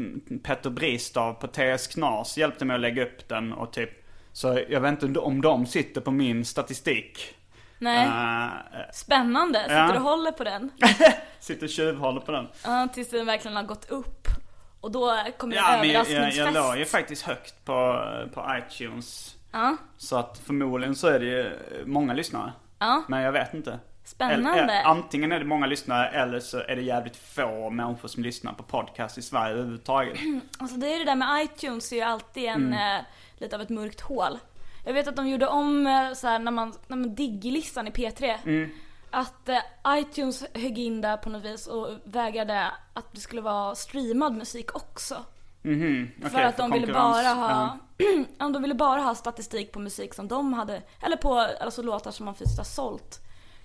Petter 0.43 0.69
Bristav 0.69 1.33
på 1.33 1.47
TS 1.47 1.87
Knas 1.87 2.37
hjälpte 2.37 2.65
mig 2.65 2.75
att 2.75 2.81
lägga 2.81 3.03
upp 3.03 3.27
den 3.27 3.53
och 3.53 3.73
typ 3.73 3.89
Så 4.31 4.59
jag 4.69 4.81
vet 4.81 5.03
inte 5.03 5.19
om 5.19 5.41
de 5.41 5.65
sitter 5.65 6.01
på 6.01 6.11
min 6.11 6.45
statistik. 6.45 7.35
Nej. 7.79 8.05
Eh, 8.05 8.91
Spännande. 8.93 9.59
Sitter 9.59 9.77
ja. 9.77 9.91
du 9.91 9.97
och 9.97 10.03
håller 10.03 10.31
på 10.31 10.43
den? 10.43 10.71
sitter 11.39 11.63
och 11.63 11.69
tjuvhåller 11.69 12.21
på 12.21 12.31
den. 12.31 12.47
Ja, 12.63 12.87
tills 12.93 13.09
den 13.09 13.25
verkligen 13.25 13.57
har 13.57 13.63
gått 13.63 13.91
upp. 13.91 14.27
Och 14.81 14.91
då 14.91 15.17
kommer 15.37 15.55
Ja 15.55 15.73
en 15.73 15.79
men 15.79 15.89
jag, 15.89 15.95
jag, 16.05 16.11
överraskningsfest. 16.11 16.55
jag 16.55 16.67
låg 16.67 16.77
ju 16.77 16.85
faktiskt 16.85 17.21
högt 17.21 17.65
på, 17.65 18.05
på 18.33 18.45
iTunes. 18.57 19.35
Ja, 19.51 19.77
Så 19.97 20.15
att 20.17 20.41
förmodligen 20.45 20.95
så 20.95 21.07
är 21.07 21.19
det 21.19 21.25
ju 21.25 21.51
många 21.85 22.13
lyssnare. 22.13 22.53
ja. 22.79 23.03
Men 23.07 23.21
jag 23.21 23.31
vet 23.31 23.53
inte. 23.53 23.79
Spännande. 24.03 24.59
Eller, 24.61 24.83
antingen 24.83 25.31
är 25.31 25.39
det 25.39 25.45
många 25.45 25.65
lyssnare 25.65 26.07
eller 26.09 26.39
så 26.39 26.57
är 26.59 26.75
det 26.75 26.81
jävligt 26.81 27.15
få 27.15 27.69
människor 27.69 28.07
som 28.07 28.23
lyssnar 28.23 28.53
på 28.53 28.63
podcast 28.63 29.17
i 29.17 29.21
Sverige 29.21 29.53
överhuvudtaget. 29.53 30.17
Alltså 30.59 30.77
det 30.77 30.93
är 30.93 30.99
det 30.99 31.05
där 31.05 31.15
med 31.15 31.43
iTunes 31.45 31.91
är 31.91 31.95
ju 31.95 32.01
alltid 32.01 32.43
en, 32.45 32.65
Mm. 32.73 32.97
eh, 32.97 33.03
lite 33.37 33.55
av 33.55 33.61
ett 33.61 33.69
mörkt 33.69 34.01
hål. 34.01 34.39
Jag 34.85 34.93
vet 34.93 35.07
att 35.07 35.15
de 35.15 35.27
gjorde 35.27 35.47
om 35.47 35.87
eh, 35.87 36.13
så 36.13 36.27
här, 36.27 36.39
när 36.39 36.51
man, 36.51 36.73
när 36.87 36.97
man 36.97 37.15
digg-listan 37.15 37.87
i 37.87 37.91
P3. 37.91 38.35
Mm. 38.45 38.69
Att 39.11 39.49
eh, 39.49 39.57
iTunes 39.87 40.43
högg 40.53 40.79
in 40.79 41.01
där 41.01 41.17
på 41.17 41.29
något 41.29 41.45
vis 41.45 41.67
och 41.67 41.87
vägrade 42.03 42.71
att 42.93 43.05
det 43.13 43.19
skulle 43.19 43.41
vara 43.41 43.75
streamad 43.75 44.33
musik 44.35 44.75
också. 44.75 45.15
Mhm, 45.61 46.11
för 46.21 46.29
okej, 46.29 46.43
att 46.43 46.57
de 46.57 46.71
ville 46.71 46.93
bara 46.93 47.27
ha, 47.33 47.77
Ja. 48.39 48.49
de 48.49 48.61
ville 48.61 48.73
bara 48.75 49.01
ha 49.01 49.15
statistik 49.15 49.71
på 49.71 49.79
musik 49.79 50.13
som 50.13 50.27
de 50.27 50.53
hade, 50.53 50.81
eller 51.01 51.17
på 51.17 51.33
alltså 51.39 51.81
låtar 51.81 52.11
som 52.11 52.25
man 52.25 52.35
fysiskt 52.35 52.57
har 52.57 52.65
sålt. 52.65 53.19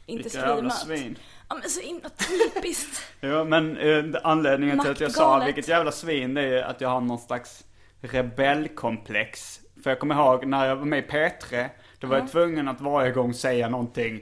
Inte 0.06 0.22
Vilka 0.22 0.38
jävla 0.38 0.70
streamat. 0.70 1.00
svin. 1.00 1.18
Ja 1.48 1.54
men 1.54 1.70
så 1.70 1.80
himla 1.80 2.08
typiskt. 2.08 3.02
Ja 3.20 3.44
men 3.44 3.76
eh, 3.76 4.04
anledningen 4.24 4.78
till 4.80 4.90
att 4.90 5.00
jag 5.00 5.12
sa 5.12 5.38
vilket 5.44 5.68
jävla 5.68 5.92
svin 5.92 6.34
det 6.34 6.42
är 6.42 6.62
att 6.62 6.80
jag 6.80 6.88
har 6.88 7.00
någon 7.00 7.18
slags 7.18 7.64
rebellkomplex. 8.00 9.60
För 9.82 9.90
jag 9.90 10.00
kommer 10.00 10.14
ihåg 10.14 10.46
när 10.46 10.66
jag 10.66 10.76
var 10.76 10.84
med 10.84 10.98
i 10.98 11.02
P3, 11.02 11.68
då 11.98 12.06
var 12.06 12.18
jag 12.18 12.30
tvungen 12.32 12.68
att 12.68 12.80
varje 12.80 13.10
gång 13.12 13.34
säga 13.34 13.68
någonting 13.68 14.20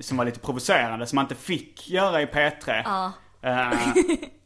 som 0.00 0.16
var 0.16 0.24
lite 0.24 0.40
provocerande, 0.40 1.06
som 1.06 1.16
man 1.16 1.24
inte 1.24 1.34
fick 1.34 1.90
göra 1.90 2.22
i 2.22 2.26
P3. 2.26 2.82
Ja. 2.84 3.12
Eh, 3.42 3.78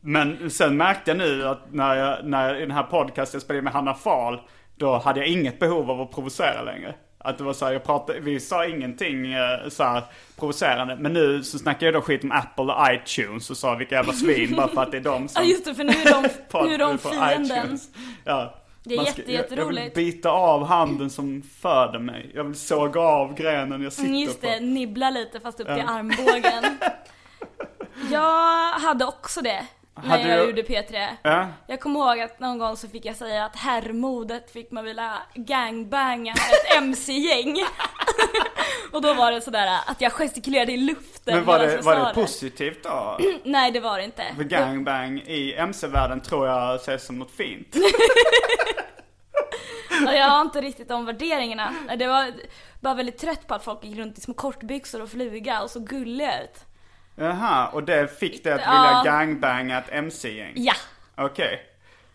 men 0.01 0.51
sen 0.51 0.77
märkte 0.77 1.11
jag 1.11 1.19
nu 1.19 1.49
att 1.49 1.73
när 1.73 1.95
jag, 1.95 2.25
när 2.25 2.57
i 2.57 2.61
den 2.61 2.71
här 2.71 2.83
podcasten 2.83 3.39
jag 3.39 3.43
spelade 3.43 3.63
med 3.63 3.73
Hanna 3.73 3.95
Fahl, 3.95 4.41
då 4.77 4.99
hade 4.99 5.21
jag 5.21 5.29
inget 5.29 5.59
behov 5.59 5.91
av 5.91 6.01
att 6.01 6.13
provocera 6.13 6.63
längre. 6.63 6.95
Att 7.19 7.39
det 7.39 7.45
var 7.45 7.53
så 7.53 7.65
här, 7.65 7.73
jag 7.73 7.85
pratade, 7.85 8.21
vi 8.21 8.41
sa 8.41 8.67
ingenting 8.67 9.33
eh, 9.33 9.69
så 9.69 9.85
här 9.85 10.03
provocerande. 10.39 10.97
Men 10.97 11.13
nu 11.13 11.43
så 11.43 11.59
snackar 11.59 11.87
jag 11.87 11.95
då 11.95 12.01
skit 12.01 12.25
om 12.25 12.33
Apple 12.33 12.65
och 12.65 12.93
iTunes 12.93 13.51
och 13.51 13.57
sa 13.57 13.75
vilka 13.75 13.95
jävla 13.95 14.13
svin 14.13 14.57
bara 14.57 14.69
för 14.69 14.83
att 14.83 14.91
det 14.91 14.97
är 14.97 15.01
de 15.01 15.23
Ja 15.23 15.29
som... 15.29 15.45
just 15.45 15.65
det, 15.65 15.75
för 15.75 15.85
nu 15.85 15.93
är 15.93 16.23
de, 16.23 16.29
nu 16.69 16.75
är 16.75 16.79
de 16.79 16.99
fienden. 16.99 17.79
Ja. 18.25 18.55
Det 18.87 18.95
är 18.95 18.97
Man 18.97 19.05
jätte, 19.07 19.21
jag, 19.21 19.29
jag 19.29 19.49
vill 19.49 19.57
jätteroligt. 19.57 19.95
bita 19.95 20.31
av 20.31 20.65
handen 20.65 21.11
som 21.11 21.43
föder 21.61 21.99
mig. 21.99 22.31
Jag 22.35 22.45
vill 22.45 22.55
såga 22.59 23.01
av 23.01 23.35
grenen 23.35 23.83
jag 23.83 23.93
sitter 23.93 24.09
Mm, 24.09 24.21
Just 24.21 24.41
det, 24.41 24.59
på. 24.59 24.65
nibbla 24.65 25.11
lite 25.11 25.41
fast 25.41 25.61
upp 25.61 25.67
till 25.67 25.85
armbågen. 25.89 26.79
Jag 28.11 28.73
hade 28.73 29.05
också 29.05 29.41
det 29.41 29.67
när 30.03 30.09
Hade 30.09 30.29
jag 30.29 30.41
du- 30.41 30.45
gjorde 30.51 30.63
P3. 30.63 31.09
Ja. 31.23 31.49
Jag 31.67 31.81
kommer 31.81 32.01
ihåg 32.01 32.21
att 32.21 32.41
någon 32.41 32.59
gång 32.59 32.77
så 32.77 32.89
fick 32.89 33.05
jag 33.05 33.17
säga 33.17 33.45
att 33.45 33.57
herrmodet 33.57 34.51
fick 34.51 34.71
man 34.71 34.85
vilja 34.85 35.13
gangbanga 35.35 36.33
ett 36.33 36.77
MC-gäng. 36.79 37.57
och 38.93 39.03
då 39.03 39.15
var 39.15 39.33
det 39.33 39.41
sådär 39.41 39.79
att 39.87 40.01
jag 40.01 40.13
gestikulerade 40.13 40.73
i 40.73 40.77
luften 40.77 41.35
Men 41.37 41.45
var 41.45 41.55
medan 41.59 41.69
det, 41.69 41.75
jag 41.77 41.83
var 41.83 41.95
sa 41.97 42.09
det 42.09 42.15
positivt 42.15 42.83
då? 42.83 43.19
Nej 43.45 43.71
det 43.71 43.81
var 43.81 43.99
det 43.99 44.05
inte. 44.05 44.25
För 44.37 44.45
gangbang 44.45 45.19
i 45.27 45.55
MC-världen 45.55 46.21
tror 46.21 46.47
jag 46.49 46.75
ses 46.77 47.07
som 47.07 47.19
något 47.19 47.31
fint. 47.31 47.77
Jag 50.07 50.29
har 50.29 50.41
inte 50.41 50.61
riktigt 50.61 50.89
de 50.89 51.05
värderingarna. 51.05 51.75
Det 51.99 52.07
var 52.07 52.33
bara 52.81 52.95
väldigt 52.95 53.19
trött 53.19 53.47
på 53.47 53.55
att 53.55 53.65
folk 53.65 53.85
gick 53.85 53.99
runt 53.99 54.19
i 54.19 54.21
små 54.21 54.35
kortbyxor 54.35 55.03
och 55.03 55.09
fluga 55.11 55.63
och 55.63 55.71
så 55.71 55.81
gulliga 55.81 56.43
ut. 56.43 56.65
Jaha, 57.17 57.69
och 57.69 57.83
det 57.85 58.19
fick 58.19 58.45
dig 58.45 58.53
att 58.53 58.61
Ja. 58.65 58.73
vilja 59.03 59.13
gangbanga 59.19 59.79
ett 59.79 59.89
MC-gäng? 59.93 60.53
Ja, 60.57 60.75
Okej. 61.17 61.61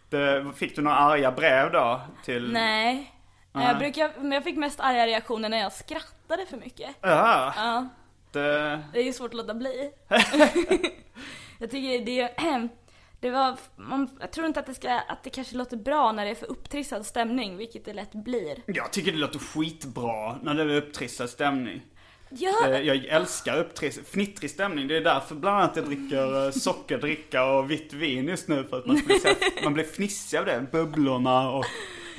Det- 0.10 0.46
Fick 0.56 0.76
du 0.76 0.82
några 0.82 0.98
arga 0.98 1.32
brev 1.32 1.72
då? 1.72 2.02
Till... 2.26 2.52
nej. 2.52 3.14
Nej. 3.52 3.68
Jag, 3.68 3.78
brukar, 3.78 4.12
men 4.18 4.32
jag 4.32 4.44
fick 4.44 4.58
mest 4.58 4.80
arga 4.80 5.08
reaktioner 5.08 5.50
när 5.50 5.58
jag 5.58 5.72
skrattade 5.74 6.46
för 6.46 6.58
mycket. 6.58 6.90
Jaha. 7.02 7.54
Ja, 7.58 7.88
Det... 8.32 8.80
det 8.94 9.00
är 9.00 9.04
ju 9.04 9.14
svårt 9.14 9.32
att 9.32 9.38
låta 9.38 9.54
bli. 9.54 9.92
jag 11.60 11.72
tycker 11.72 12.06
det, 12.06 12.34
det 13.20 13.30
var, 13.30 13.58
man, 13.76 14.10
jag 14.20 14.32
tror 14.32 14.48
inte 14.48 14.60
att 14.60 14.66
det 14.66 14.74
ska, 14.74 14.90
att 14.90 15.24
det 15.24 15.30
kanske 15.30 15.56
låter 15.58 15.78
bra 15.78 16.12
när 16.12 16.26
det 16.26 16.32
är 16.32 16.36
för 16.36 16.52
upptrissad 16.52 17.06
stämning, 17.06 17.58
vilket 17.58 17.86
det 17.86 17.94
lätt 17.94 18.12
blir. 18.12 18.58
Jag 18.66 18.92
tycker 18.94 19.12
det 19.12 19.18
låter 19.18 19.40
skitbra 19.40 20.38
när 20.44 20.54
det 20.54 20.62
är 20.74 20.78
upptrissad 20.78 21.30
stämning. 21.30 21.82
Ja, 22.32 22.68
Eh, 22.68 22.80
Jag 22.80 23.06
älskar 23.06 23.58
upptrissad, 23.58 24.06
fnittrig 24.08 24.52
stämning. 24.52 24.88
Det 24.88 24.98
är 24.98 25.02
därför 25.02 25.36
bland 25.36 25.58
annat 25.58 25.76
jag 25.76 25.86
dricker 25.86 26.46
eh, 26.46 26.52
sockerdricka 26.52 27.46
och 27.46 27.72
vitt 27.72 27.94
vin 27.94 28.28
just 28.28 28.48
nu. 28.48 28.64
För 28.64 28.78
att 28.80 28.86
man, 28.86 28.96
blir, 29.06 29.20
man 29.64 29.74
blir 29.74 29.84
fnissig 29.84 30.38
av 30.38 30.46
det. 30.46 30.66
Bubblorna 30.72 31.52
och, 31.52 31.66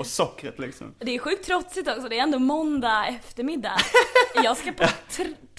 och 0.00 0.06
sockret 0.06 0.58
liksom. 0.58 0.94
det 0.98 1.14
är 1.14 1.18
sjukt 1.18 1.46
trotsigt 1.46 1.88
också, 1.88 2.08
det 2.08 2.18
är 2.18 2.22
ändå 2.22 2.38
måndag 2.38 3.06
eftermiddag. 3.06 3.76
Jag 4.44 4.56
ska 4.56 4.72
på 4.72 4.84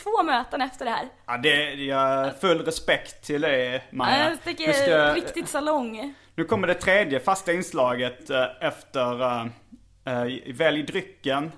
två 0.04 0.24
möten 0.24 0.62
efter 0.62 0.86
det 0.86 0.92
här. 0.92 1.08
Ja, 1.26 1.38
det, 1.38 1.74
jag 1.74 2.40
full 2.40 2.66
respekt 2.66 3.26
till 3.26 3.42
det 3.42 3.82
Maja. 3.92 4.18
Ja, 4.18 4.24
jag 4.24 4.32
Nu 4.32 4.38
tycker 4.44 4.74
ska- 4.74 5.14
riktigt 5.14 5.50
salong. 5.50 6.14
Nu 6.36 6.44
kommer 6.44 6.68
det 6.68 6.74
tredje 6.74 7.20
fasta 7.20 7.54
inslaget 7.54 8.30
eh, 8.30 8.46
efter 8.62 9.22
uh, 9.24 9.46
Välj 10.54 10.84
drycken. 10.84 11.52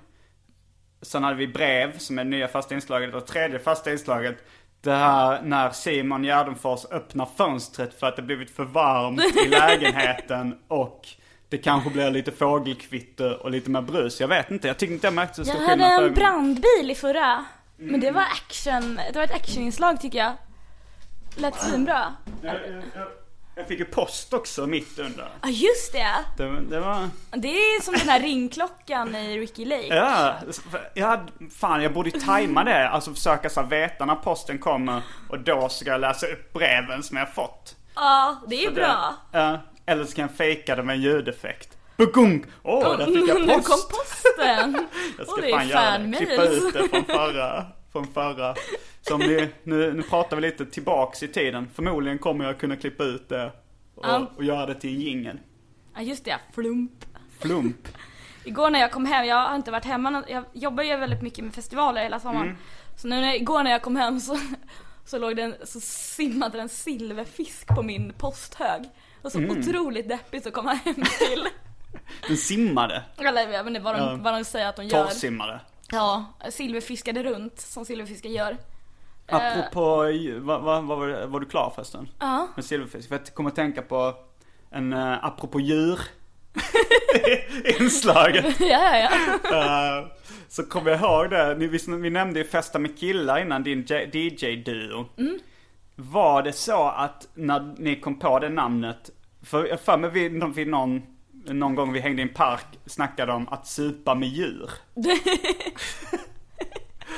Sen 1.02 1.24
hade 1.24 1.36
vi 1.36 1.48
brev 1.48 1.98
som 1.98 2.20
är 2.20 2.24
det 2.24 2.30
nya 2.30 2.48
fasta 2.48 2.76
inslaget 2.76 3.16
och 3.16 3.28
tredje 3.28 3.60
fasta 3.60 3.92
inslaget 3.92 4.38
det 4.82 4.92
här 4.92 5.42
när 5.42 5.70
Simon 5.70 6.24
Gärdenfors 6.24 6.86
öppnar 6.92 7.28
fönstret 7.38 8.00
för 8.00 8.08
att 8.08 8.16
det 8.16 8.22
blivit 8.22 8.56
för 8.56 8.64
varmt 8.64 9.22
i 9.46 9.48
lägenheten 9.50 10.60
och 10.68 11.08
det 11.54 11.58
kanske 11.58 11.90
blir 11.90 12.12
lite 12.12 12.32
fågelkvitter 12.32 13.44
och 13.44 13.52
lite 13.52 13.70
mer 13.70 13.82
brus. 13.82 14.22
Jag 14.22 14.28
vet 14.28 14.52
inte, 14.52 14.68
jag 14.68 14.78
tyckte 14.78 14.94
inte 14.94 15.08
jag 15.08 15.14
märkte 15.14 15.36
så 15.36 15.42
Jag 15.42 15.48
stor 15.48 15.66
hade 15.68 15.72
skillnad 15.72 16.00
för 16.00 16.08
en 16.08 16.14
brandbil 16.14 16.92
i 16.92 16.96
förra. 16.96 17.46
Men 17.78 18.00
det 18.00 18.12
var 18.12 18.22
action, 18.22 19.00
det 19.14 19.16
var 19.16 19.24
ett 19.24 19.36
actioninslag 19.36 20.02
tycker 20.02 20.18
jag. 20.18 20.34
Lät 21.36 21.62
svinbra. 21.62 22.14
jag, 22.42 22.56
jag, 22.56 22.84
jag, 22.96 23.08
jag 23.56 23.68
fick 23.68 23.80
ju 23.80 23.86
post 23.86 24.34
också 24.34 24.68
mitt 24.68 25.00
under. 25.00 25.30
Ja 25.42 25.50
just 25.50 25.94
det! 25.94 26.16
Det, 26.38 26.62
det 26.70 26.80
var... 26.80 27.10
Det 27.32 27.48
är 27.48 27.82
som 27.82 27.94
den 27.94 28.10
här 28.10 28.20
ringklockan 28.20 29.16
i 29.16 29.40
Ricky 29.40 29.66
Lake. 29.66 29.96
Ja, 29.96 30.36
ja, 30.94 31.26
fan 31.52 31.84
jag 31.84 31.94
borde 31.94 32.10
ju 32.10 32.20
tajma 32.20 32.64
det. 32.64 32.90
Alltså 32.90 33.14
försöka 33.14 33.50
så 33.50 33.62
här, 33.62 33.68
veta 33.68 34.06
när 34.06 34.16
posten 34.16 34.60
kommer 34.60 35.02
och 35.30 35.40
då 35.40 35.70
ska 35.70 35.90
jag 35.90 36.02
läsa 36.02 36.28
upp 36.28 36.54
breven 36.54 37.04
som 37.04 37.18
jag 37.18 37.34
fått. 37.34 37.76
Ja, 37.96 38.42
det 38.48 38.56
är 38.56 38.62
ju 38.62 38.68
Så 38.68 38.74
bra. 38.74 39.16
Det, 39.32 39.38
ja, 39.38 39.60
eller 39.86 40.06
så 40.06 40.16
kan 40.16 40.22
jag 40.22 40.38
fejka 40.38 40.76
det 40.76 40.84
med 40.84 40.96
en 40.96 41.02
ljudeffekt. 41.02 41.78
Buggung! 41.98 42.46
Åh, 42.64 42.98
där 42.98 43.06
fick 43.06 43.30
jag 43.30 43.42
Nu 43.42 43.54
kom 43.54 43.62
post! 43.62 43.90
posten! 43.90 44.88
Jag 45.18 45.28
ska 45.28 45.42
det 45.42 45.52
är 45.52 45.58
fan 45.58 45.68
göra 45.68 45.98
det. 45.98 46.18
Klippa 46.18 46.44
ut 46.44 46.74
det 46.74 46.90
från 46.90 47.06
förra. 47.06 47.66
Från 47.92 48.08
förra. 48.08 48.56
Så 49.02 49.14
om 49.16 49.20
ni, 49.20 49.50
nu, 49.64 49.94
nu 49.94 50.04
pratar 50.04 50.36
vi 50.36 50.42
lite 50.42 50.66
tillbaks 50.66 51.24
i 51.24 51.28
tiden. 51.28 51.70
Förmodligen 51.76 52.20
kommer 52.20 52.46
jag 52.46 52.60
kunna 52.60 52.76
klippa 52.76 53.04
ut 53.04 53.30
det 53.30 53.52
och, 53.96 54.06
Ja. 54.06 54.32
och 54.38 54.44
göra 54.44 54.66
det 54.66 54.76
till 54.76 54.90
en 54.90 55.02
jingel. 55.02 55.40
Ja 55.96 56.02
just 56.02 56.26
det, 56.26 56.38
flump. 56.54 57.06
Flump. 57.40 57.88
Igår 58.46 58.70
när 58.70 58.80
jag 58.80 58.92
kom 58.92 59.06
hem, 59.06 59.26
jag 59.26 59.48
har 59.48 59.56
inte 59.56 59.72
varit 59.72 59.86
hemma, 59.86 60.24
jag 60.28 60.44
jobbar 60.54 60.84
ju 60.84 60.98
väldigt 60.98 61.22
mycket 61.22 61.44
med 61.44 61.54
festivaler 61.54 62.04
hela 62.04 62.20
sommaren. 62.20 62.48
Mm. 62.48 62.58
Så 62.98 63.08
nu 63.08 63.16
när, 63.22 63.36
igår 63.36 63.64
när 63.64 63.72
jag 63.72 63.82
kom 63.82 63.96
hem 63.96 64.20
så, 64.20 64.40
så 65.06 65.18
låg 65.18 65.36
det 65.36 65.42
en, 65.42 65.56
så 65.64 65.80
simmade 65.80 66.62
en 66.62 66.70
silverfisk 66.70 67.68
på 67.68 67.84
min 67.84 68.14
posthög. 68.18 68.82
Och 69.24 69.32
så 69.32 69.38
Mm. 69.38 69.60
otroligt 69.60 70.10
deppigt 70.10 70.48
att 70.48 70.54
komma 70.54 70.74
hem 70.74 70.96
till. 70.96 71.48
Den 72.28 72.38
simmade. 72.38 73.04
Eller 73.18 73.48
vet 73.48 73.68
inte 73.68 73.80
vad 73.80 73.96
de, 73.96 74.00
Ja. 74.02 74.16
vad 74.22 74.34
de 74.34 74.44
säger 74.44 74.68
att 74.70 74.76
de 74.76 74.86
gör. 74.86 75.04
Torrsimmade. 75.06 75.60
Ja, 75.92 76.26
silverfiskade 76.50 77.24
runt 77.24 77.60
som 77.60 77.86
silverfiskar 77.86 78.30
gör. 78.30 78.58
Eh. 79.28 79.36
Apropå, 79.36 79.96
vad, 80.42 80.62
vad, 80.62 80.84
vad 80.84 80.98
var, 81.00 81.08
det, 81.08 81.26
var 81.26 81.40
du 81.40 81.46
klar 81.46 81.72
förresten? 81.76 82.10
Ja. 82.20 82.48
Med 82.56 82.66
silverfisk? 82.66 83.10
För 83.10 83.16
jag 83.16 83.34
kommer 83.34 83.50
att 83.50 83.56
tänka 83.56 83.82
på 83.82 84.14
en, 84.72 84.94
uh, 84.94 85.26
apropå 85.26 85.60
djur 85.60 86.00
inslaget. 87.80 88.60
ja, 88.60 88.98
ja, 88.98 89.10
ja. 89.44 90.00
Eh, 90.00 90.06
så 90.50 90.64
kommer 90.64 90.92
jag 90.92 91.00
ihåg 91.00 91.30
det, 91.30 91.56
ni, 91.56 91.68
vi, 91.68 91.80
vi 91.88 92.10
nämnde 92.10 92.40
ju 92.40 92.46
Festa 92.46 92.80
med 92.80 93.00
killar 93.00 93.40
innan, 93.40 93.64
din 93.64 93.86
DJ-duo. 93.86 95.06
Mm. 95.18 95.40
Var 95.96 96.44
det 96.44 96.54
så 96.54 96.88
att 96.88 97.28
när 97.34 97.76
ni 97.78 97.96
kom 97.96 98.20
på 98.20 98.40
det 98.40 98.50
namnet, 98.50 99.10
för 99.44 99.66
jag 99.66 99.80
för 99.80 99.98
mig 99.98 100.10
vi, 100.10 100.30
vi 100.56 100.66
någon, 100.66 101.02
någon 101.46 101.76
gång 101.76 101.94
vi 101.94 102.00
hängde 102.00 102.22
i 102.22 102.24
en 102.24 102.34
park 102.34 102.66
snackade 102.86 103.34
om 103.34 103.48
att 103.48 103.68
supa 103.68 104.16
med 104.16 104.30
djur. 104.30 104.70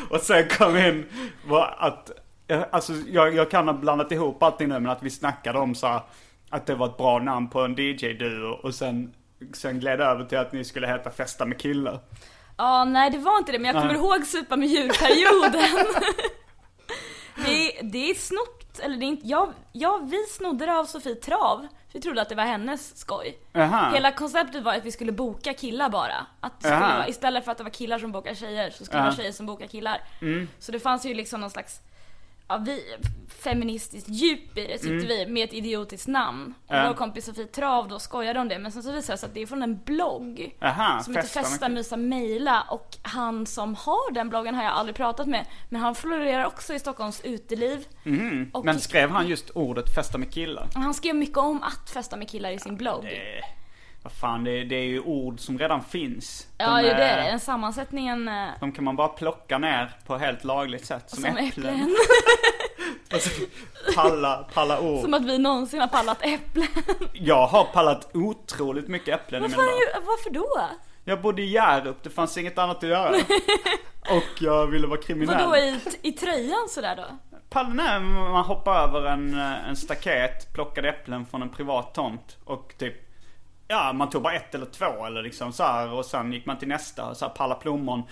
Och 0.09 0.19
sen 0.19 0.47
kom 0.49 0.77
in 0.77 1.05
var 1.47 1.75
att, 1.79 2.11
alltså 2.71 2.93
jag, 2.93 3.35
jag 3.35 3.51
kan 3.51 3.67
ha 3.67 3.73
blandat 3.73 4.11
ihop 4.11 4.43
allting 4.43 4.69
nu 4.69 4.79
men 4.79 4.91
att 4.91 5.03
vi 5.03 5.09
snackade 5.09 5.59
om 5.59 5.75
så 5.75 5.87
här, 5.87 6.01
att 6.49 6.65
det 6.65 6.75
var 6.75 6.85
ett 6.85 6.97
bra 6.97 7.19
namn 7.19 7.49
på 7.49 7.61
en 7.61 7.75
DJ-duo 7.75 8.51
och 8.63 8.75
sen, 8.75 9.13
sen 9.53 9.79
gled 9.79 10.01
över 10.01 10.25
till 10.25 10.37
att 10.37 10.53
ni 10.53 10.63
skulle 10.63 10.87
heta 10.87 11.09
Festa 11.09 11.45
med 11.45 11.59
killar. 11.59 11.99
Ja, 12.57 12.85
nej 12.85 13.09
det 13.09 13.17
var 13.17 13.37
inte 13.37 13.51
det, 13.51 13.59
men 13.59 13.75
jag 13.75 13.81
kommer 13.81 13.95
ihåg 13.95 14.25
supa 14.25 14.55
med 14.55 14.67
djurperioden. 14.67 15.85
det, 17.35 17.79
är- 17.79 17.83
det 17.83 18.09
är 18.09 18.13
snott, 18.15 18.79
eller 18.79 18.97
det 18.97 19.05
är 19.05 19.07
inte, 19.07 19.27
ja, 19.27 19.53
ja 19.71 19.99
vi 20.03 20.25
snodde 20.25 20.65
det 20.65 20.77
av 20.77 20.85
Sofie 20.85 21.15
Trav. 21.15 21.67
Vi 21.91 22.01
trodde 22.01 22.21
att 22.21 22.29
det 22.29 22.35
var 22.35 22.43
hennes 22.43 22.97
skoj. 22.97 23.37
Jaha. 23.53 23.91
Hela 23.93 24.11
konceptet 24.11 24.63
var 24.63 24.73
att 24.75 24.85
vi 24.85 24.91
skulle 24.91 25.11
boka 25.11 25.53
killar 25.53 25.89
bara. 25.89 26.25
Att 26.39 26.59
det 26.59 26.67
skulle 26.67 26.79
vara, 26.97 27.07
istället 27.07 27.45
för 27.45 27.51
att 27.51 27.57
det 27.57 27.63
var 27.63 27.71
killar 27.71 27.99
som 27.99 28.11
bokar 28.11 28.33
tjejer 28.35 28.69
så 28.69 28.85
skulle 28.85 28.99
det 28.99 29.03
vara 29.05 29.15
tjejer 29.15 29.31
som 29.31 29.45
bokar 29.45 29.67
killar. 29.67 30.01
Så 30.59 30.71
det 30.71 30.79
fanns 30.79 31.05
ju 31.05 31.13
liksom 31.13 31.41
någon 31.41 31.49
slags 31.49 31.79
Ja, 32.47 32.57
vi, 32.57 32.81
feministiskt 33.39 34.09
djup 34.09 34.57
i 34.57 34.67
det 34.67 34.77
tyckte 34.77 35.07
vi, 35.07 35.25
med 35.27 35.43
ett 35.43 35.53
idiotiskt 35.53 36.07
namn. 36.07 36.53
Och 36.67 36.75
Ja. 36.75 36.87
vår 36.87 36.93
kompis 36.95 37.25
Sofie 37.25 37.45
Trav 37.45 37.87
då 37.87 37.99
skojade 37.99 38.39
om 38.39 38.47
det, 38.47 38.59
men 38.59 38.71
sen 38.71 38.83
så 38.83 38.91
visade 38.91 39.13
det 39.13 39.17
sig 39.19 39.27
att 39.27 39.33
det 39.33 39.41
är 39.41 39.45
från 39.47 39.63
en 39.63 39.79
blogg. 39.85 40.55
Aha, 40.61 40.99
Som 41.03 41.15
heter 41.15 41.29
Festa, 41.29 41.69
mysa, 41.69 41.97
mejla 41.97 42.61
och 42.69 42.97
han 43.01 43.45
som 43.45 43.75
har 43.75 44.11
den 44.13 44.29
bloggen 44.29 44.55
har 44.55 44.63
jag 44.63 44.73
aldrig 44.73 44.95
pratat 44.95 45.27
med. 45.27 45.45
Men 45.69 45.81
han 45.81 45.95
florerar 45.95 46.45
också 46.45 46.73
i 46.73 46.79
Stockholms 46.79 47.21
uteliv. 47.21 47.85
Och 48.53 48.65
Men 48.65 48.79
skrev 48.79 49.09
han 49.09 49.27
just 49.27 49.49
ordet 49.49 49.95
Festa 49.95 50.17
med 50.17 50.33
killar? 50.33 50.67
han 50.75 50.93
skrev 50.93 51.15
mycket 51.15 51.37
om 51.37 51.63
att 51.63 51.89
festa 51.89 52.15
med 52.17 52.29
killar 52.29 52.51
i 52.51 52.59
sin 52.59 52.75
blogg. 52.77 53.03
Det, 53.03 53.41
vad 54.05 54.11
fan, 54.13 54.43
det, 54.43 54.63
det 54.63 54.75
är 54.75 54.83
ju 54.85 54.99
ord 54.99 55.39
som 55.39 55.59
redan 55.59 55.83
finns. 55.83 56.47
ja, 56.57 56.75
De 56.75 56.81
ju 56.83 56.89
det 56.89 56.93
är 57.03 57.17
är- 57.17 57.23
det. 57.23 57.29
Den 57.29 57.39
sammansättningen 57.39 58.27
eh, 58.27 58.47
De 58.59 58.71
kan 58.71 58.83
man 58.83 58.95
bara 58.95 59.07
plocka 59.07 59.57
ner 59.57 59.91
på 60.05 60.17
helt 60.17 60.43
lagligt 60.43 60.85
sätt. 60.85 61.09
Som, 61.09 61.23
som 61.23 61.37
äpplen. 61.37 61.47
äpplen. 61.75 61.95
Alltså, 63.13 63.29
palla, 63.95 64.45
palla 64.53 64.79
ord. 64.79 65.01
som 65.01 65.13
att 65.13 65.25
vi 65.25 65.37
någonsin 65.37 65.79
har 65.81 65.87
pallat 65.87 66.17
äpplen. 66.21 66.67
Jag 67.13 67.47
har 67.47 67.63
pallat 67.65 68.09
otroligt 68.15 68.87
mycket 68.87 69.15
äpplen 69.15 69.41
dagar. 69.41 69.57
ju- 69.57 70.05
varför 70.05 70.29
då? 70.29 70.61
Jag 71.03 71.21
bodde 71.21 71.41
i 71.41 71.45
Hjärup, 71.51 72.03
det 72.03 72.09
fanns 72.09 72.37
inget 72.37 72.57
annat 72.57 72.77
att 72.77 72.89
göra. 72.89 73.09
Och 74.09 74.41
jag 74.41 74.67
ville 74.67 74.87
vara 74.87 75.01
kriminell. 75.01 75.35
Vadå 75.45 75.55
i, 75.57 75.79
i 76.01 76.11
tröjan 76.11 76.67
sådär 76.69 76.95
då? 76.95 77.37
Palla, 77.49 77.69
nej, 77.69 77.99
man 77.99 78.43
hoppade 78.45 78.79
över 78.79 79.05
en, 79.11 79.39
eh, 79.39 79.69
en 79.69 79.75
staket, 79.75 80.53
plockade 80.53 80.89
äpplen 80.89 81.25
från 81.25 81.41
en 81.41 81.49
privat 81.49 81.93
tomt 81.93 82.37
och 82.45 82.73
typ 82.77 83.04
Ja, 83.67 83.93
man 83.93 84.09
tog 84.09 84.21
bara 84.21 84.33
ett 84.33 84.55
eller 84.55 84.65
två 84.65 85.05
eller 85.05 85.21
liksom 85.23 85.51
så 85.53 85.63
här 85.63 85.93
och 85.93 86.05
sen 86.05 86.33
gick 86.33 86.45
man 86.45 86.57
till 86.57 86.67
nästa. 86.67 87.15
Så 87.15 87.25
här, 87.25 87.33
palla 87.33 87.55
plommon. 87.55 88.03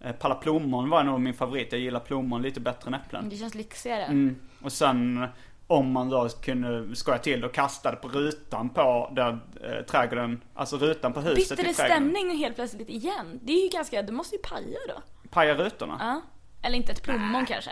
Eh, 0.00 0.12
Palla 0.12 0.34
plommon 0.34 0.90
var 0.90 1.02
nog 1.02 1.20
min 1.20 1.34
favorit. 1.34 1.72
Jag 1.72 1.80
gillar 1.80 2.00
plommon 2.00 2.42
lite 2.42 2.60
bättre 2.60 2.88
än 2.88 2.94
äpplen. 2.94 3.28
Det 3.28 3.36
känns 3.36 3.54
lyxigare. 3.54 4.02
Mm. 4.04 4.36
Och 4.62 4.72
sen 4.72 5.26
om 5.66 5.92
man 5.92 6.08
då 6.08 6.28
kunde 6.28 6.96
skoja 6.96 7.18
till 7.18 7.40
det 7.40 7.46
och 7.46 7.54
kasta 7.54 7.90
det 7.90 7.96
på 7.96 8.08
rutan 8.08 8.68
på 8.68 9.10
där 9.16 9.38
eh, 9.64 9.84
trädgården, 9.84 10.40
alltså 10.54 10.76
rutan 10.76 11.12
på 11.12 11.20
huset 11.20 11.36
Bytte 11.48 11.62
i 11.62 11.66
det 11.66 11.74
trädgården. 11.74 12.12
stämning 12.12 12.38
helt 12.38 12.54
plötsligt 12.54 12.88
igen? 12.88 13.40
Det 13.42 13.52
är 13.52 13.62
ju 13.62 13.68
ganska, 13.68 14.02
det 14.02 14.12
måste 14.12 14.36
ju 14.36 14.42
paja 14.42 14.78
då. 14.88 15.28
Paja 15.30 15.54
rutorna? 15.54 15.96
Ja. 16.00 16.20
Eller 16.62 16.76
inte 16.76 16.92
ett 16.92 17.02
plommon 17.02 17.46
kanske? 17.46 17.70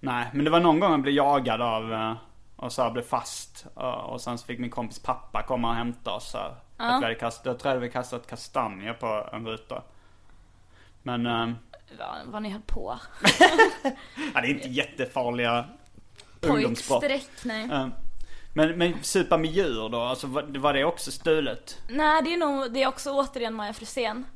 Nej, 0.00 0.26
men 0.32 0.44
det 0.44 0.50
var 0.50 0.60
någon 0.60 0.80
gång 0.80 0.90
jag 0.90 1.00
blev 1.02 1.14
jagad 1.14 1.62
av 1.62 1.92
eh, 1.92 2.14
och 2.56 2.72
så 2.72 2.82
här 2.82 2.90
blev 2.90 3.02
fast. 3.02 3.66
eh, 3.76 3.82
Och 3.82 4.20
sen 4.20 4.38
så 4.38 4.46
fick 4.46 4.58
min 4.58 4.70
kompis 4.70 4.98
pappa 4.98 5.42
komma 5.42 5.68
och 5.68 5.74
hämta 5.74 6.12
oss. 6.12 6.30
Så 6.30 6.38
här, 6.38 6.54
att 6.86 7.00
vi 7.00 7.04
hade 7.04 7.14
kastat, 7.14 7.46
jag 7.46 7.58
tror 7.58 7.76
att 7.76 7.82
vi 7.82 7.90
kastat 7.90 8.26
kastanjer 8.26 8.92
på 8.92 9.28
en 9.32 9.46
ruta. 9.46 9.82
Men, 11.02 11.26
eh, 11.26 11.48
Vad, 11.98 12.16
vad 12.32 12.42
ni 12.42 12.50
höll 12.50 12.62
på. 12.66 12.98
ja, 14.34 14.40
det 14.40 14.46
är 14.46 14.50
inte 14.50 14.68
jättefarliga 14.68 15.64
ungdomsbrott. 16.40 17.04
Nej. 17.44 17.70
Eh, 17.72 17.88
Men, 18.52 18.78
men 18.78 19.02
supa 19.02 19.38
med 19.38 19.50
djur 19.50 19.88
då, 19.88 20.00
alltså 20.00 20.26
var, 20.26 20.58
var 20.58 20.74
det 20.74 20.84
också 20.84 21.10
stulet? 21.10 21.78
Nej, 21.88 22.22
det 22.22 22.34
är 22.34 22.36
nog, 22.38 22.72
det 22.72 22.82
är 22.82 22.86
också 22.86 23.10
återigen 23.12 23.54
Maja 23.54 23.72
Frisén. 23.72 24.26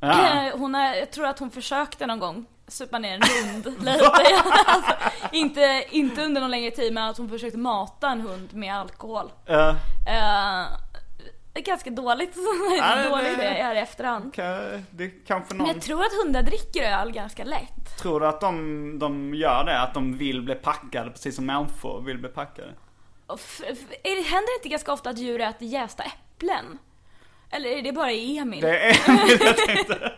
Ja. 0.00 0.50
Hon 0.58 0.74
är, 0.74 0.94
jag 0.94 1.10
tror 1.10 1.26
att 1.26 1.38
hon 1.38 1.50
försökte 1.50 2.06
någon 2.06 2.18
gång 2.18 2.46
supa 2.68 2.98
ner 2.98 3.14
en 3.14 3.22
hund 3.54 3.64
lite. 3.78 4.06
alltså, 4.66 4.92
inte, 5.32 5.84
inte 5.90 6.24
under 6.24 6.40
någon 6.40 6.50
längre 6.50 6.70
tid 6.70 6.92
men 6.92 7.04
att 7.04 7.18
hon 7.18 7.28
försökte 7.28 7.58
mata 7.58 8.10
en 8.10 8.20
hund 8.20 8.54
med 8.54 8.74
alkohol. 8.76 9.32
Det 9.46 9.76
är 10.06 10.66
ganska 11.62 11.90
dåligt, 11.90 12.34
det- 13.04 13.08
dålig 13.08 13.32
idé 13.32 13.42
här 13.62 13.74
i 13.74 13.78
efterhand. 13.78 14.34
ka- 14.34 14.82
det 14.90 15.08
kanske 15.08 15.54
Men 15.54 15.58
någon... 15.58 15.66
jag 15.74 15.82
tror 15.82 16.00
att 16.00 16.12
hundar 16.24 16.42
dricker 16.42 16.82
öl 16.82 17.12
ganska 17.12 17.44
lätt. 17.44 17.98
Tror 17.98 18.20
du 18.20 18.26
att 18.26 18.40
de, 18.40 18.98
de 18.98 19.34
gör 19.34 19.64
det? 19.64 19.80
Att 19.80 19.94
de 19.94 20.18
vill 20.18 20.42
bli 20.42 20.54
packade 20.54 21.10
precis 21.10 21.36
som 21.36 21.46
människor 21.46 22.00
vill 22.02 22.18
bli 22.18 22.28
packade? 22.28 22.68
Är 24.02 24.16
det, 24.16 24.22
händer 24.22 24.52
det 24.52 24.58
inte 24.58 24.68
ganska 24.68 24.92
ofta 24.92 25.10
att 25.10 25.18
djur 25.18 25.40
äter 25.40 25.68
jästa 25.68 26.02
äpplen? 26.02 26.78
Eller 27.50 27.70
är 27.70 27.82
det 27.82 27.92
bara 27.92 28.10
Emil? 28.10 28.60
Det 28.60 28.78
är 28.78 28.96
jag 29.46 29.56
tänkte. 29.56 30.12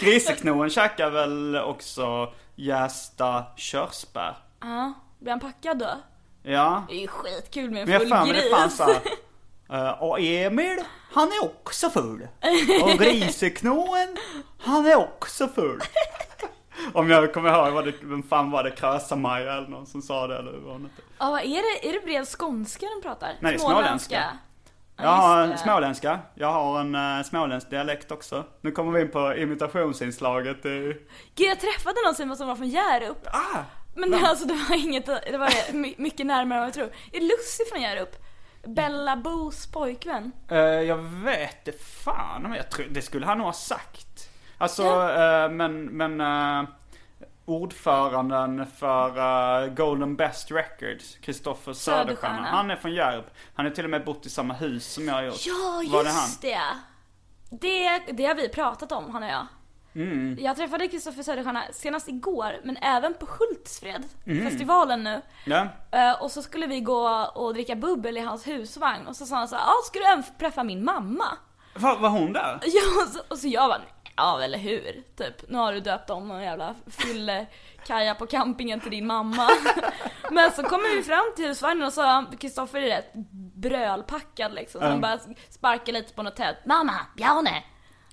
Griseknoen 0.00 0.70
käkar 0.70 1.10
väl 1.10 1.56
också 1.56 2.32
jästa 2.56 3.44
körsbär? 3.56 4.36
Ja, 4.60 4.92
blir 5.18 5.30
han 5.30 5.40
packad 5.40 5.78
då? 5.78 5.90
Ja. 6.42 6.84
Det 6.88 6.94
är 6.94 7.00
ju 7.00 7.06
skitkul 7.06 7.70
med 7.70 7.72
Men 7.72 7.80
en 7.88 7.90
jag 7.92 8.00
full 8.00 8.08
fan 8.10 8.28
det 8.28 8.50
fanns 8.56 8.78
gris. 8.78 8.88
Uh, 8.96 9.12
och 9.98 10.20
Emil, 10.20 10.78
han 11.12 11.28
är 11.28 11.44
också 11.44 11.90
full. 11.90 12.28
Och 12.82 12.90
Griseknoen, 12.90 14.16
han 14.58 14.86
är 14.86 14.96
också 14.96 15.48
full. 15.48 15.80
Om 16.92 17.10
jag 17.10 17.34
kommer 17.34 17.48
ihåg, 17.66 17.72
var 17.74 17.82
det, 17.82 17.92
vem 18.02 18.22
fan 18.22 18.50
var 18.50 18.64
det? 18.64 18.70
Krösa-Maja 18.70 19.52
eller 19.52 19.68
någon 19.68 19.86
som 19.86 20.02
sa 20.02 20.26
det 20.26 20.38
eller 20.38 20.52
var 20.52 20.74
det 20.74 20.82
inte? 20.84 21.02
Ja, 21.18 21.30
vad 21.30 21.40
är 21.40 21.46
det? 21.82 21.88
Är 21.88 21.92
det 21.92 22.00
bred 22.00 22.26
skånska 22.38 22.86
de 22.86 23.08
pratar? 23.08 23.28
Nej, 23.40 23.52
det 23.52 23.56
är 23.56 23.58
småländska. 23.58 24.24
Ja, 24.96 25.02
Jag 25.02 25.08
har 25.10 25.56
småländska. 25.56 26.18
Jag 26.34 26.52
har 26.52 26.80
en 26.80 26.94
uh, 26.94 27.22
småländsk 27.22 27.70
dialekt 27.70 28.12
också. 28.12 28.44
Nu 28.60 28.70
kommer 28.72 28.92
vi 28.92 29.00
in 29.00 29.10
på 29.10 29.34
imitationsinslaget. 29.36 30.66
Uh, 30.66 30.72
Gud, 31.34 31.48
jag 31.48 31.60
träffade 31.60 31.96
någon 32.04 32.36
som 32.36 32.48
var 32.48 32.56
från 32.56 32.68
Hjärup. 32.68 33.26
ah! 33.26 33.58
Men 33.94 34.10
det, 34.10 34.18
alltså 34.26 34.44
det 34.46 34.54
var 34.54 34.76
inget, 34.76 35.06
det 35.06 35.38
var 35.38 35.72
my- 35.72 35.94
mycket 35.98 36.26
närmare 36.26 36.58
än 36.58 36.60
vad 36.60 36.66
jag 36.68 36.74
tror. 36.74 36.92
Är 37.12 37.20
Lucy 37.20 37.64
från 37.70 37.82
Hjärup? 37.82 38.16
Bella 38.62 39.16
Bos 39.16 39.66
pojkvän? 39.66 40.32
Eh, 40.50 40.58
jag 40.58 40.96
vet 40.96 41.64
det 41.64 41.80
fan 41.84 42.42
men 42.42 42.52
jag 42.54 42.70
tror, 42.70 42.86
det 42.90 43.02
skulle 43.02 43.26
han 43.26 43.38
nog 43.38 43.46
ha 43.46 43.52
sagt. 43.52 44.30
Alltså, 44.58 44.82
Ja. 44.82 45.44
eh, 45.44 45.50
men, 45.50 45.84
men 45.84 46.20
uh, 46.20 46.68
ordföranden 47.44 48.66
för 48.66 49.68
Golden 49.74 50.16
Best 50.16 50.50
Records, 50.50 51.16
Kristoffer 51.22 51.72
Söderstjärna, 51.72 52.06
Söderstjärna. 52.06 52.48
han 52.56 52.70
är 52.70 52.76
från 52.76 52.94
Hjärup. 52.94 53.30
Han 53.54 53.66
har 53.66 53.72
till 53.72 53.84
och 53.84 53.90
med 53.90 54.04
bott 54.04 54.26
i 54.26 54.30
samma 54.30 54.54
hus 54.54 54.92
som 54.92 55.06
jag 55.08 55.14
har 55.14 55.22
gjort. 55.22 55.46
Ja, 55.46 55.82
Var 55.92 56.04
det 56.04 56.10
han? 56.10 56.22
just 56.22 56.42
det! 56.42 56.60
Det, 57.50 57.98
det 58.12 58.24
har 58.26 58.34
vi 58.34 58.48
pratat 58.48 58.92
om, 58.92 59.10
han 59.10 59.22
och 59.22 59.28
jag. 59.28 59.46
Mm. 59.98 60.36
Jag 60.40 60.56
träffade 60.56 60.88
Kristoffer 60.88 61.22
Söderstjärna 61.22 61.62
senast 61.72 62.08
igår, 62.08 62.60
men 62.64 62.76
även 62.76 63.14
på 63.14 63.26
Hultsfred, 63.38 64.04
Mm. 64.26 64.44
festivalen 64.50 65.04
nu. 65.04 65.20
Ja. 65.46 65.66
Eh, 65.90 66.22
och 66.22 66.30
så 66.30 66.42
skulle 66.42 66.66
vi 66.66 66.80
gå 66.80 67.08
och 67.34 67.54
dricka 67.54 67.76
bubbel 67.76 68.16
i 68.16 68.20
hans 68.20 68.46
husvagn 68.46 69.06
och 69.06 69.16
så 69.16 69.26
sa 69.26 69.36
han 69.36 69.48
så 69.48 69.56
här, 69.56 69.62
ja 69.64 69.72
ska 69.84 69.98
du 69.98 70.04
även 70.04 70.24
träffa 70.38 70.62
min 70.64 70.84
mamma? 70.84 71.24
Var, 71.74 71.96
var 71.96 72.08
hon 72.08 72.32
där? 72.32 72.60
Ja, 72.66 73.02
och 73.02 73.08
så, 73.08 73.20
och 73.28 73.38
så 73.38 73.48
jag 73.48 73.70
bara, 73.70 73.80
ja 74.16 74.42
eller 74.42 74.58
hur? 74.58 75.02
Typ, 75.16 75.48
nu 75.48 75.58
har 75.58 75.72
du 75.72 75.80
döpt 75.80 76.10
om 76.10 76.28
någon 76.28 76.42
jävla 76.42 76.74
fylle 76.86 77.46
kaja 77.86 78.14
på 78.14 78.26
campingen 78.26 78.80
till 78.80 78.90
din 78.90 79.06
mamma. 79.06 79.48
Men 80.30 80.52
så 80.52 80.62
kommer 80.62 80.96
vi 80.96 81.02
fram 81.02 81.24
till 81.36 81.46
husvagnen 81.48 81.86
och 81.86 81.92
så 81.92 82.24
Kristoffer 82.40 82.82
är 82.82 82.86
rätt 82.96 83.12
brölpackad 83.54 84.54
liksom. 84.54 84.78
Så 84.80 84.84
han 84.86 84.96
Mm. 84.98 85.00
bara 85.00 85.18
sparkar 85.50 85.92
lite 85.92 86.14
på 86.14 86.22
något 86.22 86.36
tält. 86.36 86.58
Mamma, 86.66 86.92
Bjarne! 87.16 87.62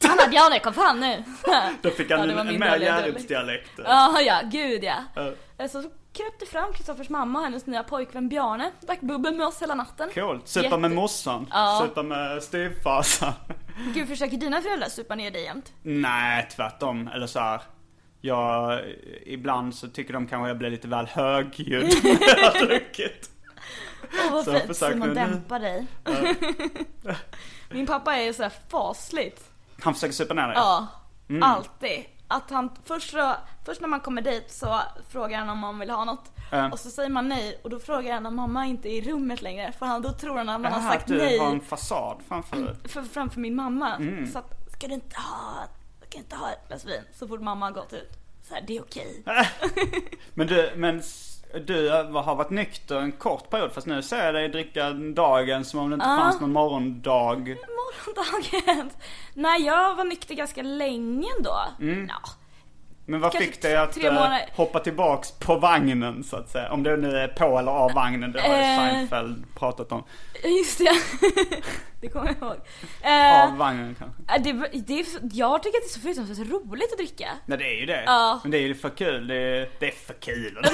Mamma, 0.08 0.28
Bjarne 0.30 0.60
kom 0.60 0.74
fram 0.74 0.99
nu! 0.99 1.24
Då 1.82 1.89
fick 1.89 2.10
Ja, 2.12 2.18
han 2.18 2.28
var 2.28 2.34
en, 2.34 2.39
en 2.39 2.47
min 2.47 2.60
mer 2.60 2.72
dåliga 2.72 2.91
dialekt. 2.95 3.08
Hjärupsdialekt. 3.08 3.72
Ja, 3.78 4.22
ja, 4.22 4.39
gud 4.43 4.84
ja. 4.84 4.95
Ja. 5.16 5.32
Eh, 5.58 5.68
Så 5.70 5.82
kröp 6.14 6.39
det 6.39 6.45
fram 6.45 6.74
Kristoffers 6.74 7.10
mamma 7.10 7.39
och 7.39 7.45
hennes 7.45 7.66
nya 7.66 7.84
pojkvän 7.84 8.30
Bjarne. 8.30 8.72
Drack 8.82 9.01
bubbel 9.01 9.36
med 9.36 9.47
oss 9.47 9.62
hela 9.62 9.76
natten. 9.76 10.10
Coolt. 10.14 10.47
Supa 10.47 10.64
Jätte- 10.66 10.78
med 10.78 10.91
morsan. 10.91 11.47
Ja. 11.51 11.82
Supa 11.88 12.03
med 12.03 12.43
styvfarsan. 12.43 13.34
Gud, 13.93 14.08
försöker 14.08 14.38
dina 14.38 14.62
föräldrar 14.62 14.89
supa 14.89 15.16
ner 15.16 15.32
dig 15.32 15.43
jämt? 15.43 15.74
Nej, 15.84 16.47
tvärtom. 16.56 17.08
Eller 17.08 17.28
så 17.28 17.39
här. 17.39 17.62
Jag, 18.22 18.82
ibland 19.26 19.76
så 19.76 19.88
tycker 19.88 20.14
de 20.14 20.28
kanske 20.28 20.47
jag 20.47 20.58
blir 20.58 20.70
lite 20.70 20.88
väl 20.88 21.06
högljudd 21.06 21.84
när 22.03 22.38
jag 22.43 22.51
har 22.51 22.66
druckit. 22.66 23.30
Åh 24.26 24.32
vad 24.32 24.45
Så 24.45 24.60
fint, 24.60 24.78
Simon 24.78 25.14
dämpa 25.14 25.60
dig. 25.60 25.86
Min 27.70 27.86
pappa 27.86 28.16
är 28.16 28.34
så 28.34 28.43
här 28.43 28.51
fasligt. 28.70 29.43
Han 29.82 29.93
försöker 29.93 30.13
supa 30.13 30.34
ner 30.34 30.47
dig? 30.47 30.53
Ja, 30.55 30.88
Mm. 31.30 31.43
alltid. 31.43 32.05
Att 32.28 32.49
han, 32.51 32.69
först, 32.84 33.11
så, 33.11 33.34
först 33.65 33.82
när 33.82 33.88
man 33.88 33.99
kommer 33.99 34.21
dit 34.21 34.51
så 34.51 34.80
frågar 35.09 35.39
han 35.39 35.49
om 35.49 35.59
man 35.59 35.80
vill 35.80 35.89
ha 35.89 36.05
något. 36.05 36.32
Ja. 36.51 36.71
Och 36.71 36.80
så 36.80 36.89
säger 36.89 37.09
man 37.09 37.30
nej 37.30 37.59
och 37.63 37.69
då 37.69 37.80
frågar 37.80 38.13
han 38.13 38.26
om 38.26 38.36
mamma 38.36 38.65
inte 38.65 38.89
är 38.89 38.91
i 38.93 39.01
rummet 39.11 39.41
längre. 39.41 39.71
För 39.80 39.86
han, 39.86 40.01
då 40.01 40.11
tror 40.11 40.38
han 40.38 40.49
att 40.49 40.61
man 40.61 40.71
har 40.73 40.80
Jaha, 40.82 40.91
sagt 40.91 41.01
att 41.03 41.07
du 41.07 41.17
nej 41.17 41.38
har 41.38 41.51
en 41.51 41.59
fasad 41.61 42.17
framför 42.28 42.76
för, 42.88 43.01
framför 43.03 43.39
min 43.39 43.55
mamma. 43.55 43.95
Mm. 43.95 44.28
Så 44.32 44.39
att, 44.39 44.71
ska 44.78 44.88
du 44.88 44.93
inte 44.93 45.15
ha, 45.19 45.67
ska 46.01 46.07
du 46.11 46.17
inte 46.17 46.36
ha 46.36 46.51
ett 46.51 46.67
glas 46.67 46.86
vin? 46.86 47.01
Så 47.13 47.28
fort 47.28 47.41
mamma 47.41 47.65
har 47.65 47.71
gått 47.71 47.93
ut. 47.93 48.11
Så 48.43 48.53
här, 48.53 48.63
det 48.67 48.78
är 48.78 48.82
okej. 48.82 49.23
Men 50.34 50.47
du, 50.47 50.71
men 50.76 51.01
du 51.60 51.89
har 51.89 52.36
varit 52.36 52.49
nykter 52.49 52.99
en 52.99 53.12
kort 53.12 53.49
period 53.49 53.72
fast 53.72 53.88
nu 53.88 54.01
ser 54.01 54.26
jag 54.26 54.34
dig 54.34 54.49
dricka 54.49 54.89
dagen 54.89 55.66
som 55.66 55.80
om 55.80 55.89
det 55.89 55.93
inte 55.93 56.06
Ja. 56.06 56.18
fanns 56.18 56.41
någon 56.41 56.51
morgondag. 56.53 57.36
Morgondagen. 57.36 58.89
Nej, 59.34 59.62
jag 59.66 59.95
var 59.95 60.03
nykter 60.03 60.36
ganska 60.36 60.62
länge 60.62 61.28
ändå. 61.38 61.56
Mm. 61.82 62.08
Ja, 62.10 62.30
Men 63.08 63.20
vad 63.20 63.32
Kanske 63.32 63.51
fick 63.51 63.62
dig 63.62 63.76
att 63.76 63.97
eh, 63.97 64.03
månader. 64.14 64.49
hoppa 64.56 64.80
tillbaks 64.80 65.32
på 65.32 65.56
vagnen 65.56 66.24
så 66.24 66.36
att 66.38 66.49
säga? 66.49 66.72
Om 66.72 66.84
det 66.84 66.97
nu 66.97 67.18
är 67.18 67.28
på 67.28 67.60
eller 67.60 67.72
av 67.72 67.93
vagnen, 67.93 68.32
det 68.32 68.41
har 68.41 68.56
ju 68.58 68.62
Eh. 68.64 68.78
Seinfeld 68.80 69.43
pratat 69.56 69.91
om. 69.91 70.03
just 70.43 70.78
det. 70.78 70.91
det 72.01 72.08
kommer 72.10 72.28
jag 72.28 72.38
ihåg. 72.38 72.58
Eh, 73.01 73.43
Av 73.43 73.58
vagnen 73.58 73.95
kanske? 73.99 74.22
Det, 74.39 74.70
det, 74.80 74.99
är- 74.99 75.06
jag 75.34 75.64
tycker 75.64 75.78
att 75.78 75.84
det 75.84 75.88
är 75.88 75.93
så 75.93 75.99
fruktansvärt 75.99 76.47
roligt 76.49 76.91
att 76.91 76.97
dricka. 76.97 77.30
Nej 77.45 77.58
det 77.58 77.66
är 77.66 77.80
ju 77.80 77.86
det. 77.86 78.03
Ja. 78.06 78.39
Men 78.43 78.51
det 78.51 78.58
är 78.58 78.62
ju 78.62 78.76
för 78.76 78.89
kul. 78.89 79.28
Det 79.28 79.36
är, 79.36 79.70
det 79.80 79.88
är 79.88 79.91
för 79.91 80.14
kul. 80.14 80.60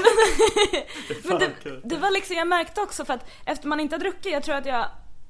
det 1.08 1.14
är 1.14 1.28
Men 1.30 1.40
för 1.40 1.40
det, 1.40 1.52
kul. 1.64 1.82
det 1.84 1.96
var 1.98 2.12
liksom, 2.12 2.36
jag 2.36 2.48
märkte 2.48 2.82
också 2.82 3.06
för 3.06 3.14
att 3.14 3.30
efter 3.46 3.68
man 3.68 3.80
inte 3.80 3.96
har 3.96 4.00
druckit, 4.00 4.32
jag 4.34 4.44
tror 4.44 4.56
att 4.56 4.66
jag, 4.66 4.86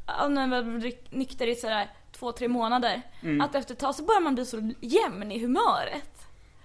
ja, 0.08 0.28
när 0.28 0.42
jag 0.42 0.50
var 0.64 0.92
nykter 1.16 1.48
i 1.48 1.56
sådär 1.56 1.90
två, 2.20 2.32
tre 2.32 2.48
månader. 2.48 3.02
Mm. 3.24 3.42
Att 3.42 3.56
efter 3.56 3.74
ett 3.74 3.80
tag 3.80 3.96
så 3.96 4.04
börjar 4.04 4.22
man 4.22 4.36
bli 4.36 4.46
så 4.46 4.74
jämn 4.82 5.32
i 5.32 5.40
humöret. 5.40 6.11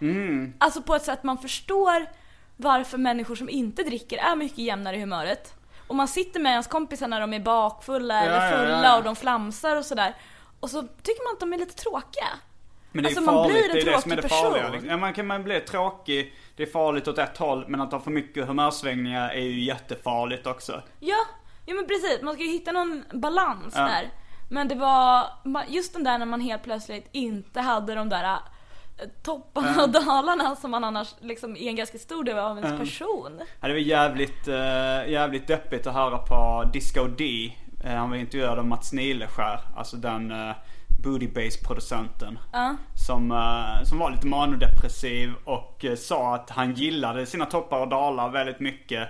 Mm. 0.01 0.53
Alltså 0.59 0.82
på 0.82 0.94
ett 0.94 1.03
sätt 1.05 1.22
man 1.22 1.38
förstår 1.38 2.07
varför 2.57 2.99
människor 2.99 3.34
som 3.34 3.49
inte 3.49 3.82
dricker 3.82 4.18
är 4.18 4.36
mycket 4.36 4.59
jämnare 4.59 4.97
i 4.97 5.01
humöret. 5.01 5.55
Och 5.86 5.94
man 5.94 6.09
sitter 6.09 6.40
med 6.40 6.51
ens 6.53 6.66
kompisar 6.66 7.09
när 7.09 7.20
de 7.20 7.32
är 7.32 7.40
bakfulla 7.40 8.22
eller 8.22 8.34
Ja, 8.36 8.51
ja, 8.51 8.59
fulla 8.59 8.82
ja. 8.84 8.97
och 8.99 9.05
de 9.05 9.16
flamsar 9.16 9.76
och 9.76 9.84
sådär. 9.84 10.14
Och 10.61 10.70
så 10.70 10.82
tycker 10.82 11.24
man 11.28 11.32
att 11.32 11.40
de 11.40 11.53
är 11.53 11.59
lite 11.59 11.74
tråkiga. 11.74 12.24
Men 12.92 13.03
det 13.03 13.07
är 13.07 13.11
Alltså, 13.11 13.20
ju 13.20 13.26
man 13.26 13.34
farligt, 13.34 13.53
blir 13.55 13.64
en 13.70 13.74
det 13.86 13.90
är 13.90 13.97
det 13.97 14.03
som 14.03 14.12
är 14.12 14.16
det 14.16 14.22
tråkig 14.22 14.38
farliga. 14.44 14.70
person. 14.70 14.88
Ja, 14.88 14.97
man 14.97 15.14
kan 15.14 15.26
man 15.26 15.42
bli 15.44 15.61
tråkig, 15.61 16.34
det 16.57 16.62
är 16.62 16.66
farligt 16.66 17.09
åt 17.09 17.18
ett 17.18 17.36
håll, 17.38 17.64
men 17.68 17.80
att 17.80 17.92
ha 17.92 18.01
för 18.01 18.11
mycket 18.11 18.47
humörsvängningar 18.47 19.28
är 19.30 19.40
ju 19.40 19.61
jättefarligt 19.61 20.47
också. 20.47 20.82
Ja, 21.01 21.16
ja 21.66 21.74
men 21.74 21.86
precis. 21.86 22.22
Man 22.22 22.34
ska 22.34 22.42
ju 22.42 22.51
hitta 22.51 22.72
någon 22.72 23.05
balans 23.12 23.74
Ja. 23.76 23.82
där. 23.82 24.11
Men 24.51 24.68
det 24.68 24.74
var 24.74 25.24
just 25.68 25.92
den 25.92 26.05
där 26.05 26.18
när 26.18 26.26
man 26.26 26.40
helt 26.40 26.62
plötsligt 26.62 27.09
inte 27.12 27.61
hade 27.61 27.94
de 27.94 28.09
där 28.09 28.38
topparna 29.22 29.82
och 29.82 29.90
dalarna 29.90 30.57
som 30.57 30.70
man 30.70 30.84
annars 30.84 31.14
liksom 31.20 31.57
är 31.57 31.68
en 31.68 31.76
ganska 31.76 31.99
stor 31.99 32.24
del 32.24 32.38
av 32.38 32.59
ens 32.59 32.72
Ja. 32.72 32.78
person. 32.78 33.40
Ja, 33.61 33.68
det 33.68 33.74
var 33.74 33.80
jävligt, 33.80 34.49
uh, 34.49 34.55
jävligt 35.11 35.47
deppigt 35.47 35.86
att 35.86 35.94
höra 35.94 36.18
på 36.18 36.64
Disco 36.72 37.07
D. 37.07 37.53
Eh, 37.84 37.94
han 37.94 38.11
var 38.11 38.16
intervjuad 38.16 38.59
av 38.59 38.66
Mats 38.66 38.92
Nileskär, 38.92 39.61
alltså 39.76 39.97
den 39.97 40.30
uh, 40.30 40.53
booty 41.05 41.28
bass 41.28 41.57
producenten. 41.57 42.38
Ja. 42.53 42.76
Som, 43.07 43.32
eh, 43.32 43.82
som 43.84 43.99
var 43.99 44.11
lite 44.11 44.26
manodepressiv 44.26 45.32
och 45.44 45.84
eh, 45.84 45.94
sa 45.94 46.34
att 46.34 46.51
han 46.51 46.74
gillade 46.74 47.26
sina 47.26 47.47
toppar 47.47 47.80
och 47.80 47.88
dalar 47.88 48.28
väldigt 48.28 48.61
mycket. 48.61 49.09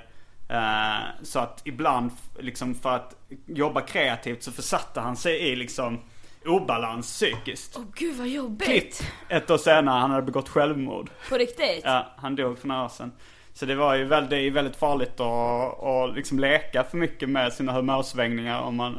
Så 1.23 1.39
att 1.39 1.63
ibland, 1.65 2.11
liksom 2.39 2.75
för 2.75 2.97
att 2.97 3.15
jobba 3.47 3.81
kreativt 3.81 4.43
så 4.43 4.53
försatte 4.53 5.01
han 5.01 5.17
sig 5.17 5.39
i 5.53 5.57
liksom 5.57 6.01
obalans 6.49 7.07
psykiskt. 7.07 7.77
Åh 7.79 7.85
gud 7.95 8.17
vad 8.17 8.29
jobbigt. 8.29 8.67
Klipp 8.69 8.93
ett 9.29 9.51
år 9.51 9.59
senare, 9.59 10.01
han 10.01 10.11
hade 10.11 10.23
begått 10.23 10.49
självmord. 10.49 11.11
På 11.29 11.37
riktigt? 11.37 11.81
Ja, 11.85 12.07
han 12.17 12.37
dog 12.37 12.59
för 12.59 12.69
några 12.69 12.85
år 12.85 12.89
sedan. 12.89 13.13
Så 13.53 13.67
det 13.67 13.75
var 13.75 13.95
ju 13.95 14.05
väldigt, 14.05 14.31
det 14.31 14.37
är 14.41 14.51
väldigt 14.51 14.77
farligt 14.77 15.21
att, 15.21 15.85
att 15.85 16.15
liksom 16.15 16.39
leka 16.39 16.85
för 16.85 16.97
mycket 16.97 17.29
med 17.29 17.53
sina 17.53 17.73
humörsvängningar 17.73 18.61
om 18.61 18.77
man... 18.77 18.99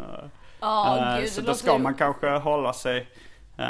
Ja, 0.60 0.98
eh, 1.16 1.20
gud, 1.22 1.30
så 1.30 1.42
då 1.42 1.54
ska 1.54 1.74
ju- 1.74 1.80
man 1.80 1.94
kanske 1.94 2.30
hålla 2.30 2.74
sig 2.74 3.08
eh, 3.58 3.66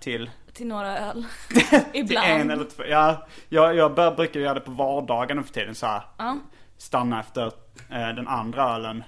till, 0.00 0.30
Till 0.52 0.66
några 0.66 0.98
öl. 0.98 1.24
till 1.48 1.80
Ibland. 1.92 2.26
en 2.28 2.50
eller 2.50 2.64
två. 2.64 2.82
Ja, 2.84 3.26
jag, 3.48 3.74
jag 3.76 3.94
bör, 3.94 4.14
brukar 4.14 4.40
göra 4.40 4.54
det 4.54 4.60
på 4.60 4.70
vardagar 4.70 5.34
nu 5.34 5.42
för 5.42 5.52
tiden 5.52 5.74
så 5.74 5.86
här. 5.86 6.02
Ja. 6.18 6.36
Stanna 6.78 7.20
efter 7.20 7.46
eh, 7.90 8.08
den 8.08 8.28
andra 8.28 8.62
ölen. 8.74 9.04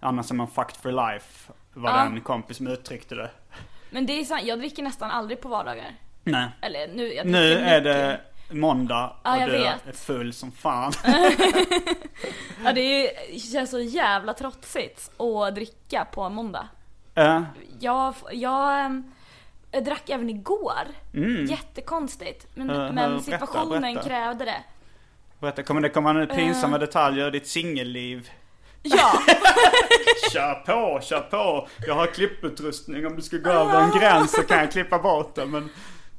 Annars 0.00 0.30
är 0.30 0.34
man 0.34 0.48
fucked 0.48 0.76
for 0.76 1.12
life. 1.12 1.52
Var 1.74 1.90
Ja. 1.90 1.96
det 1.96 2.02
en 2.02 2.20
kompis 2.20 2.56
som 2.56 2.66
uttryckte 2.66 3.14
det. 3.14 3.30
Men 3.94 4.06
det 4.06 4.20
är 4.20 4.24
sant, 4.24 4.42
jag 4.44 4.58
dricker 4.58 4.82
nästan 4.82 5.10
aldrig 5.10 5.40
på 5.40 5.48
vardagar. 5.48 5.94
Nej. 6.24 6.48
Eller 6.62 6.88
nu, 6.88 7.12
jag 7.14 7.26
Nu 7.26 7.32
dricker 7.54 7.62
är 7.62 7.80
mycket. 7.80 7.84
det 7.84 8.20
måndag 8.54 9.16
Ja, 9.24 9.36
och 9.36 9.42
jag 9.42 9.48
du 9.50 9.58
vet. 9.58 9.88
är 9.88 9.92
full 9.92 10.32
som 10.32 10.52
fan. 10.52 10.92
Ja 12.64 12.72
det 12.72 12.80
är, 12.80 13.38
känns 13.52 13.70
så 13.70 13.80
jävla 13.80 14.34
trotsigt 14.34 15.10
att 15.20 15.54
dricka 15.54 16.04
på 16.12 16.28
måndag. 16.28 16.68
Eh, 17.14 17.42
Jag, 17.80 18.14
jag, 18.32 18.80
ehm, 18.80 19.12
jag 19.72 19.84
drack 19.84 20.10
även 20.10 20.30
igår. 20.30 20.82
Jättekonstigt. 21.48 22.46
Men, 22.54 22.70
Mm. 22.70 22.82
Eh, 22.86 22.92
men 22.92 23.10
berätta, 23.10 23.24
situationen 23.24 23.80
berätta. 23.82 24.08
krävde 24.08 24.44
det. 24.44 24.62
berätta, 25.40 25.62
kommer 25.62 25.80
det 25.80 25.88
komma 25.88 26.12
några 26.12 26.26
pinsamma 26.34 26.78
detaljer 26.78 27.28
i 27.28 27.30
ditt 27.30 27.46
singelliv? 27.48 28.30
Ja, 28.86 29.22
Kör 30.32 30.54
på, 30.54 31.00
kör 31.02 31.20
på. 31.20 31.68
Jag 31.86 31.94
har 31.94 32.06
klipputrustning. 32.06 33.06
Om 33.06 33.16
du 33.16 33.22
ska 33.22 33.36
gå 33.36 33.50
över 33.50 33.80
en 33.80 33.98
gräns 33.98 34.32
så 34.32 34.42
kan 34.42 34.58
jag 34.58 34.72
klippa 34.72 34.98
bort 34.98 35.34
det. 35.34 35.46
Men... 35.46 35.70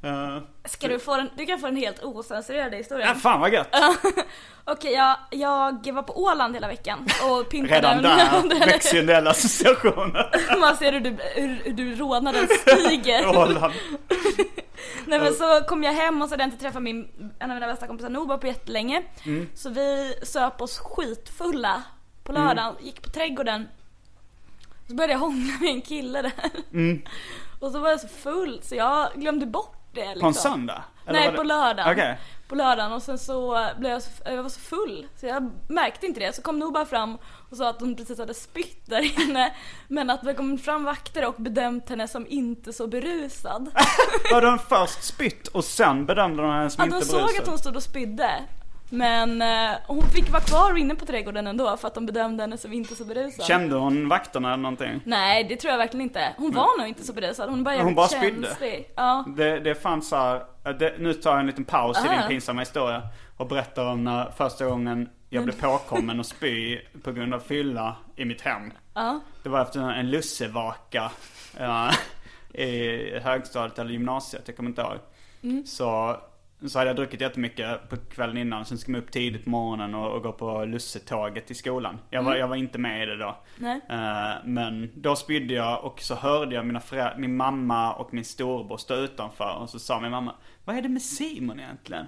eh, 0.03 0.43
ska 0.65 0.87
du 0.87 0.99
få 0.99 1.17
den, 1.17 1.29
du 1.37 1.45
kan 1.45 1.59
få 1.59 1.65
den 1.65 1.75
helt 1.75 2.03
ocensurerad 2.03 2.73
historien. 2.73 3.07
ja, 3.07 3.15
fan 3.15 3.39
vad 3.39 3.53
gött. 3.53 3.75
Okej, 4.67 4.93
jag, 4.93 5.17
jag 5.31 5.93
var 5.93 6.03
på 6.03 6.23
Åland 6.23 6.53
hela 6.55 6.67
veckan 6.67 7.07
och 7.29 7.49
pyntade 7.49 7.75
Redan 7.75 8.01
där 8.49 8.59
växer 8.65 8.93
ju 8.93 8.99
en 8.99 9.05
del 9.05 9.27
associationer. 9.27 10.59
Man 10.59 10.77
ser 10.77 10.91
hur 10.91 10.99
du, 10.99 11.17
hur, 11.35 11.61
hur 11.63 11.73
du 11.73 11.95
rodnaden 11.95 12.47
stiger. 12.61 13.27
Åland. 13.37 13.73
Nej 15.05 15.19
men 15.19 15.33
så 15.33 15.61
kom 15.67 15.83
jag 15.83 15.93
hem 15.93 16.21
och 16.21 16.27
så 16.27 16.33
hade 16.33 16.43
jag 16.43 16.47
inte 16.47 16.63
träffat 16.63 16.81
min, 16.81 17.07
en 17.39 17.51
av 17.51 17.55
mina 17.55 17.67
bästa 17.67 17.87
kompisar 17.87 18.09
Noba 18.09 18.37
på 18.37 18.47
jättelänge. 18.47 19.01
Mm. 19.25 19.49
Så 19.55 19.69
vi 19.69 20.15
söp 20.23 20.61
oss 20.61 20.79
skitfulla 20.79 21.83
på 22.25 22.31
lördagen, 22.31 22.69
Mm. 22.71 22.85
gick 22.85 23.01
på 23.01 23.09
trädgården. 23.09 23.67
Så 24.87 24.95
började 24.95 25.13
jag 25.13 25.19
hångla 25.19 25.53
med 25.61 25.69
en 25.69 25.81
kille 25.81 26.21
där. 26.21 26.33
Mm. 26.73 27.01
Och 27.59 27.71
så 27.71 27.79
var 27.79 27.89
jag 27.89 27.99
så 27.99 28.07
full 28.07 28.59
så 28.63 28.75
jag 28.75 29.09
glömde 29.15 29.45
bort 29.45 29.75
det 29.93 30.01
liksom. 30.05 30.21
På 30.21 30.27
en 30.27 30.33
söndag? 30.33 30.83
Nej 31.07 31.31
på 31.33 31.43
lördagen. 31.43 31.91
Okej. 31.93 32.17
På 32.47 32.55
lördagen 32.55 32.91
och 32.91 33.01
sen 33.01 33.17
så 33.17 33.67
blev 33.79 33.91
jag 33.91 34.01
så, 34.01 34.09
jag 34.25 34.43
var 34.43 34.49
så 34.49 34.59
full 34.59 35.07
så 35.19 35.25
jag 35.25 35.51
märkte 35.67 36.05
inte 36.05 36.19
det. 36.19 36.35
Så 36.35 36.41
kom 36.41 36.59
Noba 36.59 36.85
fram 36.85 37.17
och 37.49 37.57
sa 37.57 37.69
att 37.69 37.79
hon 37.79 37.95
precis 37.95 38.19
hade 38.19 38.33
spytt 38.33 38.85
där 38.89 39.21
inne. 39.29 39.53
Men 39.87 40.09
att 40.09 40.21
det 40.23 40.33
kom 40.33 40.57
fram 40.57 40.83
vakter 40.83 41.25
och 41.27 41.35
bedömt 41.37 41.89
henne 41.89 42.07
som 42.07 42.27
inte 42.27 42.73
så 42.73 42.87
berusad. 42.87 43.69
Var 44.31 44.41
de 44.41 44.59
först 44.59 45.03
spytt 45.03 45.47
och 45.47 45.65
sen 45.65 46.05
bedömde 46.05 46.41
de 46.43 46.51
henne 46.51 46.69
som 46.69 46.81
Ja, 46.81 46.85
inte 46.85 46.99
de 46.99 47.05
såg 47.05 47.19
berusad? 47.21 47.41
att 47.41 47.47
hon 47.47 47.57
stod 47.59 47.75
och 47.75 47.83
spydde. 47.83 48.29
Men 48.89 49.41
eh, 49.41 49.77
hon 49.87 50.01
fick 50.03 50.29
vara 50.31 50.41
kvar 50.41 50.77
inne 50.77 50.95
på 50.95 51.05
trädgården 51.05 51.47
ändå 51.47 51.77
för 51.77 51.87
att 51.87 51.93
de 51.95 52.05
bedömde 52.05 52.43
henne 52.43 52.57
som 52.57 52.73
inte 52.73 52.95
så 52.95 53.05
berusad. 53.05 53.45
Kände 53.45 53.75
hon 53.75 54.09
vakterna 54.09 54.47
eller 54.53 54.63
någonting? 54.63 55.01
Nej, 55.05 55.43
det 55.43 55.55
tror 55.55 55.71
jag 55.71 55.77
verkligen 55.77 56.01
inte. 56.01 56.33
Hon 56.37 56.51
var 56.51 56.77
nog 56.79 56.87
inte 56.87 57.03
så 57.03 57.13
berusad. 57.13 57.49
Hon 57.49 57.63
bara 57.63 57.83
Hon 57.83 57.95
bara 57.95 58.07
spydde? 58.07 58.47
känslig. 58.47 58.89
Ja. 58.95 59.25
Det, 59.37 59.59
det 59.59 59.75
fanns 59.75 60.09
så 60.09 60.15
här, 60.15 60.43
det, 60.79 60.95
nu 60.99 61.13
tar 61.13 61.31
jag 61.31 61.39
en 61.39 61.47
liten 61.47 61.65
paus 61.65 61.97
i 62.05 62.07
Ah. 62.07 62.11
din 62.19 62.27
pinsamma 62.27 62.61
historia 62.61 63.01
och 63.37 63.47
berättar 63.47 63.85
om 63.85 64.03
när 64.03 64.31
första 64.37 64.65
gången 64.65 65.09
jag 65.29 65.43
blev 65.43 65.61
påkommen 65.61 66.19
och 66.19 66.25
spy 66.35 66.79
på 67.03 67.11
grund 67.11 67.33
av 67.33 67.39
fylla 67.39 67.95
i 68.15 68.25
mitt 68.25 68.41
hem. 68.41 68.71
Ja. 68.93 69.19
Det 69.43 69.49
var 69.49 69.61
efter 69.61 69.91
en 69.91 70.11
lussevaka 70.11 71.11
ja, 71.59 71.89
i 72.53 73.19
högstadiet 73.19 73.79
eller 73.79 73.91
gymnasiet, 73.91 74.43
jag 74.45 74.55
kommer 74.57 74.69
inte 74.69 74.81
ihåg. 74.81 74.97
Så, 75.67 76.17
så 76.69 76.79
hade 76.79 76.89
jag 76.89 76.95
druckit 76.95 77.21
jättemycket 77.21 77.89
på 77.89 77.97
kvällen 77.97 78.37
innan, 78.37 78.65
sen 78.65 78.77
skulle 78.77 78.97
jag 78.97 79.03
upp 79.03 79.11
tidigt 79.11 79.43
på 79.43 79.49
morgonen 79.49 79.95
och, 79.95 80.15
och 80.15 80.23
gå 80.23 80.31
på 80.31 80.65
lussetåget 80.65 81.47
till 81.47 81.55
skolan. 81.55 81.99
Jag 82.09 82.23
var, 82.23 82.35
jag 82.35 82.47
var 82.47 82.55
inte 82.55 82.77
med 82.77 83.03
i 83.03 83.05
det 83.05 83.17
då. 83.17 83.37
Nej. 83.57 83.81
Eh, 83.89 84.33
men 84.45 84.91
då 84.95 85.15
spydde 85.15 85.53
jag 85.53 85.85
och 85.85 86.01
så 86.01 86.15
hörde 86.15 86.55
jag 86.55 86.65
mina 86.65 86.81
min 87.17 87.35
mamma 87.35 87.93
och 87.93 88.13
min 88.13 88.25
storbror 88.25 88.77
stå 88.77 88.95
utanför 88.95 89.55
och 89.55 89.69
så 89.69 89.79
sa 89.79 89.99
min 89.99 90.11
mamma 90.11 90.35
Vad 90.65 90.77
är 90.77 90.81
det 90.81 90.89
med 90.89 91.01
Simon 91.01 91.59
egentligen? 91.59 92.05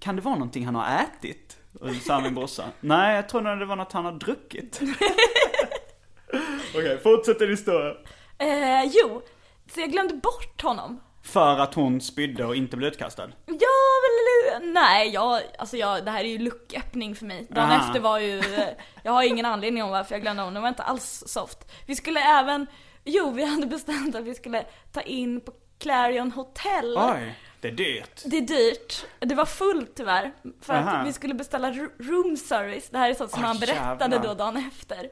Kan 0.00 0.16
det 0.16 0.22
vara 0.22 0.34
någonting 0.34 0.64
han 0.64 0.74
har 0.74 1.00
ätit? 1.02 1.56
Och 1.80 1.88
så 1.88 1.94
sa 1.94 2.20
min 2.20 2.34
brorsa 2.34 2.64
Nej, 2.80 3.16
jag 3.16 3.28
tror 3.28 3.40
nog 3.40 3.58
det 3.58 3.64
var 3.64 3.76
något 3.76 3.92
han 3.92 4.04
har 4.04 4.12
druckit. 4.12 4.80
Okej, 6.74 6.98
fortsätt 7.02 7.38
din 7.38 7.50
historia. 7.50 7.94
Eh, 8.38 8.84
jo, 8.84 9.22
så 9.74 9.80
jag 9.80 9.90
glömde 9.90 10.14
bort 10.14 10.62
honom. 10.62 11.00
För 11.22 11.58
att 11.58 11.74
hon 11.74 12.00
spydde 12.00 12.44
och 12.44 12.56
inte 12.56 12.76
blev 12.76 12.92
utkastad. 12.92 13.28
Ja, 13.46 13.54
väl, 14.02 14.72
nej, 14.72 15.08
jag, 15.08 15.42
alltså 15.58 15.76
jag, 15.76 16.04
det 16.04 16.10
här 16.10 16.24
är 16.24 16.28
ju 16.28 16.38
lucköppning 16.38 17.14
för 17.14 17.26
mig. 17.26 17.46
Dagen 17.50 17.70
Aha. 17.70 17.86
efter 17.86 18.00
var 18.00 18.18
ju, 18.18 18.38
eh, 18.38 18.68
jag 19.02 19.12
har 19.12 19.22
ingen 19.22 19.46
anledning 19.46 19.82
om 19.82 19.90
varför 19.90 20.14
jag 20.14 20.22
glömde 20.22 20.42
honom, 20.42 20.54
det 20.54 20.60
var 20.60 20.68
inte 20.68 20.82
alls 20.82 21.24
soft. 21.26 21.58
Vi 21.86 21.96
skulle 21.96 22.20
även, 22.20 22.66
jo 23.04 23.30
vi 23.30 23.44
hade 23.44 23.66
bestämt 23.66 24.14
att 24.14 24.24
vi 24.24 24.34
skulle 24.34 24.64
ta 24.92 25.00
in 25.00 25.40
på 25.40 25.52
Clarion 25.78 26.32
Hotel. 26.32 26.96
Oj, 26.98 27.38
det 27.60 27.68
är 27.68 27.72
dyrt. 27.72 28.22
Det 28.24 28.36
är 28.36 28.40
dyrt. 28.40 29.06
Det 29.18 29.34
var 29.34 29.46
fullt 29.46 29.94
tyvärr. 29.96 30.32
För 30.62 30.74
Aha. 30.74 30.90
att 30.90 31.06
vi 31.06 31.12
skulle 31.12 31.34
beställa 31.34 31.70
room 31.98 32.36
service. 32.36 32.88
Det 32.90 32.98
här 32.98 33.10
är 33.10 33.14
sånt 33.14 33.30
som 33.30 33.40
Åh, 33.40 33.46
han 33.46 33.58
berättade 33.58 34.16
jävlar. 34.16 34.28
då 34.28 34.34
dagen 34.34 34.70
efter. 34.72 35.08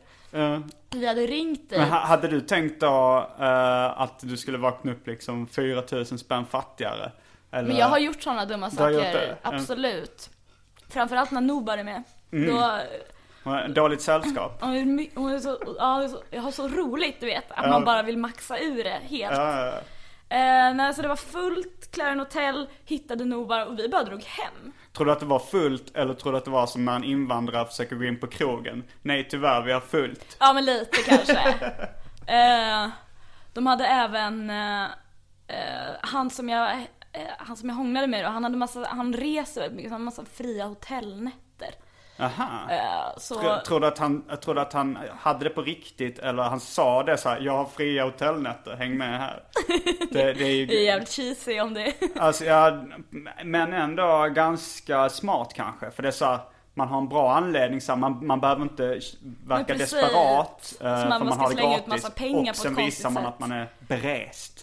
Vi 0.90 1.06
hade 1.06 1.26
ringt 1.26 1.70
dig. 1.70 1.78
men 1.78 1.88
ha- 1.90 1.98
hade 2.06 2.28
du 2.28 2.40
tänkt 2.40 2.80
då 2.80 3.26
eh, 3.40 4.00
att 4.00 4.18
du 4.20 4.36
skulle 4.36 4.58
vakna 4.58 4.92
upp 4.92 5.06
liksom 5.06 5.46
4000 5.46 6.18
spänn 6.18 6.46
fattigare? 6.46 7.12
Eller? 7.50 7.68
Men 7.68 7.76
jag 7.76 7.86
har 7.86 7.98
gjort 7.98 8.22
sådana 8.22 8.44
dumma 8.44 8.70
saker, 8.70 9.36
absolut. 9.42 10.30
Framförallt 10.88 11.30
när 11.30 11.40
Nobar 11.40 11.78
är 11.78 11.84
med. 11.84 12.02
Mm. 12.32 12.54
Då, 12.56 12.78
Dåligt 13.68 14.02
sällskap. 14.02 14.58
hon 14.60 15.32
är, 15.32 15.38
så, 15.40 15.58
ja, 15.78 16.08
jag 16.30 16.42
har 16.42 16.50
så 16.50 16.68
roligt 16.68 17.16
du 17.20 17.26
vet, 17.26 17.50
att 17.50 17.64
Ja. 17.64 17.70
man 17.70 17.84
bara 17.84 18.02
vill 18.02 18.18
maxa 18.18 18.58
ur 18.58 18.84
det 18.84 18.98
helt. 19.02 19.36
Ja, 19.36 19.66
ja. 19.66 19.72
Eh, 20.30 20.74
nej, 20.74 20.94
så 20.94 21.02
det 21.02 21.08
var 21.08 21.16
fullt, 21.16 21.90
Clarion 21.90 22.18
Hotel, 22.18 22.68
hittade 22.84 23.24
Nobar 23.24 23.66
och 23.66 23.78
vi 23.78 23.88
bara 23.88 24.04
drog 24.04 24.22
hem. 24.22 24.72
Tror 24.92 25.06
du 25.06 25.12
att 25.12 25.20
det 25.20 25.26
var 25.26 25.38
fullt 25.38 25.96
eller 25.96 26.14
tror 26.14 26.32
du 26.32 26.38
att 26.38 26.44
det 26.44 26.50
var 26.50 26.66
som 26.66 26.84
när 26.84 26.96
en 26.96 27.04
invandrare 27.04 27.66
försöker 27.66 27.96
gå 27.96 28.04
in 28.04 28.20
på 28.20 28.26
krogen? 28.26 28.84
Nej 29.02 29.28
tyvärr, 29.30 29.62
vi 29.62 29.72
har 29.72 29.80
fullt. 29.80 30.36
Ja 30.40 30.52
men 30.52 30.64
lite 30.64 30.96
kanske. 31.06 31.38
eh, 32.26 32.88
de 33.52 33.66
hade 33.66 33.86
även 33.86 34.50
eh, 34.50 34.84
eh, 35.48 35.94
han 36.00 36.30
som 36.30 36.48
jag, 36.48 36.70
eh, 37.12 37.20
han 37.38 37.56
som 37.56 37.68
jag 37.68 37.76
hånglade 37.76 38.06
med 38.06 38.24
då, 38.24 38.28
han 38.30 38.44
hade 38.44 38.56
massa, 38.56 38.86
han 38.90 39.12
reser 39.12 39.60
väldigt 39.60 39.76
mycket, 39.76 39.90
så 39.90 39.94
han 39.94 40.00
hade 40.00 40.04
massa 40.04 40.24
fria 40.24 40.66
hotellnätter. 40.66 41.47
Aha. 42.20 42.70
Eh, 42.70 43.18
så, 43.18 43.34
Tror, 43.34 43.56
tror, 43.58 43.80
du 43.80 43.86
att 43.86 43.98
han, 43.98 44.22
tror 44.42 44.54
du 44.54 44.60
att 44.60 44.72
han 44.72 44.98
hade 45.20 45.44
det 45.44 45.50
på 45.50 45.62
riktigt 45.62 46.18
eller 46.18 46.42
han 46.42 46.60
sa 46.60 47.02
det 47.02 47.16
så 47.16 47.28
här, 47.28 47.40
jag 47.40 47.52
har 47.56 47.64
fria 47.64 48.04
hotellnätter, 48.04 48.76
häng 48.76 48.96
med 48.96 49.18
här. 49.18 49.42
Det, 50.10 50.32
det 50.32 50.44
är 50.44 50.50
ju, 50.54 50.66
det 50.66 50.80
är 50.80 50.84
jävligt 50.84 51.08
cheesy 51.10 51.60
om 51.60 51.74
det. 51.74 51.92
Alltså 52.16 52.44
ja, 52.44 52.82
men 53.44 53.72
ändå 53.72 54.28
ganska 54.34 55.08
smart 55.08 55.52
kanske. 55.54 55.90
För 55.90 56.02
det 56.02 56.08
är 56.08 56.12
så 56.12 56.24
här, 56.24 56.38
man 56.74 56.88
har 56.88 56.98
en 56.98 57.08
bra 57.08 57.32
anledning 57.34 57.80
så 57.80 57.92
här, 57.92 57.96
man, 57.98 58.26
man 58.26 58.40
behöver 58.40 58.62
inte 58.62 59.00
verka 59.46 59.74
desperat. 59.74 60.74
eh, 60.80 60.86
man 60.86 61.00
för 61.02 61.24
man 61.24 61.28
har 61.38 61.48
det 61.48 61.54
slänga 61.54 61.76
ut 61.78 61.86
gratis. 61.86 62.04
massa 62.04 62.10
pengar 62.10 62.42
på 62.44 62.48
och 62.50 62.56
sen 62.56 62.74
visar 62.74 63.10
man 63.10 63.22
sätt. 63.22 63.32
att 63.32 63.38
man 63.40 63.52
är 63.52 63.68
berest. 63.80 64.57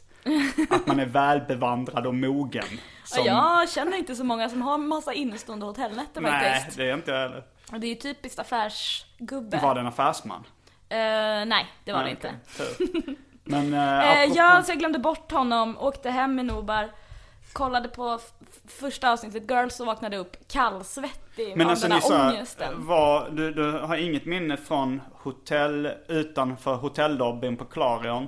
Att 0.70 0.88
man 0.88 1.00
är 1.00 1.06
välbevandrad 1.06 2.08
och 2.08 2.16
mogen. 2.16 2.64
Som- 3.04 3.26
Jag 3.26 3.70
känner 3.70 3.98
inte 3.98 4.16
så 4.16 4.24
många 4.24 4.50
som 4.50 4.62
har 4.62 4.78
massa 4.78 5.14
innestående 5.14 5.66
hotellnätter 5.66 6.22
Nej, 6.22 6.54
faktiskt. 6.54 6.78
det 6.78 6.90
är 6.90 6.94
inte 6.94 7.12
jag 7.12 7.20
heller. 7.20 7.44
Och 7.72 7.80
det 7.80 7.88
är 7.88 7.90
ju 7.90 7.96
typiskt 7.96 8.40
affärsgubbe. 8.40 9.60
Var 9.64 9.74
det 9.76 9.80
en 9.82 9.88
affärsman? 9.88 10.44
Eh, 10.90 10.98
nej, 11.46 11.66
det 11.84 11.92
var 11.94 12.00
det 12.00 12.06
Nej, 12.06 12.12
inte. 12.12 12.32
okej, 12.60 12.88
tur. 13.04 13.16
Men 13.44 13.74
uh, 13.74 13.80
Eh, 14.24 14.24
ja, 14.26 14.64
så 14.66 14.72
jag 14.72 14.80
glömde 14.80 15.00
bort 15.00 15.32
honom, 15.32 15.78
åkte 15.78 16.10
hem 16.10 16.36
med 16.36 16.46
Nobar, 16.46 16.90
kollade 17.54 17.90
på 17.90 18.20
första 18.68 19.12
avsnittet 19.12 19.50
Girls 19.52 19.80
och 19.80 19.86
vaknade 19.86 20.18
upp 20.18 20.48
kallsvettig 20.48 21.58
Men 21.58 21.66
av 21.68 21.72
alltså 21.72 21.88
den 21.88 22.02
här 22.02 22.30
ångesten. 22.32 22.86
var, 22.88 23.30
du, 23.30 23.54
du 23.54 23.72
har 23.72 23.96
inget 23.96 24.26
minne 24.26 24.58
från 24.58 25.02
hotell 25.14 25.90
utanför 26.08 26.76
hotellobbyn 26.76 27.58
på 27.58 27.66
Clarion? 27.66 28.28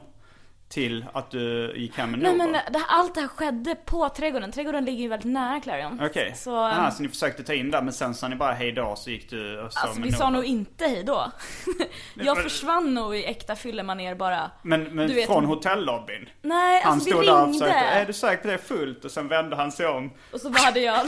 Till 0.70 1.06
att 1.14 1.32
du 1.32 1.74
gick 1.78 1.98
hem 1.98 2.12
med 2.12 2.20
Nej 2.20 2.36
men 2.36 2.52
det, 2.52 2.82
allt 2.88 3.16
det 3.16 3.22
här 3.22 3.28
skedde 3.28 3.76
på 3.76 4.10
trädgården. 4.10 4.52
Trädgården 4.52 4.86
ligger 4.86 5.02
ju 5.04 5.08
väldigt 5.08 5.32
nära 5.32 5.60
Clarion. 5.60 6.02
Okej. 6.04 6.34
Så, 6.36 6.56
Aha, 6.58 6.86
ehm, 6.86 6.92
så 6.92 7.04
ni 7.04 7.10
försökte 7.10 7.44
ta 7.44 7.54
in 7.54 7.72
där 7.72 7.82
men 7.82 7.94
sen 7.94 8.14
sa 8.16 8.28
ni 8.28 8.36
bara 8.36 8.54
hej 8.54 8.72
då 8.72 8.96
så 8.96 9.10
gick 9.10 9.30
du 9.30 9.60
och 9.60 9.64
Alltså 9.76 10.02
vi 10.02 10.12
sa 10.12 10.30
nog 10.30 10.46
inte 10.46 10.86
hej 10.88 11.04
då. 11.04 11.32
jag 12.16 12.44
försvann 12.44 12.94
nog 12.94 13.16
i 13.16 13.26
äkta 13.26 13.56
fyllemanér 13.56 14.16
bara. 14.16 14.52
Men, 14.62 14.84
men 14.84 15.08
Du 15.08 15.14
vet- 15.14 15.26
från 15.26 15.46
hotellobbyn? 15.46 16.30
Nej, 16.42 16.82
Han 16.84 16.94
alltså 16.94 17.06
vi 17.06 17.12
stod 17.12 17.26
där 17.26 17.34
och 17.42 17.48
ringde. 17.48 17.60
försökte, 17.60 17.86
är 17.86 18.06
du 18.06 18.14
säker 18.14 18.42
på 18.42 18.48
det 18.48 18.54
är 18.54 18.58
fullt? 18.58 19.06
Och 19.06 19.12
sen 19.12 19.28
vände 19.28 19.56
han 19.56 19.72
sig 19.72 19.88
om. 19.88 20.12
Och 20.34 20.42
så 20.42 20.50
bara 20.50 20.64
hade 20.66 20.80
jag 20.80 21.06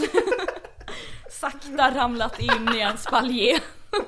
sakta 1.31 1.91
ramlat 1.95 2.39
in 2.39 2.69
i 2.75 2.79
en 2.79 2.97
spaljer. 2.97 3.59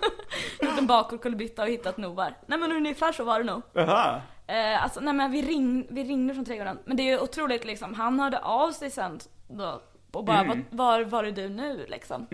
Gjort 0.62 0.78
en 0.80 0.88
bakåtkullerbytta 0.88 1.62
och 1.64 1.68
hittat 1.70 1.98
Novar. 1.98 2.38
Nej 2.46 2.60
men 2.60 2.72
ungefär 2.72 3.12
så 3.12 3.24
var 3.24 3.40
det 3.40 3.46
nog. 3.46 3.62
Jaha. 3.74 4.22
Eh, 4.52 4.84
alltså 4.84 5.00
nej 5.00 5.14
men 5.14 5.32
vi, 5.32 5.42
ring, 5.42 5.88
vi 5.90 6.04
ringde 6.04 6.34
från 6.34 6.46
trädgården. 6.46 6.80
Men 6.86 6.98
det 6.98 7.04
är 7.04 7.08
ju 7.12 7.20
otroligt 7.20 7.66
liksom, 7.66 7.94
han 7.94 8.20
hörde 8.20 8.40
av 8.40 8.72
sig 8.72 8.92
sen 8.92 9.20
då. 9.48 9.82
Och 10.12 10.26
bara, 10.26 10.40
Mm. 10.40 10.66
var, 10.70 11.02
var, 11.02 11.24
är 11.24 11.32
du 11.32 11.50
nu 11.50 11.86
liksom? 11.90 12.28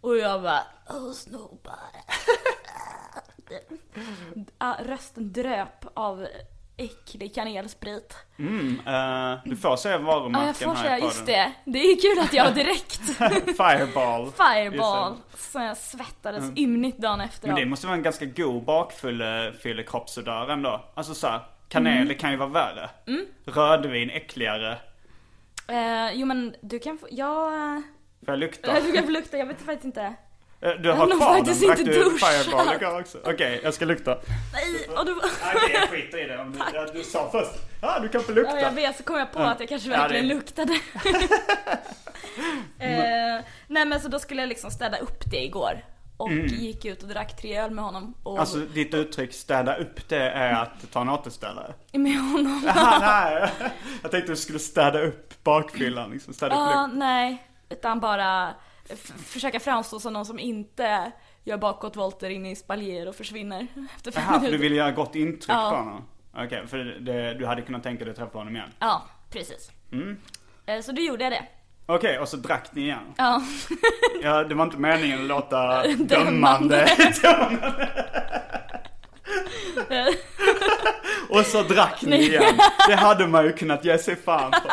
Och 0.00 0.16
jag 0.16 0.42
bara, 0.42 0.60
åh 0.90 1.12
snobbar. 1.12 1.74
Ah, 4.58 4.74
Rösten 4.84 5.32
dröp 5.32 5.84
av 5.94 6.26
äcklig 6.76 7.34
kanelsprit. 7.34 8.16
Mm, 8.38 8.80
eh, 8.86 9.38
du 9.44 9.56
får 9.56 9.76
säga 9.76 9.94
Ja 9.98 10.02
varumärken 10.02 10.54
jag 10.68 10.76
får 10.76 10.82
säga, 10.82 10.98
just 10.98 11.26
det. 11.26 11.52
Det 11.64 11.78
är 11.78 12.00
kul 12.00 12.24
att 12.24 12.32
jag 12.32 12.54
direkt 12.54 13.00
Fireball. 13.56 14.32
Fireball. 14.32 15.14
Som 15.36 15.62
jag 15.62 15.76
svettades 15.76 16.44
ymnigt 16.56 16.98
dagen 16.98 17.20
efter 17.20 17.46
Men 17.48 17.56
det 17.56 17.66
måste 17.66 17.86
vara 17.86 17.96
en 17.96 18.02
ganska 18.02 18.24
god 18.24 18.64
bakfyllekroppsodör 18.64 20.48
ändå. 20.48 20.84
Alltså 20.94 21.14
såhär, 21.14 21.40
kanel 21.72 22.02
Mm. 22.02 22.18
kan 22.18 22.30
ju 22.30 22.36
vara 22.36 22.48
värre. 22.48 22.90
Rödvin 23.44 24.10
äckligare. 24.10 24.78
Eh, 25.68 26.12
jo 26.12 26.26
men 26.26 26.54
du 26.60 26.78
kan 26.78 26.98
få, 26.98 27.06
ja... 27.10 27.50
Får 28.24 28.32
jag 28.34 28.38
lukta? 28.38 28.72
Du 28.86 28.92
kan 28.92 29.04
få 29.04 29.10
lukta, 29.10 29.38
jag 29.38 29.46
vet 29.46 29.58
faktiskt 29.58 29.84
inte. 29.84 30.02
Eh, 30.60 30.70
Du 30.80 30.90
har 30.90 30.96
har 30.96 31.06
kvar 31.06 31.34
den? 31.34 31.36
faktiskt 31.44 31.66
Drack 31.66 31.78
inte 31.78 31.92
du 31.92 32.04
duschat. 32.04 32.28
Fireball 32.28 32.74
igår 32.74 33.00
också? 33.00 33.18
Okej, 33.24 33.60
jag 33.64 33.74
ska 33.74 33.84
lukta. 33.84 34.18
Nej, 34.52 34.96
och 34.98 35.06
du... 35.06 35.12
Okej, 35.54 35.70
jag 35.74 35.88
skiter 35.88 36.24
i 36.24 36.28
det. 36.28 36.38
Om 36.38 36.52
du, 36.52 36.58
ja, 36.74 36.86
du 36.92 37.02
sa 37.02 37.28
först, 37.32 37.50
ah, 37.82 38.00
du 38.00 38.08
kan 38.08 38.20
få 38.22 38.32
lukta. 38.32 38.54
Ja, 38.54 38.60
jag 38.60 38.72
vet, 38.72 38.96
så 38.96 39.02
kom 39.02 39.16
jag 39.18 39.32
på 39.32 39.40
att 39.42 39.60
jag 39.60 39.68
kanske 39.68 39.90
Ja, 39.90 39.96
verkligen 39.96 40.28
det- 40.28 40.34
luktade. 40.34 40.72
eh, 42.78 43.44
nej 43.68 43.84
men 43.86 44.00
så 44.00 44.08
då 44.08 44.18
skulle 44.18 44.42
jag 44.42 44.48
liksom 44.48 44.70
städa 44.70 44.98
upp 44.98 45.30
det 45.30 45.44
igår. 45.44 45.84
Och 46.22 46.32
gick 46.32 46.84
ut 46.84 47.02
och 47.02 47.08
drack 47.08 47.36
tre 47.36 47.56
öl 47.58 47.70
med 47.70 47.84
honom. 47.84 48.14
Och 48.22 48.30
Mm. 48.32 48.40
Alltså 48.40 48.58
ditt 48.58 48.94
uttryck 48.94 49.32
städa 49.34 49.76
upp 49.76 50.08
det 50.08 50.30
är 50.30 50.52
att 50.62 50.92
ta 50.92 51.00
en 51.00 51.08
återställare? 51.08 51.74
med 51.92 52.18
honom. 52.20 52.62
Jaha, 52.66 52.98
nej. 53.00 53.50
Jag 54.02 54.10
tänkte 54.10 54.32
du 54.32 54.36
skulle 54.36 54.58
städa 54.58 55.00
upp 55.02 55.44
bakfyllan 55.44 56.10
liksom. 56.10 56.34
Städa 56.34 56.54
upp 56.54 56.70
Ja, 56.74 56.82
lukt. 56.86 56.96
nej. 56.98 57.46
Utan 57.68 58.00
bara 58.00 58.54
försöka 59.26 59.60
framstå 59.60 60.00
som 60.00 60.12
någon 60.12 60.26
som 60.26 60.38
inte 60.38 61.12
gör 61.44 61.58
bakåtvolter 61.58 62.30
in 62.30 62.46
i 62.46 62.56
spaljer 62.56 63.08
och 63.08 63.14
försvinner 63.14 63.66
efter 63.96 64.10
fem 64.10 64.22
Jaha, 64.26 64.32
för 64.32 64.38
du 64.38 64.44
minuter. 64.46 64.62
ville 64.62 64.76
göra 64.76 64.90
gott 64.92 65.14
intryck 65.14 65.50
Ja. 65.56 65.70
på 65.70 65.76
honom? 65.76 66.04
Okej, 66.36 66.66
för 66.66 66.78
det, 66.78 67.34
du 67.34 67.46
hade 67.46 67.62
kunnat 67.62 67.82
tänka 67.82 68.04
dig 68.04 68.10
att 68.10 68.16
träffa 68.18 68.38
honom 68.38 68.56
igen? 68.56 68.70
Ja, 68.78 69.02
precis. 69.30 69.70
Mm. 69.92 70.16
Eh, 70.66 70.80
Så 70.80 70.92
då 70.92 71.02
gjorde 71.02 71.24
jag 71.24 71.32
det. 71.32 71.44
Okej, 71.86 72.18
och 72.18 72.28
så 72.28 72.36
drack 72.36 72.68
ni 72.72 72.80
igen? 72.82 73.14
Ja. 73.16 73.42
Ja, 74.22 74.44
det 74.44 74.54
var 74.54 74.64
inte 74.64 74.76
meningen 74.76 75.20
att 75.20 75.26
låta 75.26 75.86
Dömande. 75.96 76.88
dömande. 77.22 77.88
och 81.28 81.46
så 81.46 81.62
drack 81.62 82.02
ni 82.02 82.16
igen. 82.16 82.58
Det 82.88 82.94
hade 82.94 83.26
man 83.26 83.44
ju 83.44 83.52
kunnat 83.52 83.84
ge 83.84 83.98
sig 83.98 84.16
fan 84.16 84.50
på. 84.50 84.72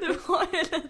Det 0.00 0.28
var 0.28 0.42
ju 0.52 0.58
lite... 0.58 0.80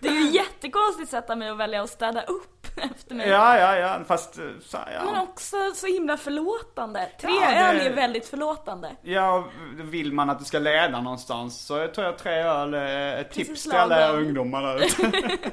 Det 0.00 0.08
är 0.08 0.12
ju 0.12 0.30
jättekonstigt 0.30 1.10
sätt 1.10 1.30
av 1.30 1.38
mig 1.38 1.48
att 1.48 1.56
välja 1.58 1.82
att 1.82 1.90
städa 1.90 2.22
upp 2.22 2.66
efter 2.76 3.14
mig. 3.14 3.28
Ja, 3.28 3.58
ja, 3.58 3.76
ja, 3.76 4.00
fast 4.08 4.38
eh, 4.38 4.44
så, 4.62 4.78
Men 4.78 5.14
ja. 5.14 5.22
också 5.22 5.56
så 5.74 5.86
himla 5.86 6.16
förlåtande. 6.16 7.10
Tre 7.20 7.30
Ja, 7.30 7.52
öl 7.70 7.80
är 7.80 7.94
väldigt 7.94 8.28
förlåtande. 8.28 8.96
Ja, 9.02 9.48
vill 9.76 10.12
man 10.12 10.30
att 10.30 10.38
det 10.38 10.44
ska 10.44 10.58
leda 10.58 11.00
någonstans 11.00 11.66
så 11.66 11.76
jag 11.78 11.94
tror 11.94 12.06
jag 12.06 12.18
tre 12.18 12.32
öl 12.32 12.74
är 12.74 13.16
ett 13.20 13.30
tips 13.30 13.62
till 13.62 13.72
alla 13.72 14.12
ungdomar 14.12 14.62
där 14.62 14.84
ute. 14.84 15.38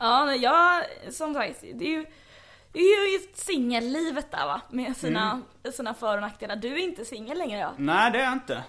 Ja, 0.00 0.24
men 0.24 0.40
jag, 0.40 0.84
som 1.10 1.34
sagt, 1.34 1.60
det 1.74 1.84
är 1.84 1.88
ju, 1.90 2.06
det 2.72 2.78
är 2.78 3.12
ju 3.12 3.18
singellivet 3.34 4.30
där 4.30 4.46
va, 4.46 4.60
med 4.70 4.96
sina, 4.96 5.30
Mm. 5.30 5.72
sina 5.72 5.94
för 5.94 6.14
och 6.14 6.20
nackdelar. 6.20 6.56
Du 6.56 6.68
är 6.72 6.78
inte 6.78 7.04
singel 7.04 7.38
längre 7.38 7.58
ja. 7.60 7.72
Nej, 7.76 8.10
det 8.12 8.18
är 8.18 8.22
jag 8.24 8.32
inte. 8.32 8.62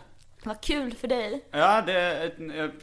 Vad 0.44 0.62
kul 0.62 0.94
för 0.94 1.08
dig. 1.08 1.46
Ja, 1.52 1.82
det, 1.82 2.32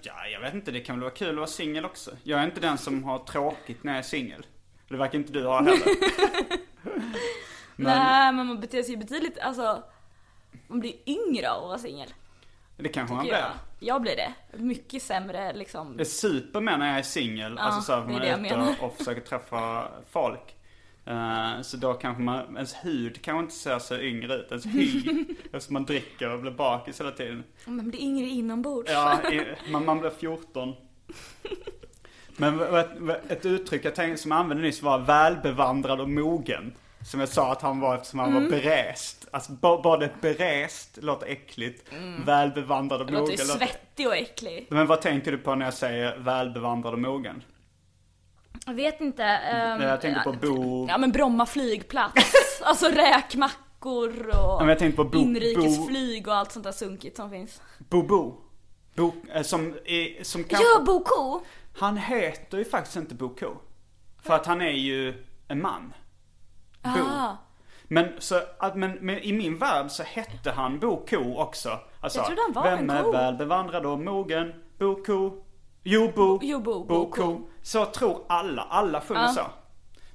ja, 0.03 0.27
jag 0.33 0.41
vet 0.41 0.55
inte, 0.55 0.71
det 0.71 0.81
kan 0.81 0.97
väl 0.97 1.03
vara 1.03 1.15
kul 1.15 1.29
att 1.31 1.37
vara 1.37 1.47
singel 1.47 1.85
också. 1.85 2.11
Jag 2.23 2.41
är 2.41 2.45
inte 2.45 2.61
den 2.61 2.79
som 2.79 3.05
har 3.05 3.19
tråkigt 3.19 3.85
när 3.85 3.93
jag 3.93 3.99
är 3.99 4.03
singel. 4.03 4.47
Det 4.89 4.97
verkar 4.97 5.19
inte 5.19 5.33
du 5.33 5.47
ha 5.47 5.63
heller. 5.63 5.79
Men 7.77 7.99
Nej, 7.99 8.33
men 8.33 8.47
man 8.47 8.61
beter 8.61 8.83
sig 8.83 8.91
ju 8.91 8.97
betydligt, 8.97 9.39
alltså, 9.39 9.83
man 10.67 10.81
blir 10.81 10.95
yngre 11.07 11.51
av 11.51 11.63
att 11.63 11.69
vara 11.69 11.79
singel. 11.79 12.15
det 12.77 12.89
kanske 12.89 13.15
man 13.15 13.25
blir. 13.25 13.35
Jag. 13.35 13.51
jag 13.81 14.03
blir 14.03 14.17
det. 14.17 14.33
Mycket 14.59 15.03
sämre 15.03 15.53
liksom. 15.53 15.97
Det 15.97 16.05
super 16.05 16.61
med 16.61 16.79
när 16.79 16.89
jag 16.89 16.99
är 16.99 17.03
singel, 17.03 17.55
Ja, 17.59 17.63
alltså 17.63 17.81
så 17.81 17.93
här, 17.93 18.21
det 18.21 18.29
är 18.29 18.37
man 18.37 18.45
är 18.47 18.73
ute 18.73 18.85
och 18.85 18.97
försöker 18.97 19.21
träffa 19.21 19.89
folk. 20.11 20.56
Eh, 21.07 21.63
så 21.63 21.77
då 21.77 21.95
kanske 21.95 22.23
man, 22.23 22.57
ens 22.57 22.75
hud 22.75 23.23
kanske 23.23 23.43
inte 23.43 23.55
ser 23.55 23.79
så 23.79 23.99
yngre 23.99 24.35
ut, 24.35 24.47
ens 24.51 24.67
hy. 24.67 25.03
eftersom 25.53 25.73
man 25.73 25.85
dricker 25.85 26.31
och 26.31 26.41
blir 26.41 26.51
bakis 26.53 27.01
hela 27.01 27.11
tiden. 27.11 27.45
Man 27.67 27.91
blir 27.91 28.01
yngre 28.01 28.27
inombords. 28.27 28.91
Ja, 28.93 29.31
i, 29.33 29.43
man, 29.71 29.85
man 29.85 30.01
blir 30.01 30.11
14. 30.11 30.73
Men 32.37 32.59
vad- 32.59 33.11
ett 33.29 33.47
uttryck 33.47 33.85
jag 33.85 33.95
tänkte, 33.95 34.23
som 34.23 34.31
jag 34.31 34.41
använde 34.41 34.63
nyss 34.63 34.83
var 34.83 34.99
välbevandrad 34.99 36.01
och 36.01 36.09
mogen. 36.11 36.73
Som 37.07 37.21
jag 37.21 37.29
sa 37.29 37.53
att 37.53 37.63
han 37.63 37.81
var 37.81 37.95
eftersom 37.97 38.19
han 38.19 38.29
Mm. 38.31 38.43
var 38.45 38.51
berest. 38.51 39.29
Alltså 39.31 39.53
både 39.53 40.11
berest 40.21 40.99
låter 41.03 41.27
äckligt, 41.27 41.89
välbevandrad 42.27 43.01
och 43.01 43.07
Det 43.07 43.13
låter 43.13 43.25
mogen. 43.33 43.47
ju 43.47 43.53
svettig 43.67 44.07
och 44.07 44.17
äcklig. 44.17 44.67
Men 44.71 44.87
vad 44.87 45.01
tänker 45.03 45.33
du 45.33 45.39
på 45.39 45.55
när 45.55 45.65
jag 45.67 45.75
säger 45.75 46.17
välbevandrad 46.19 46.93
och 46.93 46.99
mogen? 46.99 47.43
Jag 48.67 48.75
vet 48.75 49.01
inte. 49.01 49.25
ehm, 49.25 49.81
Jag 49.83 50.01
tänker 50.01 50.21
på 50.21 50.33
Bo... 50.33 50.87
Ja 50.89 50.99
men 50.99 51.13
Bromma 51.13 51.47
flygplats. 51.47 52.33
alltså 52.65 52.87
räkmackor 52.89 54.29
och 54.29 54.79
tänkte 54.79 54.93
på 54.93 55.05
Bo- 55.05 55.19
inrikesflyg 55.19 56.29
och 56.29 56.35
allt 56.35 56.53
sånt 56.53 56.65
där 56.65 56.73
sunkigt 56.73 57.17
som 57.17 57.31
finns. 57.31 57.63
Bo 57.79 58.03
Bo. 58.03 58.35
Bo 58.95 59.13
eh, 59.35 59.43
som, 59.43 59.75
är, 59.85 60.25
som 60.25 60.45
kanske... 60.45 60.67
Ja, 60.75 60.83
Bo 60.87 61.05
Ko! 61.05 61.45
Han 61.79 61.97
heter 61.97 62.59
ju 62.59 62.65
faktiskt 62.65 62.97
inte 62.97 63.15
Bo 63.15 63.29
Ko. 63.29 63.47
För 64.23 64.35
att 64.35 64.47
han 64.47 64.61
är 64.63 64.71
ju 64.71 65.25
en 65.49 65.63
man. 65.63 65.93
Bo. 66.83 66.91
Ah, 67.11 67.37
Men, 67.89 68.09
så, 68.19 68.41
men, 68.75 68.91
men 69.01 69.19
i 69.19 69.33
min 69.33 69.59
värld 69.59 69.91
så 69.91 70.03
hette 70.03 70.51
han 70.51 70.79
Bo 70.79 71.07
Ko 71.07 71.37
också. 71.37 71.79
Alltså, 72.01 72.19
Jag 72.19 72.27
trodde 72.27 72.43
han 72.43 72.53
var 72.53 72.63
vem 72.71 72.79
en 72.79 72.91
är 72.97 73.03
ko. 73.03 73.13
välbevandrad 73.13 73.87
och 73.87 73.99
mogen? 73.99 74.53
Bo 74.79 75.05
Ko. 75.05 75.43
Jo 75.89 76.13
Bo. 76.17 76.39
Jo, 76.43 76.61
Bo, 76.61 76.85
Bo 76.85 76.85
Bo 76.85 77.11
Ko. 77.11 77.23
Ko. 77.23 77.41
Så 77.63 77.85
tror 77.85 78.25
alla. 78.29 78.63
Alla 78.63 79.01
sjunger 79.01 79.23
Ja. 79.23 79.29
så. 79.29 79.43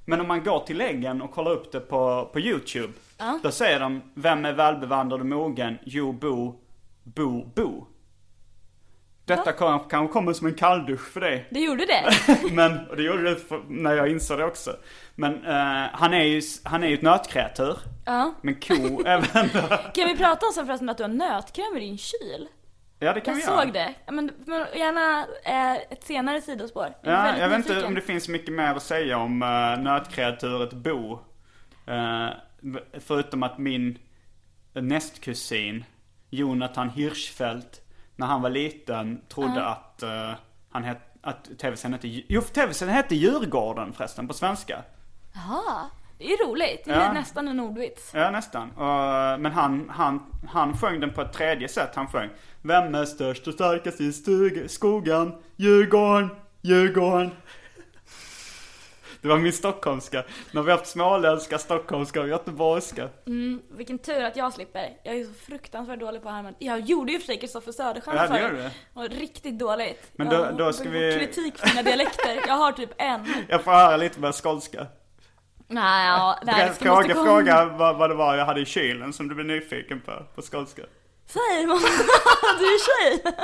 Men 0.04 0.20
om 0.20 0.28
man 0.28 0.44
går 0.44 0.60
till 0.60 0.76
läggen 0.78 1.22
och 1.22 1.30
kollar 1.30 1.50
upp 1.50 1.72
det 1.72 1.80
på, 1.80 2.30
på 2.32 2.40
YouTube. 2.40 2.92
Ja. 3.18 3.38
Då 3.42 3.50
säger 3.50 3.80
de, 3.80 4.02
vem 4.14 4.44
är 4.44 4.52
välbevandrad 4.52 5.20
och 5.20 5.26
mogen? 5.26 5.78
Jo 5.84 6.12
Bo. 6.12 6.54
Bo. 7.54 7.86
Detta 9.24 9.52
kanske 9.52 9.90
kan 9.90 10.08
komma 10.08 10.34
som 10.34 10.46
en 10.46 10.54
kalldusch 10.54 11.12
för 11.12 11.20
dig. 11.20 11.48
det 11.50 11.60
gjorde 11.60 11.86
det. 11.86 12.12
Men, 12.52 12.86
och 12.88 12.96
det 12.96 13.02
gjorde 13.02 13.22
det 13.22 13.36
för, 13.36 13.62
när 13.68 13.94
jag 13.94 14.10
insåg 14.10 14.38
det 14.38 14.44
också. 14.44 14.76
Men 15.14 15.44
eh, 15.44 15.88
han 15.92 16.14
är 16.14 16.24
ju, 16.24 16.42
han 16.64 16.82
är 16.82 16.88
ju 16.88 16.94
ett 16.94 17.02
nötkreatur. 17.02 17.78
Ja. 18.06 18.34
Men 18.42 18.54
ko 18.54 19.02
även. 19.06 19.48
Kan 19.94 20.08
vi 20.08 20.16
prata 20.16 20.46
om 20.46 20.52
sen 20.54 20.66
förresten 20.66 20.88
att 20.88 20.96
du 20.96 21.02
har 21.04 21.08
nötkräm 21.08 21.76
i 21.76 21.80
din 21.80 21.98
kyl? 21.98 22.48
Ja 23.02 23.12
det 23.12 23.20
kan 23.20 23.34
Jag 23.38 23.46
vi 23.46 23.52
göra. 23.52 23.62
såg 23.64 23.72
det. 23.72 23.94
Men, 24.06 24.30
men 24.46 24.66
gärna 24.74 25.26
eh, 25.44 25.74
ett 25.90 26.04
senare 26.04 26.40
sidospår. 26.40 26.94
Jag 27.02 27.12
är 27.14 27.16
Ja, 27.16 27.22
väldigt 27.22 27.40
jag 27.42 27.48
vet 27.48 27.56
inte 27.58 27.68
nyfiken. 27.68 27.88
om 27.88 27.94
det 27.94 28.00
finns 28.00 28.28
mycket 28.28 28.52
mer 28.54 28.74
att 28.74 28.82
säga 28.82 29.18
om 29.18 29.42
uh, 29.42 29.78
nötkreaturet 29.82 30.72
Bo. 30.72 31.18
Eh, 31.86 32.28
förutom 33.00 33.42
att 33.42 33.58
min 33.58 33.98
nästkusin 34.72 35.84
Jonathan 36.30 36.90
Hirschfeldt 36.90 37.80
när 38.16 38.26
han 38.26 38.42
var 38.42 38.50
liten 38.50 39.20
trodde 39.28 39.64
att 39.66 40.02
uh, 40.02 40.32
han 40.70 40.84
het, 40.84 40.98
att 41.22 41.44
tv-serien 41.58 41.92
hette, 41.92 42.08
jo 42.08 42.40
tv-serien 42.40 42.96
hette 42.96 43.14
Djurgården 43.14 43.92
förresten 43.92 44.28
på 44.28 44.34
svenska. 44.34 44.82
Jaha, 45.34 45.86
det 46.22 46.32
är 46.32 46.46
roligt. 46.48 46.84
Det 46.84 46.90
är 46.92 47.00
Ja. 47.04 47.12
nästan 47.12 47.48
en 47.48 47.60
ordvits. 47.60 48.10
Ja 48.14 48.30
nästan. 48.30 48.70
Och, 48.70 49.40
men 49.40 49.52
han, 49.52 49.88
han, 49.90 50.26
han 50.48 50.78
sjöng 50.78 51.00
den 51.00 51.12
på 51.12 51.22
ett 51.22 51.32
tredje 51.32 51.68
sätt. 51.68 51.90
Han 51.94 52.06
sjöng 52.08 52.28
Vem 52.62 52.94
är 52.94 53.04
störst 53.04 53.46
och 53.46 53.54
starkast 53.54 54.00
i 54.00 54.12
stug, 54.12 54.70
skogen? 54.70 55.32
Djurgården, 55.56 56.28
Djurgården. 56.60 57.30
Det 59.20 59.28
var 59.28 59.36
min 59.36 59.52
stockholmska. 59.52 60.24
När 60.52 60.62
vi 60.62 60.70
har 60.70 60.78
haft 60.78 60.90
småländska, 60.90 61.58
stockholmska 61.58 62.20
och 62.20 62.28
göteborgska. 62.28 63.08
Mm, 63.26 63.62
vilken 63.70 63.98
tur 63.98 64.24
att 64.24 64.36
jag 64.36 64.52
slipper. 64.52 64.88
Jag 65.02 65.16
är 65.16 65.24
så 65.24 65.32
fruktansvärt 65.32 66.00
dålig 66.00 66.22
på 66.22 66.28
härma. 66.28 66.52
Jag 66.58 66.80
gjorde 66.80 67.12
ju 67.12 67.18
för 67.18 67.26
sig 67.26 67.40
Kristoffer 67.40 67.72
Söderstjärn 67.72 68.16
Ja, 68.16 68.26
förut. 68.26 68.72
Och 68.94 69.08
riktigt 69.08 69.58
dåligt. 69.58 70.10
Men 70.16 70.28
då- 70.28 70.34
Jag 70.34 70.56
då 70.56 70.72
ska 70.72 70.88
vi- 70.90 71.18
kritik 71.18 71.58
för 71.58 71.68
mina 71.68 71.82
dialekter. 71.82 72.40
Jag 72.46 72.54
har 72.54 72.72
typ 72.72 72.90
en. 72.98 73.34
Jag 73.48 73.62
får 73.64 73.72
höra 73.72 73.96
lite 73.96 74.20
mer 74.20 74.32
skånska. 74.32 74.86
Nej, 75.72 76.06
ja, 76.06 76.38
nej, 76.42 76.68
det 76.68 76.74
Fråga, 76.74 76.94
måste 76.96 77.12
komma. 77.12 77.24
fråga 77.24 77.64
vad, 77.64 77.96
vad 77.96 78.10
det 78.10 78.14
var 78.14 78.36
jag 78.36 78.44
hade 78.46 78.60
i 78.60 78.64
kylen 78.64 79.12
som 79.12 79.28
du 79.28 79.34
blev 79.34 79.46
nyfiken 79.46 80.00
på, 80.00 80.12
på 80.34 80.42
skånska. 80.42 80.82
Säg 81.26 81.66
man, 81.66 81.78
du 82.58 82.64
är 82.64 83.10
tjej. 83.10 83.34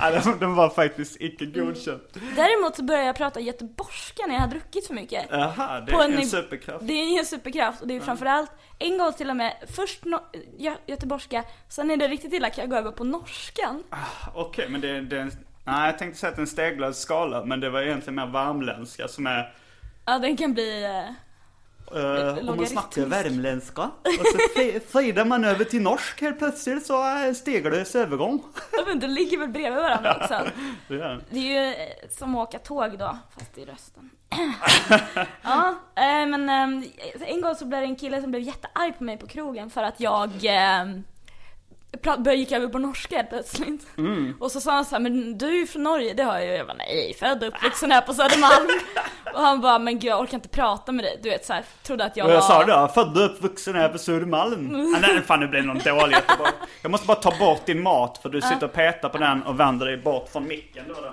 Ja, 0.00 0.34
den, 0.40 0.54
var 0.54 0.70
faktiskt 0.70 1.16
icke 1.20 1.46
godkänd. 1.46 2.00
Däremot 2.36 2.76
så 2.76 2.82
började 2.82 3.06
jag 3.06 3.16
prata 3.16 3.40
göteborgska 3.40 4.22
när 4.26 4.34
jag 4.34 4.40
har 4.40 4.48
druckit 4.48 4.86
för 4.86 4.94
mycket. 4.94 5.26
Jaha, 5.30 5.80
det 5.80 5.92
är 5.92 6.04
en 6.04 6.18
en 6.18 6.26
superkraft. 6.26 6.86
Det 6.86 6.92
är 6.92 7.18
en 7.18 7.26
superkraft 7.26 7.80
och 7.80 7.86
det 7.88 7.96
är 7.96 8.00
framförallt 8.00 8.50
en 8.78 8.98
gång 8.98 9.12
till 9.12 9.30
och 9.30 9.36
med, 9.36 9.52
först 9.76 10.02
no- 10.04 10.20
gö- 10.58 10.76
göteborgska, 10.86 11.44
sen 11.68 11.90
är 11.90 11.96
det 11.96 12.08
riktigt 12.08 12.32
illa 12.32 12.50
kan 12.50 12.62
jag 12.62 12.70
gå 12.70 12.76
över 12.76 12.90
på 12.90 13.04
norskan. 13.04 13.82
Okej, 14.34 14.68
men 14.68 14.80
det, 14.80 15.00
det 15.00 15.16
är 15.16 15.20
en, 15.20 15.32
Nej, 15.64 15.86
jag 15.86 15.98
tänkte 15.98 16.20
säga 16.20 16.30
att 16.30 16.36
det 16.36 16.40
är 16.40 16.42
en 16.42 16.46
steglös 16.46 16.98
skala, 16.98 17.44
men 17.44 17.60
det 17.60 17.70
var 17.70 17.80
egentligen 17.82 18.14
mer 18.14 18.26
värmländska 18.26 19.08
som 19.08 19.26
är... 19.26 19.54
Ja 20.04 20.18
den 20.18 20.36
kan 20.36 20.54
bli... 20.54 20.84
eh, 20.84 22.48
om 22.48 22.56
man 22.56 22.66
snackar 22.66 23.06
värmländska 23.06 23.82
och 23.82 24.26
så 24.26 24.38
fe- 24.60 24.80
fejdar 24.92 25.24
man 25.24 25.44
över 25.44 25.64
till 25.64 25.82
norsk 25.82 26.20
helt 26.20 26.38
plötsligt 26.38 26.86
så 26.86 27.02
är 27.02 27.26
det 27.26 27.34
övergång. 27.94 28.42
Ja 28.72 28.84
men 28.86 28.98
de 29.00 29.06
ligger 29.06 29.38
väl 29.38 29.48
bredvid 29.48 29.82
varandra 29.82 30.16
också. 30.20 30.40
Det 30.88 30.94
är. 31.02 31.20
Det 31.30 31.38
är 31.38 31.66
ju 31.66 31.74
eh, 31.74 31.88
som 32.10 32.36
att 32.36 32.48
åka 32.48 32.58
tåg 32.58 32.98
då, 32.98 33.18
fast 33.38 33.58
i 33.58 33.64
rösten. 33.64 34.10
ja, 35.42 35.74
men 35.94 36.48
en 37.20 37.40
gång 37.40 37.54
så 37.54 37.64
blev 37.64 37.80
det 37.80 37.86
en 37.86 37.96
kille 37.96 38.20
som 38.20 38.30
blev 38.30 38.42
jättearg 38.42 38.98
på 38.98 39.04
mig 39.04 39.16
på 39.18 39.26
krogen 39.26 39.70
för 39.70 39.82
att 39.82 40.00
jag 40.00 40.30
började 42.00 42.34
gick 42.34 42.52
över 42.52 42.68
på 42.68 42.78
norska 42.78 43.16
helt 43.16 43.28
plötsligt. 43.28 43.86
Och 44.40 44.50
så 44.50 44.60
sa 44.60 44.72
han 44.72 44.84
så 44.84 44.94
här, 44.94 45.00
men 45.02 45.38
du 45.38 45.46
är 45.46 45.52
ju 45.58 45.66
från 45.66 45.82
Norge, 45.82 46.14
det 46.14 46.22
har 46.22 46.38
jag 46.38 46.46
ju. 46.46 46.52
Jag 46.52 46.66
bara, 46.66 46.76
nej, 46.76 47.14
född 47.18 47.42
och 47.42 47.48
uppvuxen 47.48 47.90
här 47.90 48.00
på 48.00 48.14
Södermalm. 48.14 48.68
och 49.34 49.40
han 49.40 49.60
bara, 49.60 49.78
men 49.78 49.98
gud 49.98 50.10
jag 50.10 50.20
orkar 50.20 50.34
inte 50.34 50.48
prata 50.48 50.92
med 50.92 51.04
dig. 51.04 51.20
Du 51.22 51.30
vet 51.30 51.46
så 51.46 51.52
här, 51.52 51.64
trodde 51.82 52.04
att 52.04 52.16
jag 52.16 52.26
Och 52.26 52.32
jag 52.32 52.40
var... 52.40 52.48
sa 52.48 52.64
det, 52.64 52.92
född 52.94 53.18
och 53.18 53.24
uppvuxen 53.24 53.74
här 53.74 53.88
på 53.88 53.98
Södermalm. 53.98 54.94
Ah, 54.96 54.98
nej, 55.00 55.22
fan 55.22 55.40
det 55.40 55.48
blev 55.48 55.64
någon 55.64 55.78
dålig 55.78 56.14
Göteborg. 56.14 56.52
Jag 56.82 56.90
måste 56.90 57.06
bara 57.06 57.16
ta 57.16 57.38
bort 57.38 57.66
din 57.66 57.82
mat 57.82 58.18
för 58.18 58.28
du 58.28 58.40
sitter 58.40 58.64
och 58.64 58.72
petar 58.72 59.08
på 59.08 59.18
den 59.18 59.42
och 59.42 59.60
vänder 59.60 59.86
dig 59.86 59.96
bort 59.96 60.28
från 60.32 60.48
micken. 60.48 60.84
Var 60.94 61.02
det. 61.02 61.12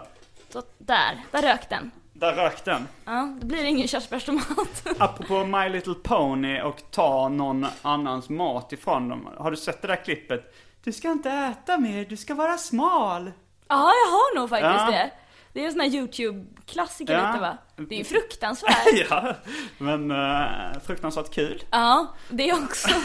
Så, 0.50 0.64
där, 0.78 1.18
där 1.32 1.42
rök 1.42 1.70
den. 1.70 1.92
Där 2.14 2.34
rök 2.34 2.66
den. 2.66 2.88
Ja, 3.06 3.38
då 3.42 3.48
blir 3.48 3.62
det 3.62 3.68
ingen 3.70 3.88
körsbärstomat. 3.88 4.88
Apropå 5.00 5.46
My 5.46 5.70
Little 5.70 5.94
Pony 5.94 6.62
och 6.62 6.78
ta 6.92 7.30
någon 7.30 7.68
annans 7.82 8.30
mat 8.30 8.74
ifrån 8.74 9.10
dem. 9.10 9.30
Har 9.38 9.52
du 9.52 9.58
sett 9.58 9.82
det 9.82 9.88
där 9.88 10.04
klippet? 10.06 10.54
Du 10.84 10.92
ska 10.92 11.12
inte 11.12 11.30
äta 11.32 11.78
mer, 11.78 12.06
du 12.06 12.18
ska 12.18 12.36
vara 12.36 12.58
smal. 12.58 13.32
Ja, 13.68 13.92
jag 14.06 14.12
har 14.12 14.36
nog 14.40 14.50
faktiskt 14.50 14.74
Ja. 14.86 14.92
det. 14.92 15.12
Det 15.54 15.62
är 15.62 15.66
en 15.66 15.72
sån 15.72 15.82
här 15.82 15.88
YouTube-klassiker 15.88 17.14
Ja. 17.14 17.28
lite 17.28 17.42
va? 17.42 17.58
Det 17.76 17.96
är 17.96 18.00
ju 18.00 18.04
fruktansvärt. 18.04 18.78
ja, 19.10 19.34
men 19.78 20.12
uh, 20.12 20.80
fruktansvärt 20.86 21.34
kul. 21.34 21.64
Ja, 21.72 22.08
det 22.30 22.54
också. 22.54 22.90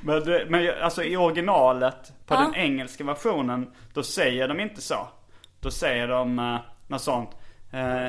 Men, 0.00 0.22
men 0.48 0.82
alltså 0.82 1.02
i 1.02 1.16
originalet, 1.16 2.12
på 2.26 2.34
Ja. 2.34 2.40
den 2.40 2.54
engelska 2.54 3.04
versionen, 3.04 3.70
då 3.94 4.02
säger 4.02 4.48
de 4.48 4.60
inte 4.60 4.80
så. 4.80 5.08
Då 5.60 5.70
säger 5.70 6.08
de 6.08 6.38
uh, 6.38 6.58
något 6.86 7.02
sånt. 7.02 7.30
eh, 7.72 8.08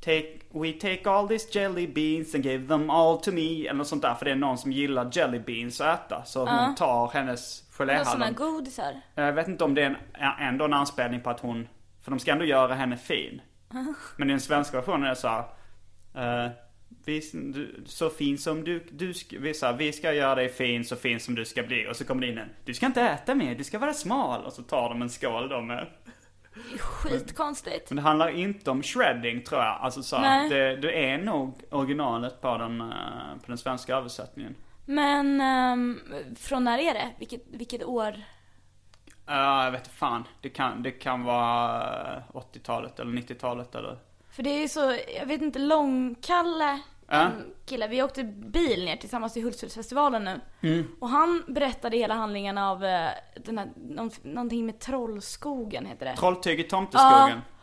take, 0.00 0.38
we 0.52 0.72
take 0.72 1.10
all 1.10 1.28
these 1.28 1.58
jelly 1.58 1.86
beans 1.86 2.34
and 2.34 2.44
give 2.46 2.68
them 2.68 2.90
all 2.90 3.18
to 3.20 3.30
me. 3.32 3.60
Eller 3.66 3.74
något 3.74 3.86
sånt 3.86 4.02
där. 4.02 4.14
För 4.14 4.24
det 4.24 4.30
är 4.30 4.34
någon 4.36 4.58
som 4.58 4.72
gillar 4.72 5.10
jelly 5.12 5.38
beans 5.38 5.80
att 5.80 6.06
äta. 6.06 6.24
Så 6.24 6.46
hon 6.46 6.74
tar 6.74 7.08
hennes 7.12 7.62
Och 7.74 7.86
såna 7.86 7.92
geléhallon. 7.92 8.34
godisar. 8.34 9.00
Jag 9.14 9.32
vet 9.32 9.48
inte 9.48 9.64
om 9.64 9.74
det 9.74 9.82
är 9.82 9.98
en, 10.12 10.46
ändå 10.48 10.64
en 10.64 10.72
anspelning 10.72 11.20
på 11.20 11.30
att 11.30 11.40
hon, 11.40 11.68
för 12.02 12.10
de 12.10 12.20
ska 12.20 12.32
ändå 12.32 12.44
göra 12.44 12.74
henne 12.74 12.96
fin. 12.96 13.40
Men 14.16 14.30
i 14.30 14.32
den 14.32 14.40
svenska 14.40 14.76
versionen 14.76 15.02
är 15.02 15.08
det 15.08 15.16
så 15.16 15.28
här, 15.28 15.44
eh, 16.14 16.50
vi, 17.04 17.30
du, 17.32 17.84
så 17.86 18.10
fin 18.10 18.38
som 18.38 18.64
du, 18.64 18.86
du 18.90 19.12
vi, 19.38 19.54
så 19.54 19.66
här, 19.66 19.72
vi 19.72 19.92
ska 19.92 20.12
göra 20.12 20.34
dig 20.34 20.48
fin, 20.48 20.84
så 20.84 20.96
fin 20.96 21.20
som 21.20 21.34
du 21.34 21.44
ska 21.44 21.62
bli. 21.62 21.86
Och 21.90 21.96
så 21.96 22.04
kommer 22.04 22.20
det 22.20 22.28
in 22.28 22.38
en, 22.38 22.48
du 22.64 22.74
ska 22.74 22.86
inte 22.86 23.02
äta 23.02 23.34
mer, 23.34 23.54
du 23.54 23.64
ska 23.64 23.78
vara 23.78 23.92
smal. 23.92 24.44
Och 24.44 24.52
så 24.52 24.62
tar 24.62 24.88
de 24.88 25.02
en 25.02 25.10
skål 25.10 25.48
då 25.48 25.60
med. 25.60 25.86
Det 26.54 26.74
är 26.74 26.78
skitkonstigt. 26.78 27.90
Men 27.90 27.96
det 27.96 28.02
handlar 28.02 28.28
inte 28.28 28.70
om 28.70 28.82
shredding 28.82 29.42
tror 29.42 29.60
jag. 29.60 29.78
Alltså 29.80 30.02
så 30.02 30.16
det, 30.50 30.76
det 30.76 31.10
är 31.10 31.18
nog 31.18 31.62
originalet 31.70 32.40
på 32.40 32.58
den, 32.58 32.80
eh, 32.80 32.86
på 33.40 33.46
den 33.46 33.58
svenska 33.58 33.96
översättningen. 33.96 34.54
Men 34.84 35.40
ehm, 35.40 36.00
från 36.36 36.64
när 36.64 36.78
är 36.78 36.94
det? 36.94 37.08
Vilket, 37.18 37.42
vilket 37.46 37.84
år? 37.84 38.14
Ja, 39.26 39.64
jag 39.64 39.70
vet 39.70 39.80
inte 39.80 39.90
fan. 39.96 40.24
Det 40.40 40.48
kan, 40.48 40.82
det 40.82 40.90
kan 40.90 41.24
vara 41.24 42.16
eh, 42.16 42.22
80-talet 42.32 43.00
eller 43.00 43.12
90-talet 43.12 43.74
eller 43.74 43.98
För 44.30 44.42
det 44.42 44.50
är 44.50 44.60
ju 44.60 44.68
så, 44.68 44.96
jag 45.18 45.26
vet 45.26 45.42
inte, 45.42 45.58
Långkalle, 45.58 46.80
Ja. 47.08 47.14
en 47.20 47.54
kille, 47.66 47.88
vi 47.88 48.02
åkte 48.02 48.24
bil 48.24 48.84
ner 48.84 48.96
tillsammans 48.96 49.32
till 49.32 49.42
Hultsfredsfestivalen 49.42 50.24
nu. 50.24 50.40
Mm. 50.68 50.86
Och 51.00 51.08
han 51.08 51.44
berättade 51.48 51.96
hela 51.96 52.14
handlingen 52.14 52.58
av 52.58 52.84
eh, 52.84 53.10
den 53.44 53.58
här, 53.58 53.68
någon, 53.76 54.10
någonting 54.22 54.66
med 54.66 54.78
Trollskogen 54.78 55.86
heter 55.86 56.06
det. 56.06 56.16
Trolltyg 56.16 56.60
i 56.60 56.62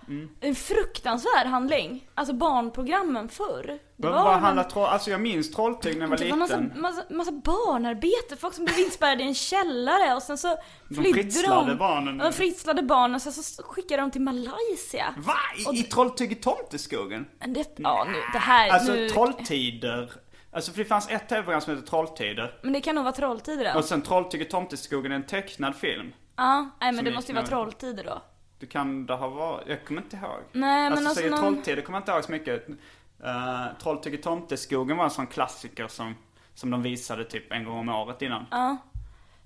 Tomteskogen. 0.05 0.29
En 0.39 0.55
fruktansvärd 0.55 1.47
handling. 1.47 2.07
Alltså 2.15 2.33
barnprogrammen 2.33 3.29
förr. 3.29 3.79
Vad, 3.95 4.11
var 4.11 4.23
vad 4.23 4.39
handlar 4.39 4.63
troll... 4.63 4.85
Alltså 4.85 5.11
jag 5.11 5.21
minns 5.21 5.51
Trolltyg 5.51 5.93
när 5.95 6.01
jag 6.01 6.07
var 6.09 6.17
Det 6.17 6.29
var 6.29 6.37
massa, 6.37 6.57
liten. 6.59 6.81
massa, 6.81 7.03
massa 7.09 7.31
barnarbete, 7.31 8.35
folk 8.39 8.53
som 8.53 8.65
blev 8.65 8.79
inspärrade 8.79 9.23
i 9.23 9.27
en 9.27 9.33
källare 9.35 10.15
och 10.15 10.21
sen 10.23 10.37
så 10.37 10.57
flydde 10.87 11.13
fritslade 11.13 11.69
de. 11.71 11.77
barnen. 11.77 12.17
De 12.17 12.33
fritslade 12.33 12.83
barnen 12.83 13.15
och 13.15 13.21
sen 13.21 13.33
så 13.33 13.63
skickade 13.63 14.01
de 14.01 14.11
till 14.11 14.21
Malaysia. 14.21 15.13
Va? 15.17 15.33
I, 15.73 15.79
i 15.79 15.83
Trolltyg 15.83 16.31
i 16.31 16.35
Tomteskogen? 16.35 17.25
Det, 17.47 17.67
ja, 17.77 18.05
nu, 18.07 18.17
det 18.33 18.39
här, 18.39 18.69
Alltså 18.69 18.91
nu, 18.93 19.09
Trolltider. 19.09 20.11
Alltså 20.53 20.71
för 20.71 20.79
det 20.79 20.85
fanns 20.85 21.09
ett 21.09 21.29
tv-program 21.29 21.61
som 21.61 21.75
heter 21.75 21.87
Trolltider. 21.87 22.59
Men 22.63 22.73
det 22.73 22.81
kan 22.81 22.95
nog 22.95 23.03
vara 23.03 23.13
Trolltider 23.15 23.73
då. 23.73 23.79
Och 23.79 23.85
sen 23.85 24.01
Trolltyg 24.01 24.41
i 24.41 24.45
Tomteskogen 24.45 25.11
är 25.11 25.15
en 25.15 25.25
tecknad 25.25 25.75
film. 25.75 26.13
Ja, 26.35 26.69
nej 26.81 26.91
men 26.91 27.05
det 27.05 27.11
måste 27.11 27.31
ju 27.31 27.35
vara. 27.35 27.47
Trolltider 27.47 28.03
då. 28.03 28.21
Det 28.61 28.67
kan 28.67 29.05
det 29.05 29.13
ha 29.13 29.27
varit. 29.27 29.67
Jag 29.67 29.85
kommer 29.85 30.01
inte 30.01 30.15
ihåg. 30.15 30.39
Nej, 30.51 30.83
men 30.83 30.91
alltså, 30.91 31.05
alltså 31.07 31.15
säger 31.15 31.29
någon- 31.31 31.39
Trolltider 31.39 31.81
kommer 31.81 31.97
jag 31.97 32.01
inte 32.01 32.11
ihåg 32.11 32.23
så 32.23 32.31
mycket. 32.31 32.67
Uh, 32.69 33.77
Trolltyg 33.81 34.13
i 34.13 34.17
Tomteskogen 34.17 34.97
var 34.97 35.03
en 35.03 35.09
sån 35.11 35.27
klassiker 35.27 35.87
som, 35.87 36.15
som 36.53 36.69
de 36.71 36.81
visade 36.83 37.23
typ 37.25 37.51
en 37.51 37.63
gång 37.65 37.77
om 37.77 37.89
året 37.89 38.21
innan. 38.21 38.45
Ja. 38.51 38.77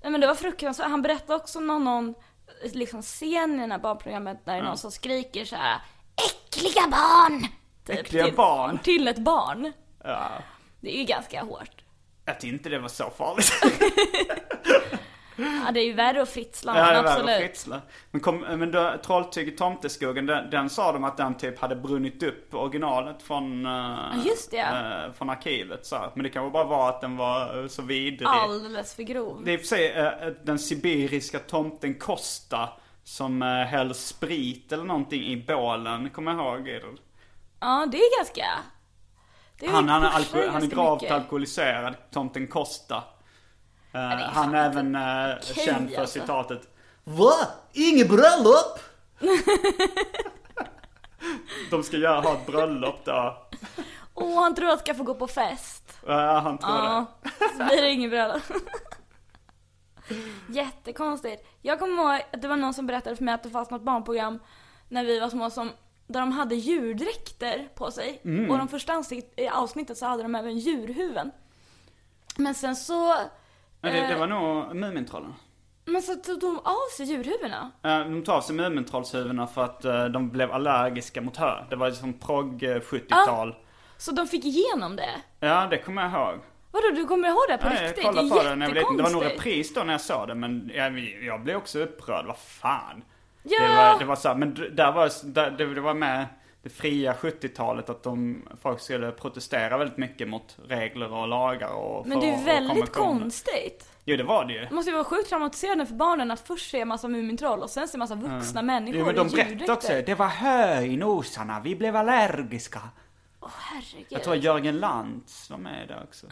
Nej 0.02 0.12
men 0.12 0.20
det 0.20 0.26
var 0.26 0.34
fruktansvärt. 0.34 0.88
Han 0.88 1.02
berättade 1.02 1.34
också 1.34 1.60
någon, 1.60 1.84
någon 1.84 2.14
liksom 2.72 3.02
scen 3.02 3.60
i 3.60 3.66
det 3.66 3.72
här 3.72 3.78
barnprogrammet 3.78 4.44
där 4.44 4.54
är 4.58 4.62
någon 4.62 4.78
som 4.78 4.90
skriker 4.90 5.44
så 5.44 5.56
här: 5.56 5.80
Äckliga 6.16 6.88
barn! 6.88 7.46
Typ, 7.86 7.98
Äckliga 7.98 8.24
till, 8.24 8.34
barn? 8.34 8.78
Till 8.78 9.08
ett 9.08 9.18
barn. 9.18 9.72
Ja. 10.04 10.28
Det 10.80 10.96
är 10.96 10.98
ju 10.98 11.04
ganska 11.04 11.42
hårt. 11.42 11.84
Jag 12.24 12.40
tyckte 12.40 12.56
inte 12.56 12.68
det 12.68 12.78
var 12.78 12.88
så 12.88 13.10
farligt. 13.10 13.52
Ja 15.36 15.70
det 15.74 15.80
är 15.80 15.84
ju 15.84 15.92
värre 15.92 16.22
att 16.22 16.28
fritsla 16.28 16.78
Ja, 16.78 16.92
det 16.92 17.02
var 17.02 17.10
absolut. 17.10 17.36
Fritzla. 17.36 17.80
Men, 18.10 18.20
kom, 18.20 18.38
men 18.38 18.70
då, 18.70 18.94
Trolltyg 19.04 19.48
i 19.48 19.50
Tomteskogen, 19.50 20.26
den, 20.26 20.50
den 20.50 20.70
sa 20.70 20.92
de 20.92 21.04
att 21.04 21.16
den 21.16 21.34
typ 21.34 21.58
hade 21.58 21.76
brunnit 21.76 22.22
upp 22.22 22.54
originalet 22.54 23.22
från, 23.22 23.66
uh, 23.66 24.26
just 24.26 24.50
det, 24.50 24.58
eh, 24.58 25.12
från 25.12 25.30
arkivet. 25.30 25.86
Så. 25.86 26.12
Men 26.14 26.22
det 26.22 26.30
kan 26.30 26.42
väl 26.42 26.52
bara 26.52 26.64
vara 26.64 26.88
att 26.88 27.00
den 27.00 27.16
var 27.16 27.62
eh, 27.62 27.68
så 27.68 27.82
vidrig. 27.82 28.28
Alldeles 28.28 28.94
för 28.94 29.02
grov. 29.02 29.42
Det 29.44 29.50
är 29.50 29.54
i 29.54 29.56
och 29.56 29.60
för 29.60 29.66
sig 29.66 30.36
den 30.44 30.58
sibiriska 30.58 31.38
tomten 31.38 31.94
Kosta 31.94 32.68
som 33.04 33.42
uh, 33.42 33.48
häller 33.48 33.94
sprit 33.94 34.72
eller 34.72 34.84
någonting 34.84 35.22
i 35.22 35.36
bålen. 35.36 36.10
Kommer 36.10 36.32
jag 36.34 36.40
ihåg? 36.58 36.68
Edel? 36.68 37.00
Ja 37.60 37.88
det 37.92 37.98
är 37.98 38.18
ganska... 38.18 38.46
Det 39.58 39.66
är 39.66 39.70
Han, 39.70 39.88
han, 39.88 40.02
är 40.02 40.08
alko- 40.08 40.48
han 40.48 40.62
är 40.62 40.66
gravt 40.66 41.02
mycket. 41.02 41.16
alkoholiserad, 41.16 41.94
tomten 42.10 42.46
Kosta. 42.46 43.04
Eh, 43.96 44.12
är 44.12 44.16
han 44.16 44.54
är 44.54 44.66
även 44.66 44.96
uh, 44.96 45.36
okej, 45.36 45.64
känd 45.64 45.90
för 45.90 46.00
alltså. 46.00 46.20
citatet 46.20 46.68
Va? 47.04 47.34
Inget 47.72 48.08
bröllop? 48.08 48.80
De 51.70 51.82
ska 51.82 51.96
göra, 51.96 52.20
ha 52.20 52.32
ett 52.32 52.46
bröllop 52.46 53.04
då. 53.04 53.48
Åh 54.14 54.42
han 54.42 54.54
tror 54.54 54.70
att 54.70 54.80
ska 54.80 54.94
få 54.94 55.02
gå 55.02 55.14
på 55.14 55.26
fest. 55.26 55.98
Ja, 56.06 56.38
han 56.38 56.58
tror 56.58 56.72
Ja, 56.72 57.06
så 57.58 57.64
blir 57.64 57.82
det 57.82 57.90
ingen 57.90 58.10
bröllop. 58.10 58.42
Jättekonstigt. 60.48 61.46
Jag 61.62 61.78
kommer 61.78 62.02
ihåg 62.02 62.22
att 62.32 62.42
det 62.42 62.48
var 62.48 62.56
någon 62.56 62.74
som 62.74 62.86
berättade 62.86 63.16
för 63.16 63.24
mig 63.24 63.34
att 63.34 63.42
det 63.42 63.50
fanns 63.50 63.70
något 63.70 63.82
barnprogram 63.82 64.38
när 64.88 65.04
vi 65.04 65.20
var 65.20 65.28
små 65.28 65.50
som 65.50 65.70
där 66.06 66.20
de 66.20 66.32
hade 66.32 66.54
djurdräkter 66.54 67.68
på 67.74 67.90
sig. 67.90 68.20
Mm. 68.24 68.50
Och 68.50 68.58
de 68.58 68.68
första 68.68 69.02
avsnittet 69.52 69.98
så 69.98 70.06
hade 70.06 70.22
de 70.22 70.34
även 70.34 70.58
djurhuvuden. 70.58 71.30
Men 72.36 72.54
sen 72.54 72.76
så... 72.76 73.14
Men 73.86 73.94
det, 74.02 74.06
det 74.08 74.12
eh, 74.12 74.18
var 74.18 74.26
nog 74.26 74.76
Mumintrollen. 74.76 75.34
Men 75.84 76.02
så 76.02 76.14
tog 76.14 76.40
de 76.40 76.58
av 76.58 76.90
sig 76.96 77.06
djurhuvudena? 77.06 77.70
Eh, 77.82 77.98
De 77.98 78.22
tar 78.24 78.36
av 78.36 78.40
sig 78.40 78.56
Mumintrollshuvudena 78.56 79.46
för 79.46 79.64
att 79.64 79.84
eh, 79.84 80.04
de 80.04 80.30
blev 80.30 80.52
allergiska 80.52 81.20
mot 81.20 81.36
hö. 81.36 81.64
Det 81.70 81.76
var 81.76 81.88
liksom 81.88 82.12
progg 82.12 82.62
eh, 82.62 82.76
70-tal. 82.76 83.54
Så 83.98 84.12
de 84.12 84.26
fick 84.26 84.44
igenom 84.44 84.96
det? 84.96 85.10
Ja, 85.40 85.66
det 85.70 85.78
kommer 85.78 86.02
jag 86.02 86.12
ihåg. 86.12 86.40
Vadå, 86.70 86.90
du 86.94 87.06
kommer 87.06 87.28
ihåg 87.28 87.44
det 87.48 87.58
på 87.58 87.68
Nej, 87.68 87.76
jag 87.82 87.88
riktigt? 87.88 88.04
kollade 88.04 88.28
det 88.28 88.30
på 88.34 88.40
är 88.40 88.44
det 88.50 88.56
när 88.56 88.66
jag 88.66 88.74
var 88.74 88.80
liten. 88.80 88.96
Det 88.96 89.02
var 89.02 89.10
nog 89.10 89.22
jättekonstigt. 89.22 89.46
repris 89.46 89.74
då 89.74 89.80
när 89.84 89.92
jag 89.94 90.00
såg 90.00 90.28
det, 90.28 90.34
men 90.34 90.70
jag, 90.74 90.98
jag 91.22 91.40
blev 91.42 91.56
också 91.56 91.78
upprörd. 91.78 92.26
Vad 92.26 92.38
fan. 92.38 93.04
Ja! 93.42 93.60
Det 93.62 93.76
var, 93.76 93.98
det 93.98 94.04
var 94.04 94.16
så 94.16 94.28
här, 94.28 94.34
men 94.34 94.54
där 94.54 94.92
var, 94.92 95.10
där, 95.24 95.50
det, 95.50 95.74
det 95.74 95.80
var 95.80 95.94
med 95.94 96.26
det 96.66 96.70
fria 96.70 97.12
70-talet 97.12 97.90
att 97.90 98.02
de, 98.02 98.42
folk 98.62 98.80
skulle 98.80 99.12
protestera 99.12 99.78
väldigt 99.78 99.96
mycket 99.96 100.28
mot 100.28 100.56
regler 100.68 101.12
och 101.12 101.28
lagar 101.28 101.72
och 101.72 102.06
Men 102.06 102.20
det 102.20 102.30
är 102.30 102.44
väldigt 102.44 102.92
konstigt. 102.92 103.90
Jo, 104.04 104.16
det 104.16 104.22
var 104.22 104.44
det 104.44 104.52
ju. 104.52 104.60
Det 104.60 104.70
måste 104.70 104.90
ju 104.90 104.94
vara 104.94 105.04
sjukt 105.04 105.28
traumatiserande 105.28 105.86
för 105.86 105.94
barnen 105.94 106.30
att 106.30 106.40
först 106.40 106.70
se 106.70 106.80
en 106.80 106.88
massa 106.88 107.08
Mumintroll 107.08 107.62
och 107.62 107.70
sen 107.70 107.88
se 107.88 107.96
en 107.96 107.98
massa 107.98 108.14
vuxna 108.14 108.62
människor 108.62 108.98
Jo, 108.98 109.06
men 109.06 109.14
de 109.14 109.28
berättade 109.28 109.72
också, 109.72 110.02
det 110.06 110.14
var 110.14 110.26
hö 110.26 110.80
i 110.80 110.96
nosarna, 110.96 111.60
vi 111.60 111.76
blev 111.76 111.96
allergiska. 111.96 112.80
Åh 113.40 113.50
herregud. 113.58 114.06
Jag 114.08 114.22
tror 114.22 114.36
Jörgen 114.36 114.78
Lantz 114.78 115.50
var 115.50 115.58
med 115.58 115.88
där 115.88 116.02
också. 116.02 116.26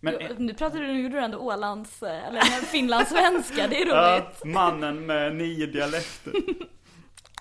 Men, 0.00 0.14
Jo, 0.20 0.34
nu 0.38 0.54
pratade 0.54 0.86
du, 0.86 0.92
nu 0.92 1.02
gjorde 1.02 1.16
du 1.16 1.24
ändå 1.24 1.38
Ålands, 1.38 2.02
eh, 2.02 2.28
eller 2.28 2.40
finlandssvenska, 2.64 3.68
det 3.68 3.82
är 3.82 3.86
ja, 3.86 4.14
roligt. 4.14 4.44
mannen 4.44 5.06
med 5.06 5.36
nio 5.36 5.66
dialekter. 5.66 6.32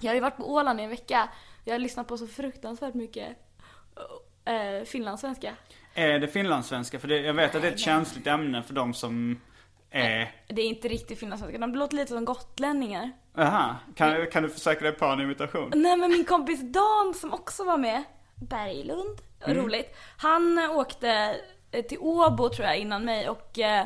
Jag 0.01 0.09
har 0.09 0.15
ju 0.15 0.21
varit 0.21 0.37
på 0.37 0.53
Åland 0.53 0.79
i 0.79 0.83
en 0.83 0.89
vecka. 0.89 1.29
Jag 1.67 1.73
har 1.73 1.79
lyssnat 1.79 2.07
på 2.07 2.17
så 2.17 2.27
fruktansvärt 2.27 2.93
mycket 2.93 3.37
eh, 4.45 4.85
finlandssvenska. 4.85 5.55
Är 5.93 6.19
det 6.19 6.27
finlandssvenska? 6.27 6.99
För 6.99 7.07
det, 7.07 7.17
jag 7.17 7.33
vet 7.33 7.55
att 7.55 7.61
det 7.61 7.67
är 7.67 7.71
ett 7.71 7.79
känsligt 7.79 8.27
ämne 8.27 8.63
för 8.63 8.73
de 8.73 8.93
som 8.93 9.41
är... 9.89 10.31
Det 10.47 10.61
är 10.61 10.65
inte 10.65 10.87
riktigt 10.87 11.19
finlandssvenska, 11.19 11.59
de 11.59 11.75
låter 11.75 11.95
lite 11.95 12.13
som 12.13 12.25
gotlänningar. 12.25 13.11
Aha, 13.37 13.75
kan, 13.95 14.27
kan 14.31 14.43
du 14.43 14.49
försöka 14.49 14.83
dig 14.83 14.91
på 14.91 15.05
en 15.05 15.21
imitation? 15.21 15.71
Nej 15.75 15.97
men 15.97 16.11
min 16.11 16.25
kompis 16.25 16.61
Dan 16.61 17.13
som 17.13 17.33
också 17.33 17.63
var 17.63 17.77
med, 17.77 18.03
Berglund, 18.35 19.21
roligt. 19.45 19.95
Han 20.17 20.57
eh, 20.57 20.77
åkte 20.77 21.35
eh, 21.71 21.85
till 21.85 21.99
Åbo 21.99 22.49
tror 22.49 22.67
jag 22.67 22.77
innan 22.77 23.05
mig 23.05 23.29
och 23.29 23.59
eh, 23.59 23.85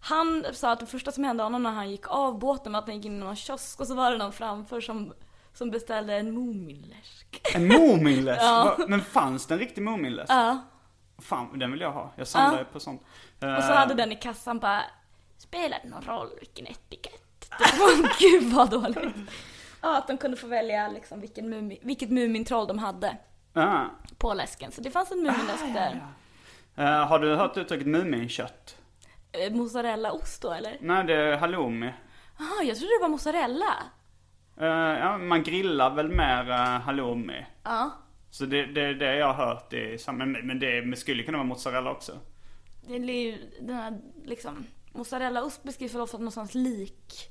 han 0.00 0.44
sa 0.52 0.72
att 0.72 0.80
det 0.80 0.86
första 0.86 1.12
som 1.12 1.24
hände 1.24 1.42
honom 1.42 1.62
när 1.62 1.70
han 1.70 1.90
gick 1.90 2.08
av 2.08 2.38
båten 2.38 2.72
var 2.72 2.80
att 2.80 2.86
han 2.86 2.96
gick 2.96 3.04
in 3.04 3.16
i 3.16 3.18
någon 3.18 3.36
kiosk 3.36 3.80
och 3.80 3.86
så 3.86 3.94
var 3.94 4.10
det 4.10 4.18
någon 4.18 4.32
framför 4.32 4.80
som, 4.80 5.12
som 5.58 5.70
beställde 5.70 6.14
en 6.14 6.34
Muminläsk. 6.34 7.40
En 7.54 7.68
Muminläsk? 7.68 8.42
Ja. 8.44 8.76
Men 8.88 9.00
fanns 9.00 9.46
det 9.46 9.54
en 9.54 9.58
riktig 9.60 9.82
Muminläsk? 9.82 10.32
Ja. 10.32 10.58
Fan, 11.18 11.58
den 11.58 11.72
vill 11.72 11.80
jag 11.80 11.92
ha. 11.92 12.12
Jag 12.16 12.26
samlar 12.26 12.58
Ja. 12.58 12.64
på 12.72 12.80
sånt. 12.80 13.02
Och 13.34 13.38
så 13.40 13.46
Eh, 13.46 13.76
hade 13.76 13.94
den 13.94 14.12
i 14.12 14.16
kassan 14.16 14.58
bara, 14.58 14.82
spelar 15.38 15.78
det 15.82 15.88
någon 15.88 16.02
roll 16.02 16.28
vilken 16.38 16.66
etikett? 16.66 17.50
Gud 18.18 18.52
vad 18.52 18.70
dåligt. 18.70 19.16
Ja, 19.82 19.98
att 19.98 20.06
de 20.06 20.18
kunde 20.18 20.36
få 20.36 20.46
välja 20.46 20.88
liksom 20.88 21.20
vilken 21.20 21.48
mumi, 21.50 21.78
vilket 21.82 22.10
Mumintroll 22.10 22.66
de 22.66 22.78
hade 22.78 23.16
ah. 23.52 23.84
på 24.18 24.34
läsken. 24.34 24.72
Så 24.72 24.80
det 24.80 24.90
fanns 24.90 25.10
en 25.10 25.22
Muminläsk 25.22 25.64
där. 25.74 26.06
Eh, 26.76 27.06
har 27.06 27.18
du 27.18 27.36
hört 27.36 27.56
uttrycket 27.56 27.86
Muminkött? 27.86 28.76
Eh, 29.32 29.52
Mozzarellaost 29.52 30.42
då 30.42 30.52
eller? 30.52 30.76
Nej, 30.80 31.04
det 31.04 31.14
är 31.14 31.36
halloumi. 31.36 31.92
Jaha, 32.38 32.62
jag 32.64 32.76
trodde 32.76 32.92
det 32.98 33.02
var 33.02 33.08
mozzarella. 33.08 33.74
Eh, 34.60 34.66
ja, 34.98 35.18
man 35.18 35.42
grillar 35.42 35.94
väl 35.94 36.08
mer 36.08 36.48
uh, 36.50 36.80
halloumi. 36.80 37.46
Ja. 37.62 37.90
Så 38.30 38.46
det, 38.46 38.66
det, 38.66 38.94
det 38.94 39.16
jag 39.16 39.32
har 39.32 39.46
hört 39.46 39.72
i 39.72 39.98
samma, 39.98 40.26
men 40.26 40.58
det 40.58 40.82
men 40.86 40.96
skulle 40.96 41.22
kunna 41.22 41.38
vara 41.38 41.48
mozzarella 41.48 41.90
också. 41.90 42.20
Det 42.88 42.94
är 42.94 43.00
ju 43.00 43.50
den 43.60 43.76
här 43.76 44.00
liksom, 44.24 44.66
mozzarellaost 44.92 45.62
beskrivs 45.62 45.94
väl 45.94 46.00
ofta 46.00 46.18
någonstans 46.18 46.54
lik, 46.54 47.30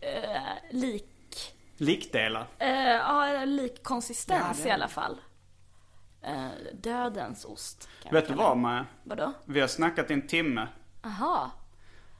eh, 0.00 0.52
lik, 0.70 1.54
Likdelar. 1.76 2.46
eh, 2.58 2.78
ja 2.80 3.44
lik 3.44 3.82
konsistens 3.82 4.58
Ja, 4.58 4.64
är 4.64 4.68
i 4.68 4.70
alla 4.70 4.88
fall. 4.88 5.20
Eh, 6.22 6.48
dödens 6.74 7.44
ost. 7.44 7.88
Vet 8.12 8.28
du 8.28 8.34
vad. 8.34 8.56
Maja? 8.56 8.86
Vadå? 9.04 9.32
Vi 9.44 9.60
har 9.60 9.68
snackat 9.68 10.10
i 10.10 10.14
en 10.14 10.26
timme. 10.26 10.68
Aha. 11.04 11.50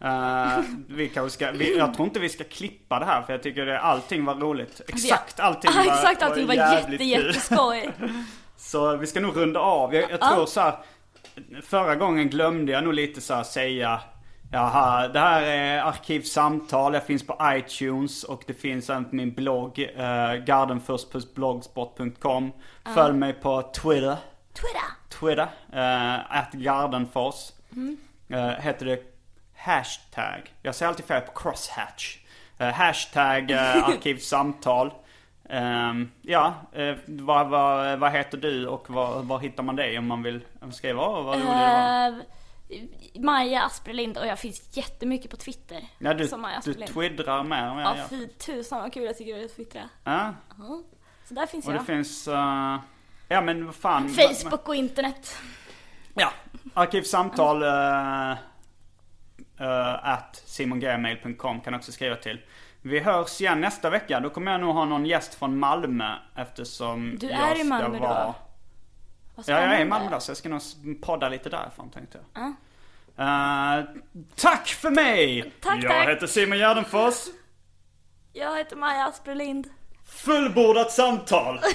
Eh, 0.00 0.58
vi 0.88 1.08
kanske 1.08 1.30
ska, 1.30 1.50
vi, 1.50 1.78
jag 1.78 1.94
tror 1.94 2.06
inte 2.06 2.20
vi 2.20 2.28
ska 2.28 2.44
klippa 2.44 2.98
det 2.98 3.04
här 3.04 3.22
för 3.22 3.32
jag 3.32 3.42
tycker 3.42 3.66
det, 3.66 3.80
allting 3.80 4.24
var 4.24 4.34
roligt. 4.34 4.80
Exakt 4.88 5.40
allting 5.40 5.70
var, 5.74 5.82
exakt 5.82 6.22
allting 6.22 6.46
var 6.46 6.54
jävligt 6.54 7.00
jätte, 7.00 7.26
jätteskoj. 7.26 7.90
Så 8.56 8.96
vi 8.96 9.06
ska 9.06 9.20
nog 9.20 9.36
runda 9.36 9.60
av. 9.60 9.94
Jag, 9.94 10.10
jag 10.10 10.20
tror 10.20 10.46
så 10.46 10.60
här, 10.60 10.74
Förra 11.62 11.96
gången 11.96 12.28
glömde 12.28 12.72
jag 12.72 12.84
nog 12.84 12.94
lite 12.94 13.20
så 13.20 13.34
här 13.34 13.42
säga 13.42 14.00
Jaha, 14.52 15.08
det 15.08 15.18
här 15.18 15.42
är 15.42 15.82
Arkivsamtal, 15.82 16.94
jag 16.94 17.06
finns 17.06 17.26
på 17.26 17.38
iTunes 17.42 18.24
och 18.24 18.42
det 18.46 18.54
finns 18.54 18.90
även 18.90 19.04
på 19.04 19.16
min 19.16 19.34
blogg 19.34 19.78
uh, 19.78 20.34
gardenfors.blogspot.com 20.44 22.52
Följ 22.94 23.14
mig 23.14 23.32
på 23.32 23.62
Twitter 23.62 24.16
Twitter. 24.52 24.82
Twitter, 25.08 25.48
uh, 25.72 26.36
at 26.38 26.52
gardenfors 26.52 27.52
Eh, 28.28 28.48
Heter 28.48 28.86
det 28.86 29.15
hashtag, 29.66 30.52
jag 30.62 30.74
säger 30.74 30.88
alltid 30.88 31.06
fel 31.06 31.20
på 31.20 31.32
crosshatch 31.32 32.18
uh, 32.60 32.66
Hashtag 32.66 33.50
uh, 33.50 33.88
arkivsamtal 33.88 34.92
Ehm, 35.48 36.10
Ja, 36.22 36.54
eh, 36.72 36.96
vad, 37.06 37.48
vad, 37.48 37.98
vad 37.98 38.12
heter 38.12 38.38
du 38.38 38.66
och 38.66 38.90
var, 38.90 39.38
hittar 39.38 39.62
man 39.62 39.76
dig 39.76 39.98
om 39.98 40.06
man 40.06 40.22
vill 40.22 40.44
skriva? 40.72 41.08
Åh, 41.08 41.24
vad 41.24 41.38
rolig. 41.38 42.22
Eh, 42.68 43.22
Maja 43.22 43.62
Asperlind 43.62 44.18
och 44.18 44.26
jag 44.26 44.38
finns 44.38 44.76
jättemycket 44.76 45.30
på 45.30 45.36
Twitter. 45.36 45.84
Ja, 45.98 46.14
du, 46.14 46.28
som 46.28 46.40
Maja 46.40 46.60
du 46.64 46.74
twiddrar 46.74 47.38
och 47.38 47.46
mer. 47.46 47.80
Ja, 47.80 47.96
fy 48.10 48.28
tusan 48.28 48.80
vad 48.80 48.92
kul 48.92 49.04
jag 49.04 49.18
tycker 49.18 49.34
det 49.34 49.40
är 49.40 49.44
att 49.44 49.56
twittra. 49.56 49.88
ja. 50.04 50.34
Så 51.28 51.34
där 51.34 51.46
finns 51.46 51.66
Och 51.66 51.72
det 51.72 51.76
jag. 51.78 51.86
finns, 51.86 52.28
eh, 52.28 52.78
ja 53.28 53.40
men 53.40 53.66
vad 53.66 53.74
fan. 53.74 54.08
Facebook 54.08 54.68
och 54.68 54.74
internet. 54.74 55.36
Ja, 56.14 56.32
arkivsamtal 56.74 57.62
uh, 59.60 60.08
at 60.08 60.42
simongmail.com 60.46 61.60
kan 61.60 61.74
också 61.74 61.92
skriva 61.92 62.16
till. 62.16 62.40
Vi 62.82 63.00
hörs 63.00 63.40
igen 63.40 63.60
nästa 63.60 63.90
vecka. 63.90 64.20
Då 64.20 64.30
kommer 64.30 64.52
jag 64.52 64.60
nog 64.60 64.74
ha 64.74 64.84
någon 64.84 65.06
gäst 65.06 65.34
från 65.34 65.58
Malmö 65.58 66.14
eftersom 66.36 67.16
Du 67.20 67.26
jag 67.26 67.50
är 67.50 67.54
i 67.54 67.58
ska 67.58 67.64
Malmö 67.68 67.98
då? 67.98 68.04
vara... 68.04 68.34
Vad 69.34 69.48
Ja, 69.48 69.60
jag 69.60 69.74
är 69.74 69.80
i. 69.80 69.84
Malmö 69.84 70.10
då, 70.10 70.20
så 70.20 70.30
jag 70.30 70.36
ska 70.36 70.48
nog 70.48 70.60
podda 71.02 71.28
lite 71.28 71.48
därifrån 71.48 71.90
tänkte 71.90 72.18
jag. 72.34 72.42
Ja. 72.42 72.52
Eh, 73.78 73.84
tack 74.34 74.68
för 74.68 74.90
mig! 74.90 75.52
Tack, 75.62 75.82
jag 75.84 75.92
tack. 75.92 76.08
heter 76.08 76.26
Simon 76.26 76.58
Gärdenfors. 76.58 77.14
Jag 78.32 78.56
heter 78.56 78.76
Maja 78.76 79.04
Asperlind. 79.06 79.68
Fullbordat 80.04 80.90
samtal! 80.92 81.60